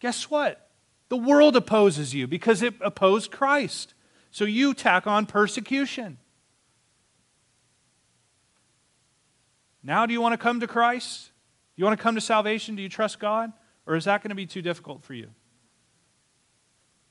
guess 0.00 0.28
what? 0.28 0.70
The 1.09 1.16
world 1.16 1.55
opposes 1.55 2.12
you 2.12 2.26
because 2.26 2.62
it 2.62 2.74
opposed 2.80 3.30
Christ. 3.30 3.94
So 4.32 4.44
you 4.44 4.74
tack 4.74 5.07
on 5.07 5.26
persecution. 5.26 6.18
Now, 9.84 10.05
do 10.05 10.12
you 10.12 10.20
want 10.20 10.32
to 10.32 10.38
come 10.38 10.59
to 10.59 10.66
Christ? 10.66 11.26
Do 11.76 11.80
you 11.80 11.84
want 11.84 11.96
to 11.96 12.02
come 12.02 12.16
to 12.16 12.20
salvation? 12.20 12.74
Do 12.74 12.82
you 12.82 12.88
trust 12.88 13.20
God? 13.20 13.52
Or 13.86 13.94
is 13.94 14.07
that 14.07 14.20
going 14.20 14.30
to 14.30 14.34
be 14.34 14.46
too 14.46 14.62
difficult 14.62 15.05
for 15.05 15.14
you? 15.14 15.28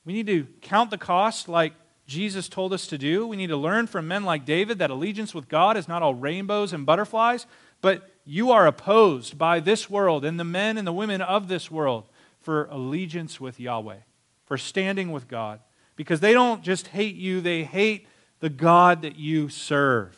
We 0.04 0.12
need 0.12 0.28
to 0.28 0.46
count 0.60 0.90
the 0.90 0.98
cost 0.98 1.48
like 1.48 1.72
Jesus 2.06 2.50
told 2.50 2.74
us 2.74 2.88
to 2.88 2.98
do. 2.98 3.26
We 3.28 3.38
need 3.38 3.48
to 3.48 3.58
learn 3.58 3.88
from 3.88 4.08
men 4.08 4.24
like 4.24 4.46
David 4.46 4.80
that 4.80 4.90
allegiance 4.90 5.34
with 5.34 5.48
God 5.48 5.78
is 5.78 5.88
not 5.88 6.02
all 6.02 6.16
rainbows 6.16 6.74
and 6.74 6.86
butterflies, 6.86 7.46
but 7.82 8.10
you 8.26 8.52
are 8.52 8.68
opposed 8.68 9.38
by 9.38 9.60
this 9.60 9.90
world 9.90 10.26
and 10.26 10.40
the 10.40 10.44
men 10.44 10.78
and 10.78 10.88
the 10.88 10.94
women 10.94 11.22
of 11.22 11.48
this 11.48 11.72
world 11.72 12.08
for 12.42 12.66
allegiance 12.66 13.40
with 13.40 13.60
Yahweh, 13.60 14.00
for 14.46 14.58
standing 14.58 15.12
with 15.12 15.28
God. 15.28 15.60
Because 15.96 16.20
they 16.20 16.34
don't 16.34 16.62
just 16.62 16.88
hate 16.88 17.16
you, 17.16 17.40
they 17.40 17.64
hate 17.64 18.08
the 18.40 18.50
God 18.50 19.04
that 19.04 19.16
you 19.16 19.48
serve. 19.48 20.18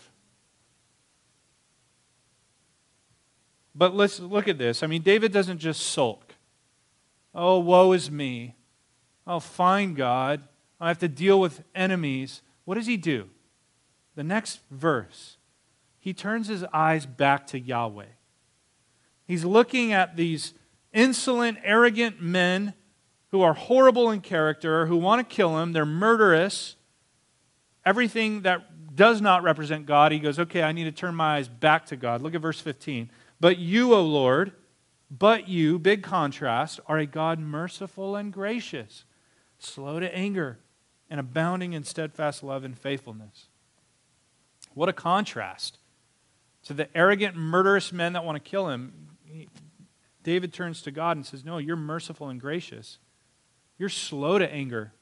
But 3.76 3.94
let's 3.94 4.20
look 4.20 4.48
at 4.48 4.58
this. 4.58 4.82
I 4.82 4.88
mean, 4.88 5.02
David 5.02 5.32
doesn't 5.34 5.60
just 5.60 5.82
sulk. 5.82 6.34
Oh, 7.34 7.60
woe 7.60 7.92
is 7.92 8.10
me. 8.10 8.56
Oh, 9.28 9.40
fine, 9.40 9.94
God. 9.94 10.42
I 10.80 10.88
have 10.90 11.00
to 11.00 11.08
deal 11.08 11.40
with 11.40 11.64
enemies. 11.74 12.42
What 12.66 12.76
does 12.76 12.88
he 12.88 12.98
do? 12.98 13.30
The 14.16 14.24
next 14.24 14.60
verse, 14.72 15.38
he 16.00 16.14
turns 16.14 16.48
his 16.48 16.64
eyes 16.74 17.06
back 17.06 17.48
to 17.48 17.60
Yahweh. 17.60 18.06
He's 19.26 19.44
looking 19.44 19.92
at 19.92 20.16
these 20.16 20.54
insolent, 20.94 21.58
arrogant 21.64 22.22
men 22.22 22.74
who 23.32 23.42
are 23.42 23.54
horrible 23.54 24.12
in 24.12 24.22
character, 24.22 24.86
who 24.86 24.98
want 24.98 25.28
to 25.28 25.36
kill 25.36 25.60
him. 25.60 25.74
They're 25.74 25.86
murderous. 25.86 26.76
Everything 27.86 28.44
that 28.44 28.96
does 28.96 29.20
not 29.20 29.44
represent 29.44 29.86
God, 29.86 30.12
he 30.12 30.20
goes, 30.20 30.40
okay, 30.40 30.64
I 30.64 30.72
need 30.72 30.86
to 30.86 30.92
turn 30.92 31.16
my 31.16 31.36
eyes 31.36 31.50
back 31.50 31.86
to 31.88 31.98
God. 31.98 32.22
Look 32.22 32.34
at 32.34 32.42
verse 32.42 32.62
15. 32.62 33.10
But 33.40 33.58
you, 33.58 33.94
O 33.94 34.02
Lord, 34.02 34.54
but 35.12 35.50
you, 35.50 35.78
big 35.78 36.02
contrast, 36.02 36.80
are 36.88 36.98
a 36.98 37.06
God 37.06 37.40
merciful 37.40 38.16
and 38.16 38.32
gracious, 38.32 39.04
slow 39.60 40.00
to 40.00 40.16
anger, 40.16 40.60
and 41.10 41.20
abounding 41.20 41.74
in 41.74 41.84
steadfast 41.84 42.44
love 42.44 42.64
and 42.64 42.78
faithfulness. 42.78 43.48
What 44.74 44.90
a 44.90 44.94
contrast 44.94 45.78
to 46.66 46.74
the 46.74 46.96
arrogant, 46.98 47.36
murderous 47.36 47.94
men 47.94 48.14
that 48.14 48.26
want 48.26 48.36
to 48.44 48.50
kill 48.50 48.70
him. 48.70 49.10
David 50.24 50.52
turns 50.52 50.82
to 50.82 50.92
God 50.92 51.16
and 51.18 51.26
says, 51.26 51.46
No, 51.46 51.58
you're 51.60 51.76
merciful 51.76 52.30
and 52.30 52.42
gracious. 52.42 52.98
You're 53.78 53.90
slow 53.90 54.40
to 54.40 54.52
anger. 54.52 54.94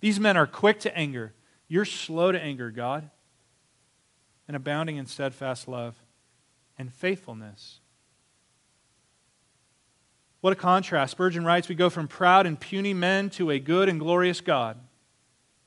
These 0.00 0.18
men 0.18 0.36
are 0.36 0.46
quick 0.46 0.80
to 0.80 0.96
anger. 0.96 1.32
You're 1.68 1.84
slow 1.84 2.32
to 2.32 2.40
anger, 2.40 2.70
God, 2.70 3.08
and 4.48 4.56
abounding 4.56 4.96
in 4.96 5.06
steadfast 5.06 5.68
love 5.68 5.94
and 6.76 6.92
faithfulness. 6.92 7.80
What 10.40 10.52
a 10.52 10.56
contrast. 10.56 11.12
Spurgeon 11.12 11.44
writes 11.44 11.68
We 11.68 11.76
go 11.76 11.88
from 11.88 12.08
proud 12.08 12.46
and 12.46 12.58
puny 12.58 12.92
men 12.92 13.30
to 13.30 13.50
a 13.50 13.60
good 13.60 13.88
and 13.88 14.00
glorious 14.00 14.40
God. 14.40 14.78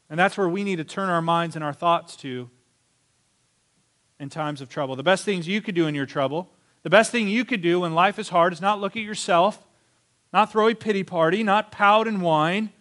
And 0.10 0.20
that's 0.20 0.38
where 0.38 0.50
we 0.50 0.64
need 0.64 0.78
to 0.78 0.84
turn 0.84 1.10
our 1.10 1.22
minds 1.22 1.56
and 1.56 1.64
our 1.64 1.74
thoughts 1.74 2.16
to 2.18 2.50
in 4.20 4.30
times 4.30 4.62
of 4.62 4.70
trouble. 4.70 4.96
The 4.96 5.04
best 5.04 5.26
things 5.26 5.48
you 5.48 5.62
could 5.62 5.76
do 5.76 5.88
in 5.88 5.96
your 5.96 6.06
trouble 6.06 6.50
the 6.86 6.92
best 6.92 7.12
thing 7.12 7.28
you 7.28 7.46
could 7.46 7.64
do 7.64 7.80
when 7.80 7.96
life 7.96 8.20
is 8.20 8.30
hard 8.30 8.54
is 8.54 8.62
not 8.62 8.80
look 8.80 8.96
at 8.96 9.02
yourself, 9.02 9.66
not 10.32 10.52
throw 10.52 10.68
a 10.68 10.76
pity 10.76 11.04
party, 11.04 11.42
not 11.42 11.72
pout 11.72 12.08
and 12.08 12.22
whine. 12.22 12.72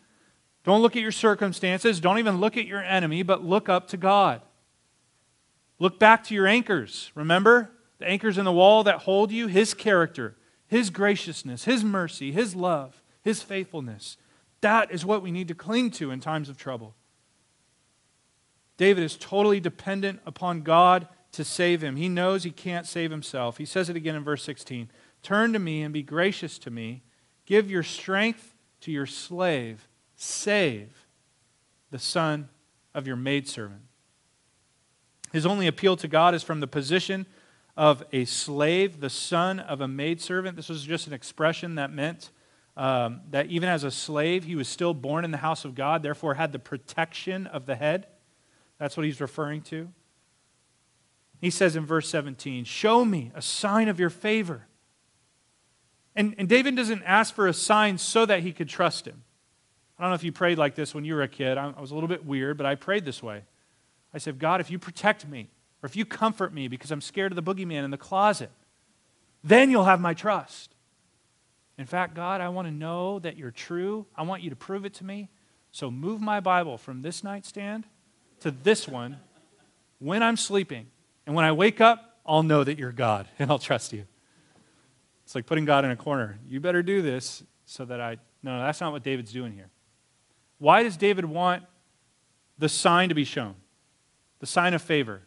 Don't 0.62 0.82
look 0.82 0.94
at 0.94 1.00
your 1.00 1.10
circumstances. 1.10 2.00
Don't 2.00 2.18
even 2.18 2.36
look 2.36 2.58
at 2.58 2.66
your 2.66 2.82
enemy, 2.82 3.22
but 3.22 3.42
look 3.42 3.70
up 3.70 3.88
to 3.88 3.96
God. 3.96 4.42
Look 5.78 5.98
back 5.98 6.22
to 6.24 6.34
your 6.34 6.46
anchors. 6.46 7.12
Remember 7.14 7.70
the 7.98 8.06
anchors 8.06 8.36
in 8.36 8.44
the 8.44 8.52
wall 8.52 8.84
that 8.84 8.98
hold 8.98 9.32
you? 9.32 9.46
His 9.46 9.72
character, 9.72 10.36
His 10.66 10.90
graciousness, 10.90 11.64
His 11.64 11.82
mercy, 11.82 12.30
His 12.30 12.54
love, 12.54 13.02
His 13.22 13.42
faithfulness. 13.42 14.18
That 14.60 14.90
is 14.90 15.06
what 15.06 15.22
we 15.22 15.30
need 15.30 15.48
to 15.48 15.54
cling 15.54 15.92
to 15.92 16.10
in 16.10 16.20
times 16.20 16.50
of 16.50 16.58
trouble. 16.58 16.94
David 18.76 19.04
is 19.04 19.16
totally 19.16 19.60
dependent 19.60 20.20
upon 20.26 20.62
God 20.62 21.08
to 21.32 21.44
save 21.44 21.82
him. 21.82 21.96
He 21.96 22.08
knows 22.08 22.44
he 22.44 22.50
can't 22.50 22.86
save 22.86 23.10
himself. 23.10 23.58
He 23.58 23.64
says 23.64 23.88
it 23.88 23.96
again 23.96 24.16
in 24.16 24.24
verse 24.24 24.42
16 24.42 24.90
Turn 25.22 25.52
to 25.52 25.58
me 25.58 25.82
and 25.82 25.92
be 25.92 26.02
gracious 26.02 26.58
to 26.58 26.70
me. 26.70 27.02
Give 27.46 27.70
your 27.70 27.82
strength 27.82 28.54
to 28.82 28.92
your 28.92 29.06
slave. 29.06 29.88
Save 30.16 31.06
the 31.90 31.98
son 31.98 32.48
of 32.94 33.06
your 33.06 33.16
maidservant. 33.16 33.82
His 35.32 35.46
only 35.46 35.66
appeal 35.66 35.96
to 35.96 36.08
God 36.08 36.34
is 36.34 36.42
from 36.42 36.60
the 36.60 36.66
position 36.66 37.26
of 37.76 38.04
a 38.12 38.24
slave, 38.24 39.00
the 39.00 39.10
son 39.10 39.58
of 39.58 39.80
a 39.80 39.88
maidservant. 39.88 40.56
This 40.56 40.68
was 40.68 40.84
just 40.84 41.06
an 41.06 41.12
expression 41.12 41.74
that 41.74 41.92
meant 41.92 42.30
um, 42.76 43.20
that 43.30 43.46
even 43.46 43.68
as 43.68 43.84
a 43.84 43.90
slave, 43.90 44.44
he 44.44 44.56
was 44.56 44.68
still 44.68 44.94
born 44.94 45.24
in 45.24 45.30
the 45.30 45.38
house 45.38 45.64
of 45.64 45.74
God, 45.74 46.02
therefore 46.02 46.34
had 46.34 46.52
the 46.52 46.58
protection 46.58 47.46
of 47.46 47.66
the 47.66 47.76
head. 47.76 48.06
That's 48.78 48.96
what 48.96 49.06
he's 49.06 49.20
referring 49.20 49.62
to. 49.62 49.88
He 51.40 51.50
says 51.50 51.76
in 51.76 51.84
verse 51.84 52.08
17, 52.08 52.64
Show 52.64 53.04
me 53.04 53.30
a 53.34 53.42
sign 53.42 53.88
of 53.88 54.00
your 54.00 54.10
favor. 54.10 54.66
And, 56.16 56.34
and 56.38 56.48
David 56.48 56.76
doesn't 56.76 57.02
ask 57.02 57.34
for 57.34 57.48
a 57.48 57.52
sign 57.52 57.98
so 57.98 58.24
that 58.24 58.40
he 58.40 58.52
could 58.52 58.68
trust 58.68 59.06
him. 59.06 59.24
I 59.98 60.02
don't 60.02 60.10
know 60.10 60.14
if 60.14 60.24
you 60.24 60.32
prayed 60.32 60.58
like 60.58 60.74
this 60.74 60.94
when 60.94 61.04
you 61.04 61.14
were 61.14 61.22
a 61.22 61.28
kid. 61.28 61.58
I, 61.58 61.72
I 61.76 61.80
was 61.80 61.90
a 61.90 61.94
little 61.94 62.08
bit 62.08 62.24
weird, 62.24 62.56
but 62.56 62.66
I 62.66 62.74
prayed 62.74 63.04
this 63.04 63.22
way. 63.22 63.42
I 64.12 64.18
said, 64.18 64.38
God, 64.38 64.60
if 64.60 64.70
you 64.70 64.78
protect 64.78 65.26
me, 65.26 65.50
or 65.82 65.86
if 65.86 65.96
you 65.96 66.04
comfort 66.04 66.54
me 66.54 66.68
because 66.68 66.90
I'm 66.90 67.00
scared 67.00 67.32
of 67.32 67.36
the 67.36 67.42
boogeyman 67.42 67.84
in 67.84 67.90
the 67.90 67.98
closet, 67.98 68.50
then 69.42 69.70
you'll 69.70 69.84
have 69.84 70.00
my 70.00 70.14
trust. 70.14 70.74
In 71.76 71.86
fact, 71.86 72.14
God, 72.14 72.40
I 72.40 72.48
want 72.48 72.68
to 72.68 72.72
know 72.72 73.18
that 73.18 73.36
you're 73.36 73.50
true. 73.50 74.06
I 74.16 74.22
want 74.22 74.42
you 74.42 74.50
to 74.50 74.56
prove 74.56 74.84
it 74.84 74.94
to 74.94 75.04
me. 75.04 75.28
So 75.72 75.90
move 75.90 76.20
my 76.20 76.40
Bible 76.40 76.78
from 76.78 77.02
this 77.02 77.24
nightstand 77.24 77.84
to 78.44 78.50
this 78.50 78.86
one 78.86 79.16
when 80.00 80.22
I'm 80.22 80.36
sleeping. 80.36 80.86
And 81.26 81.34
when 81.34 81.46
I 81.46 81.52
wake 81.52 81.80
up, 81.80 82.18
I'll 82.26 82.42
know 82.42 82.62
that 82.62 82.78
you're 82.78 82.92
God 82.92 83.26
and 83.38 83.50
I'll 83.50 83.58
trust 83.58 83.94
you. 83.94 84.04
It's 85.24 85.34
like 85.34 85.46
putting 85.46 85.64
God 85.64 85.86
in 85.86 85.90
a 85.90 85.96
corner. 85.96 86.38
You 86.46 86.60
better 86.60 86.82
do 86.82 87.00
this 87.00 87.42
so 87.64 87.86
that 87.86 88.02
I. 88.02 88.18
No, 88.42 88.60
that's 88.60 88.82
not 88.82 88.92
what 88.92 89.02
David's 89.02 89.32
doing 89.32 89.54
here. 89.54 89.70
Why 90.58 90.82
does 90.82 90.98
David 90.98 91.24
want 91.24 91.62
the 92.58 92.68
sign 92.68 93.08
to 93.08 93.14
be 93.14 93.24
shown? 93.24 93.54
The 94.40 94.46
sign 94.46 94.74
of 94.74 94.82
favor. 94.82 95.22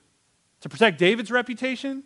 To 0.62 0.70
protect 0.70 1.00
David's 1.00 1.32
reputation? 1.32 2.04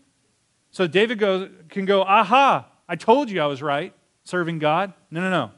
So 0.71 0.87
David 0.87 1.19
goes, 1.19 1.49
can 1.67 1.83
go, 1.83 2.03
aha, 2.03 2.69
I 2.87 2.95
told 2.95 3.29
you 3.29 3.41
I 3.41 3.47
was 3.47 3.61
right 3.61 3.93
serving 4.23 4.59
God. 4.59 4.93
No, 5.09 5.19
no, 5.19 5.29
no. 5.29 5.51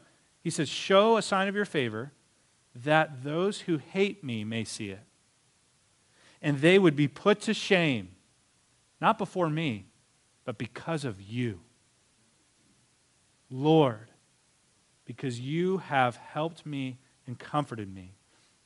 He 0.44 0.50
says, 0.50 0.68
Show 0.68 1.18
a 1.18 1.22
sign 1.22 1.48
of 1.48 1.54
your 1.54 1.66
favor 1.66 2.12
that 2.74 3.24
those 3.24 3.62
who 3.62 3.78
hate 3.78 4.24
me 4.24 4.44
may 4.44 4.64
see 4.64 4.90
it. 4.90 5.02
And 6.44 6.60
they 6.60 6.78
would 6.78 6.96
be 6.96 7.08
put 7.08 7.42
to 7.42 7.54
shame, 7.54 8.10
not 9.02 9.18
before 9.18 9.50
me, 9.50 9.86
but 10.46 10.60
because 10.60 11.06
of 11.06 11.22
you. 11.22 11.62
Lord, 13.50 14.12
because 15.06 15.40
you 15.40 15.78
have 15.78 16.18
helped 16.18 16.66
me 16.66 16.98
and 17.26 17.40
comforted 17.40 17.94
me. 17.94 18.12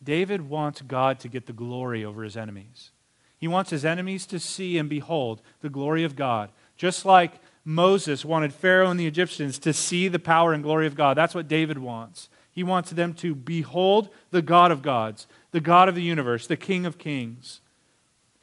David 0.03 0.49
wants 0.49 0.81
God 0.81 1.19
to 1.19 1.27
get 1.27 1.45
the 1.45 1.53
glory 1.53 2.03
over 2.03 2.23
his 2.23 2.35
enemies. 2.35 2.91
He 3.37 3.47
wants 3.47 3.69
his 3.69 3.85
enemies 3.85 4.25
to 4.27 4.39
see 4.39 4.77
and 4.77 4.89
behold 4.89 5.41
the 5.61 5.69
glory 5.69 6.03
of 6.03 6.15
God. 6.15 6.49
Just 6.75 7.05
like 7.05 7.33
Moses 7.63 8.25
wanted 8.25 8.53
Pharaoh 8.53 8.89
and 8.89 8.99
the 8.99 9.07
Egyptians 9.07 9.59
to 9.59 9.73
see 9.73 10.07
the 10.07 10.19
power 10.19 10.53
and 10.53 10.63
glory 10.63 10.87
of 10.87 10.95
God. 10.95 11.17
That's 11.17 11.35
what 11.35 11.47
David 11.47 11.77
wants. 11.77 12.29
He 12.51 12.63
wants 12.63 12.91
them 12.91 13.13
to 13.15 13.35
behold 13.35 14.09
the 14.31 14.41
God 14.41 14.71
of 14.71 14.81
gods, 14.81 15.27
the 15.51 15.59
God 15.59 15.89
of 15.89 15.95
the 15.95 16.01
universe, 16.01 16.47
the 16.47 16.57
King 16.57 16.85
of 16.85 16.97
kings. 16.97 17.61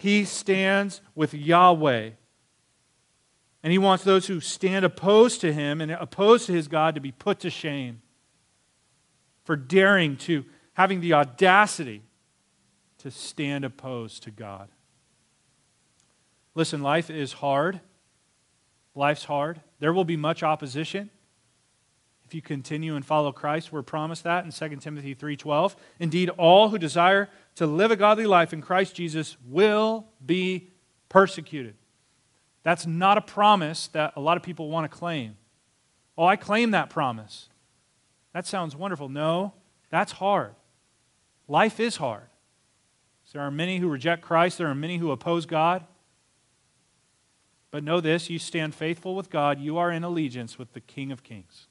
He 0.04 0.26
stands 0.26 1.00
with 1.14 1.32
Yahweh. 1.32 2.10
And 3.62 3.72
he 3.72 3.78
wants 3.78 4.04
those 4.04 4.26
who 4.26 4.38
stand 4.38 4.84
opposed 4.84 5.40
to 5.40 5.50
him 5.50 5.80
and 5.80 5.90
opposed 5.90 6.44
to 6.44 6.52
his 6.52 6.68
God 6.68 6.94
to 6.94 7.00
be 7.00 7.10
put 7.10 7.40
to 7.40 7.48
shame 7.48 8.02
for 9.44 9.56
daring 9.56 10.18
to, 10.18 10.44
having 10.74 11.00
the 11.00 11.14
audacity 11.14 12.02
to 12.98 13.10
stand 13.10 13.64
opposed 13.64 14.24
to 14.24 14.30
God. 14.30 14.68
Listen, 16.54 16.82
life 16.82 17.08
is 17.08 17.32
hard. 17.32 17.80
Life's 18.94 19.24
hard. 19.24 19.62
There 19.78 19.94
will 19.94 20.04
be 20.04 20.18
much 20.18 20.42
opposition. 20.42 21.08
If 22.26 22.34
you 22.34 22.42
continue 22.42 22.94
and 22.94 23.06
follow 23.06 23.32
Christ, 23.32 23.72
we're 23.72 23.82
promised 23.82 24.24
that 24.24 24.44
in 24.44 24.50
2 24.50 24.80
Timothy 24.80 25.14
3:12. 25.14 25.76
Indeed, 25.98 26.28
all 26.28 26.68
who 26.68 26.76
desire 26.76 27.30
to 27.56 27.66
live 27.66 27.90
a 27.90 27.96
godly 27.96 28.26
life 28.26 28.52
in 28.52 28.60
Christ 28.60 28.94
Jesus 28.94 29.36
will 29.46 30.06
be 30.24 30.70
persecuted. 31.08 31.74
That's 32.62 32.86
not 32.86 33.18
a 33.18 33.20
promise 33.20 33.88
that 33.88 34.14
a 34.16 34.20
lot 34.20 34.36
of 34.36 34.42
people 34.42 34.70
want 34.70 34.90
to 34.90 34.96
claim. 34.96 35.36
Oh, 36.16 36.24
I 36.24 36.36
claim 36.36 36.70
that 36.72 36.90
promise. 36.90 37.48
That 38.32 38.46
sounds 38.46 38.74
wonderful. 38.74 39.08
No, 39.08 39.52
that's 39.90 40.12
hard. 40.12 40.54
Life 41.46 41.78
is 41.78 41.96
hard. 41.96 42.28
There 43.34 43.42
are 43.42 43.50
many 43.50 43.78
who 43.78 43.88
reject 43.88 44.22
Christ, 44.22 44.58
there 44.58 44.68
are 44.68 44.76
many 44.76 44.98
who 44.98 45.10
oppose 45.10 45.44
God. 45.44 45.84
But 47.72 47.82
know 47.82 48.00
this 48.00 48.30
you 48.30 48.38
stand 48.38 48.76
faithful 48.76 49.16
with 49.16 49.28
God, 49.28 49.58
you 49.58 49.76
are 49.76 49.90
in 49.90 50.04
allegiance 50.04 50.56
with 50.56 50.72
the 50.72 50.80
King 50.80 51.10
of 51.10 51.24
Kings, 51.24 51.66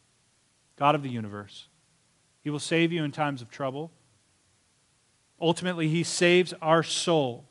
God 0.75 0.93
of 0.93 1.03
the 1.03 1.09
universe. 1.09 1.69
He 2.41 2.49
will 2.49 2.59
save 2.59 2.91
you 2.91 3.05
in 3.05 3.13
times 3.13 3.41
of 3.41 3.49
trouble. 3.49 3.91
Ultimately, 5.41 5.87
He 5.87 6.03
saves 6.03 6.53
our 6.61 6.83
soul 6.83 7.45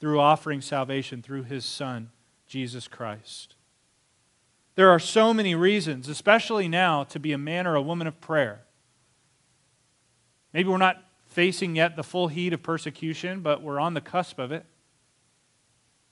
through 0.00 0.20
offering 0.20 0.60
salvation 0.60 1.22
through 1.22 1.44
His 1.44 1.64
Son, 1.64 2.10
Jesus 2.46 2.88
Christ. 2.88 3.54
There 4.74 4.90
are 4.90 4.98
so 4.98 5.32
many 5.32 5.54
reasons, 5.54 6.08
especially 6.08 6.68
now, 6.68 7.04
to 7.04 7.18
be 7.18 7.32
a 7.32 7.38
man 7.38 7.66
or 7.66 7.76
a 7.76 7.82
woman 7.82 8.06
of 8.06 8.20
prayer. 8.20 8.62
Maybe 10.52 10.68
we're 10.68 10.76
not 10.76 11.02
facing 11.26 11.76
yet 11.76 11.96
the 11.96 12.02
full 12.02 12.28
heat 12.28 12.52
of 12.52 12.62
persecution, 12.62 13.40
but 13.40 13.62
we're 13.62 13.80
on 13.80 13.94
the 13.94 14.00
cusp 14.00 14.38
of 14.38 14.52
it 14.52 14.66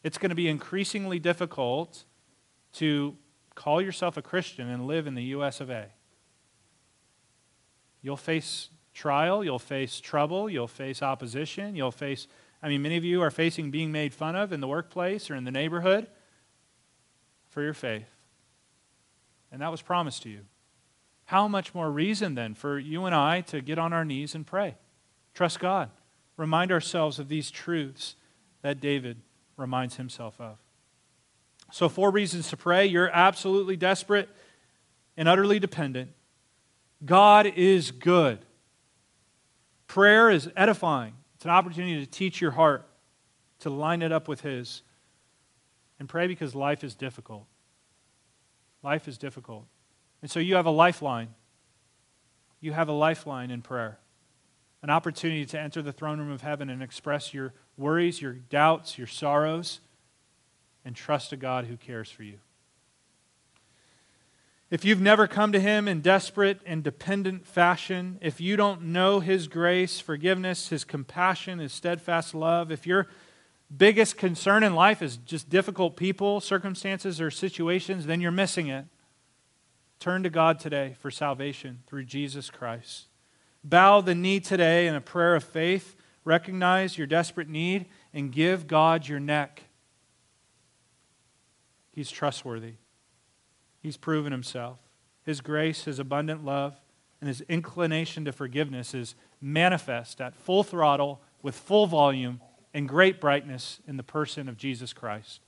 it's 0.05 0.19
going 0.19 0.29
to 0.29 0.37
be 0.37 0.49
increasingly 0.49 1.19
difficult 1.19 2.05
to 2.75 3.17
call 3.55 3.81
yourself 3.81 4.17
a 4.19 4.23
Christian 4.23 4.69
and 4.69 4.87
live 4.87 5.07
in 5.07 5.15
the 5.15 5.25
US 5.25 5.61
of 5.61 5.71
A. 5.71 5.87
You'll 8.03 8.19
face 8.19 8.69
trial, 8.95 9.45
you'll 9.45 9.59
face 9.59 10.01
trouble, 10.01 10.49
you'll 10.49 10.69
face 10.69 11.03
opposition, 11.03 11.77
you'll 11.77 11.91
face, 11.91 12.27
I 12.63 12.69
mean, 12.69 12.81
many 12.81 12.97
of 12.97 13.05
you 13.05 13.21
are 13.21 13.31
facing 13.31 13.71
being 13.71 13.93
made 13.93 14.15
fun 14.15 14.37
of 14.37 14.53
in 14.53 14.61
the 14.61 14.69
workplace 14.69 15.31
or 15.31 15.35
in 15.35 15.45
the 15.45 15.51
neighborhood 15.51 16.07
for 17.51 17.63
your 17.63 17.75
faith. 17.75 18.09
And 19.53 19.61
that 19.61 19.71
was 19.71 19.83
promised 19.83 20.23
to 20.23 20.31
you. 20.31 20.41
How 21.27 21.49
much 21.49 21.75
more 21.75 21.91
reason 21.91 22.35
then 22.35 22.55
for 22.55 22.79
you 22.79 23.05
and 23.05 23.15
I 23.15 23.41
to 23.43 23.61
get 23.61 23.79
on 23.79 23.93
our 23.93 24.05
knees 24.05 24.35
and 24.35 24.47
pray? 24.47 24.77
Trust 25.35 25.59
God. 25.59 25.91
Remind 26.37 26.73
ourselves 26.73 27.19
of 27.19 27.29
these 27.29 27.51
truths 27.51 28.17
that 28.63 28.81
David 28.81 29.21
reminds 29.57 29.97
himself 29.97 30.41
of. 30.41 30.59
So, 31.73 31.89
four 31.89 32.11
reasons 32.11 32.49
to 32.51 32.57
pray. 32.57 32.87
You're 32.87 33.11
absolutely 33.11 33.77
desperate 33.77 34.29
and 35.17 35.29
utterly 35.29 35.59
dependent. 35.59 36.11
God 37.05 37.47
is 37.47 37.91
good. 37.91 38.41
Prayer 39.95 40.29
is 40.29 40.51
edifying, 40.57 41.13
it's 41.37 41.45
an 41.45 41.53
opportunity 41.53 42.05
to 42.05 42.11
teach 42.11 42.41
your 42.41 42.51
heart, 42.51 42.85
to 43.61 43.71
line 43.71 44.03
it 44.03 44.11
up 44.11 44.27
with 44.27 44.41
His. 44.41 44.83
And 46.01 46.09
pray 46.09 46.27
because 46.27 46.53
life 46.53 46.83
is 46.83 46.97
difficult. 46.97 47.47
Life 48.83 49.07
is 49.07 49.19
difficult. 49.19 49.67
And 50.21 50.29
so 50.29 50.41
you 50.41 50.57
have 50.57 50.67
a 50.67 50.71
lifeline. 50.71 51.29
You 52.61 52.73
have 52.73 52.89
a 52.89 52.93
lifeline 52.93 53.53
in 53.53 53.63
prayer, 53.63 54.01
an 54.83 54.91
opportunity 54.91 55.47
to 55.47 55.61
enter 55.61 55.81
the 55.81 55.93
throne 55.93 56.19
room 56.19 56.33
of 56.33 56.41
heaven 56.41 56.71
and 56.71 56.83
express 56.83 57.33
your 57.33 57.55
worries, 57.77 58.21
your 58.21 58.33
doubts, 58.33 58.99
your 58.99 59.07
sorrows, 59.07 59.79
and 60.85 60.97
trust 60.97 61.33
a 61.33 61.37
God 61.37 61.67
who 61.67 61.77
cares 61.77 62.11
for 62.11 62.25
you. 62.25 62.41
If 64.75 64.85
you've 64.85 65.01
never 65.01 65.29
come 65.29 65.53
to 65.53 65.61
Him 65.61 65.87
in 65.87 66.01
desperate 66.01 66.59
and 66.67 66.83
dependent 66.83 67.47
fashion, 67.47 68.19
if 68.21 68.41
you 68.41 68.57
don't 68.57 68.83
know 68.83 69.21
His 69.21 69.47
grace, 69.47 70.01
forgiveness, 70.01 70.71
His 70.71 70.83
compassion, 70.83 71.61
His 71.61 71.73
steadfast 71.73 72.35
love, 72.35 72.73
if 72.73 72.85
your 72.85 73.07
biggest 73.75 74.17
concern 74.17 74.65
in 74.65 74.75
life 74.75 75.01
is 75.01 75.17
just 75.17 75.49
difficult 75.49 75.97
people, 75.97 76.41
circumstances, 76.41 77.21
or 77.21 77.31
situations, 77.31 78.07
then 78.07 78.21
you're 78.21 78.33
missing 78.33 78.67
it. 78.67 78.87
Turn 80.01 80.25
to 80.25 80.31
God 80.31 80.59
today 80.59 80.97
for 80.99 81.09
salvation 81.09 81.85
through 81.87 82.07
Jesus 82.07 82.51
Christ. 82.51 83.05
Bow 83.63 84.01
the 84.01 84.17
knee 84.17 84.41
today 84.41 84.89
in 84.89 84.97
a 84.97 85.01
prayer 85.01 85.37
of 85.37 85.45
faith 85.45 85.95
recognize 86.25 86.97
your 86.97 87.07
desperate 87.07 87.49
need, 87.49 87.87
and 88.13 88.33
give 88.33 88.67
God 88.67 89.07
your 89.07 89.21
neck. 89.21 89.65
He's 91.93 92.11
trustworthy. 92.11 92.75
He's 93.85 93.99
proven 93.99 94.33
himself. 94.33 94.79
His 95.25 95.43
grace, 95.43 95.85
his 95.85 95.99
abundant 95.99 96.43
love, 96.43 96.81
and 97.21 97.29
his 97.29 97.43
inclination 97.43 98.25
to 98.25 98.33
forgiveness 98.33 98.95
is 98.95 99.15
manifest 99.43 100.23
at 100.23 100.35
full 100.35 100.63
throttle 100.63 101.21
with 101.43 101.55
full 101.55 101.87
volume 101.87 102.41
and 102.73 102.89
great 102.89 103.21
brightness 103.21 103.81
in 103.87 103.99
the 103.99 104.03
person 104.03 104.49
of 104.49 104.57
Jesus 104.57 104.95
Christ. 104.95 105.41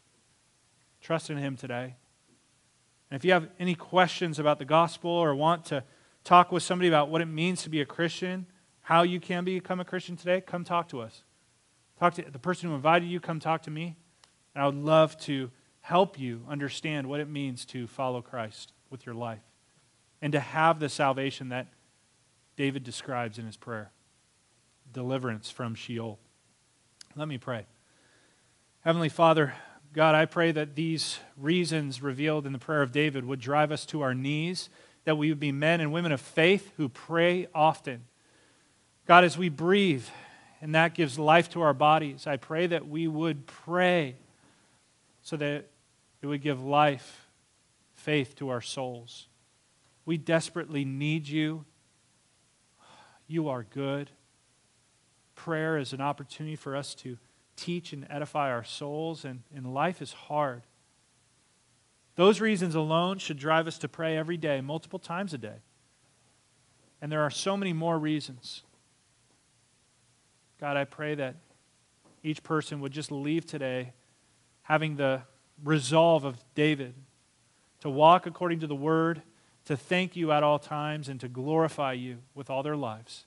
Trust 1.01 1.31
in 1.31 1.39
Him 1.39 1.57
today. 1.57 1.95
And 3.11 3.19
if 3.19 3.25
you 3.25 3.33
have 3.33 3.49
any 3.59 3.75
questions 3.75 4.39
about 4.39 4.59
the 4.59 4.67
gospel 4.67 5.11
or 5.11 5.35
want 5.35 5.65
to 5.67 5.83
talk 6.23 6.53
with 6.53 6.63
somebody 6.63 6.89
about 6.89 7.09
what 7.09 7.23
it 7.23 7.27
means 7.27 7.63
to 7.63 7.71
be 7.71 7.81
a 7.81 7.87
Christian, 7.87 8.45
how 8.83 9.03
you 9.03 9.19
can 9.19 9.45
become 9.45 9.81
a 9.81 9.85
Christian 9.85 10.15
today, 10.15 10.43
come 10.43 10.63
talk 10.63 10.91
to 10.91 11.01
us. 11.01 11.23
Talk 11.99 12.13
to 12.15 12.23
the 12.31 12.39
person 12.39 12.69
who 12.69 12.75
invited 12.75 13.09
you, 13.09 13.19
come 13.19 13.41
talk 13.41 13.63
to 13.63 13.71
me. 13.71 13.97
And 14.55 14.63
I 14.63 14.67
would 14.67 14.75
love 14.75 15.17
to 15.21 15.51
help 15.87 16.19
you 16.19 16.43
understand 16.49 17.07
what 17.07 17.21
it 17.21 17.29
means 17.29 17.65
to 17.65 17.87
follow 17.87 18.21
Christ 18.21 18.73
with 18.91 19.07
your 19.07 19.15
life 19.15 19.39
and 20.21 20.33
to 20.33 20.41
have 20.41 20.81
the 20.81 20.89
salvation 20.89 21.51
that 21.51 21.69
David 22.57 22.83
describes 22.83 23.39
in 23.39 23.47
his 23.47 23.57
prayer 23.57 23.93
deliverance 24.93 25.49
from 25.49 25.77
Sheol. 25.77 26.19
Let 27.15 27.29
me 27.29 27.39
pray. 27.39 27.67
Heavenly 28.81 29.09
Father, 29.09 29.55
God, 29.93 30.17
I 30.17 30.25
pray 30.25 30.51
that 30.51 30.75
these 30.75 31.21
reasons 31.37 32.03
revealed 32.03 32.47
in 32.47 32.53
the 32.53 32.59
prayer 32.59 32.83
of 32.83 32.91
David 32.91 33.25
would 33.25 33.39
drive 33.39 33.71
us 33.71 33.87
to 33.87 34.03
our 34.03 34.13
knees, 34.13 34.69
that 35.05 35.17
we 35.17 35.29
would 35.29 35.39
be 35.39 35.53
men 35.53 35.81
and 35.81 35.93
women 35.93 36.11
of 36.11 36.21
faith 36.21 36.73
who 36.79 36.89
pray 36.89 37.47
often. 37.55 38.07
God, 39.07 39.23
as 39.23 39.39
we 39.39 39.51
breathe, 39.51 40.07
and 40.61 40.75
that 40.75 40.95
gives 40.95 41.17
life 41.17 41.49
to 41.51 41.63
our 41.63 41.75
bodies, 41.75 42.27
I 42.27 42.39
pray 42.39 42.67
that 42.67 42.89
we 42.89 43.07
would 43.07 43.47
pray 43.47 44.17
so 45.23 45.37
that 45.37 45.67
it 46.27 46.29
would 46.29 46.43
give 46.43 46.61
life, 46.61 47.29
faith 47.95 48.35
to 48.35 48.49
our 48.49 48.61
souls. 48.61 49.29
We 50.05 50.17
desperately 50.17 50.85
need 50.85 51.29
you. 51.29 51.65
You 53.29 53.49
are 53.49 53.63
good. 53.63 54.11
Prayer 55.37 55.79
is 55.79 55.93
an 55.93 56.01
opportunity 56.01 56.57
for 56.57 56.75
us 56.75 56.97
to 56.97 57.17
teach 57.55 57.93
and 57.93 58.09
edify 58.11 58.51
our 58.51 58.65
souls, 58.65 59.25
and, 59.25 59.45
and 59.55 59.73
life 59.73 60.03
is 60.03 60.13
hard. 60.13 60.63
Those 62.17 62.41
reasons 62.41 62.75
alone 62.75 63.19
should 63.19 63.39
drive 63.39 63.69
us 63.69 63.79
to 63.79 63.89
pray 63.89 64.17
every 64.17 64.37
day, 64.37 64.61
multiple 64.61 64.99
times 64.99 65.33
a 65.33 65.39
day. 65.39 65.61
And 67.01 67.13
there 67.13 67.23
are 67.23 67.31
so 67.31 67.57
many 67.57 67.73
more 67.73 68.01
reasons. 68.01 68.65
God, 70.61 70.77
I 70.77 70.87
pray 70.87 71.15
that 71.15 71.37
each 72.25 72.43
person 72.43 72.81
would 72.81 72.91
just 72.91 73.13
leave 73.13 73.47
today 73.47 73.93
having 74.63 74.97
the 74.97 75.23
resolve 75.63 76.25
of 76.25 76.37
David 76.55 76.95
to 77.81 77.91
walk 77.91 78.27
according 78.27 78.61
to 78.61 78.67
the 78.67 78.75
word, 78.75 79.23
to 79.65 79.77
thank 79.77 80.17
you 80.17 80.33
at 80.33 80.43
all 80.43 80.59
times, 80.59 81.09
and 81.09 81.21
to 81.21 81.29
glorify 81.29 81.93
you 81.93 82.19
with 82.35 82.51
all 82.51 82.63
their 82.63 82.77
lives. 82.77 83.27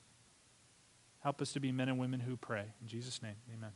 Help 1.20 1.42
us 1.42 1.52
to 1.52 1.60
be 1.60 1.70
men 1.70 1.88
and 1.88 1.98
women 1.98 2.20
who 2.20 2.36
pray. 2.36 2.64
In 2.80 2.88
Jesus' 2.88 3.22
name, 3.22 3.36
amen. 3.54 3.72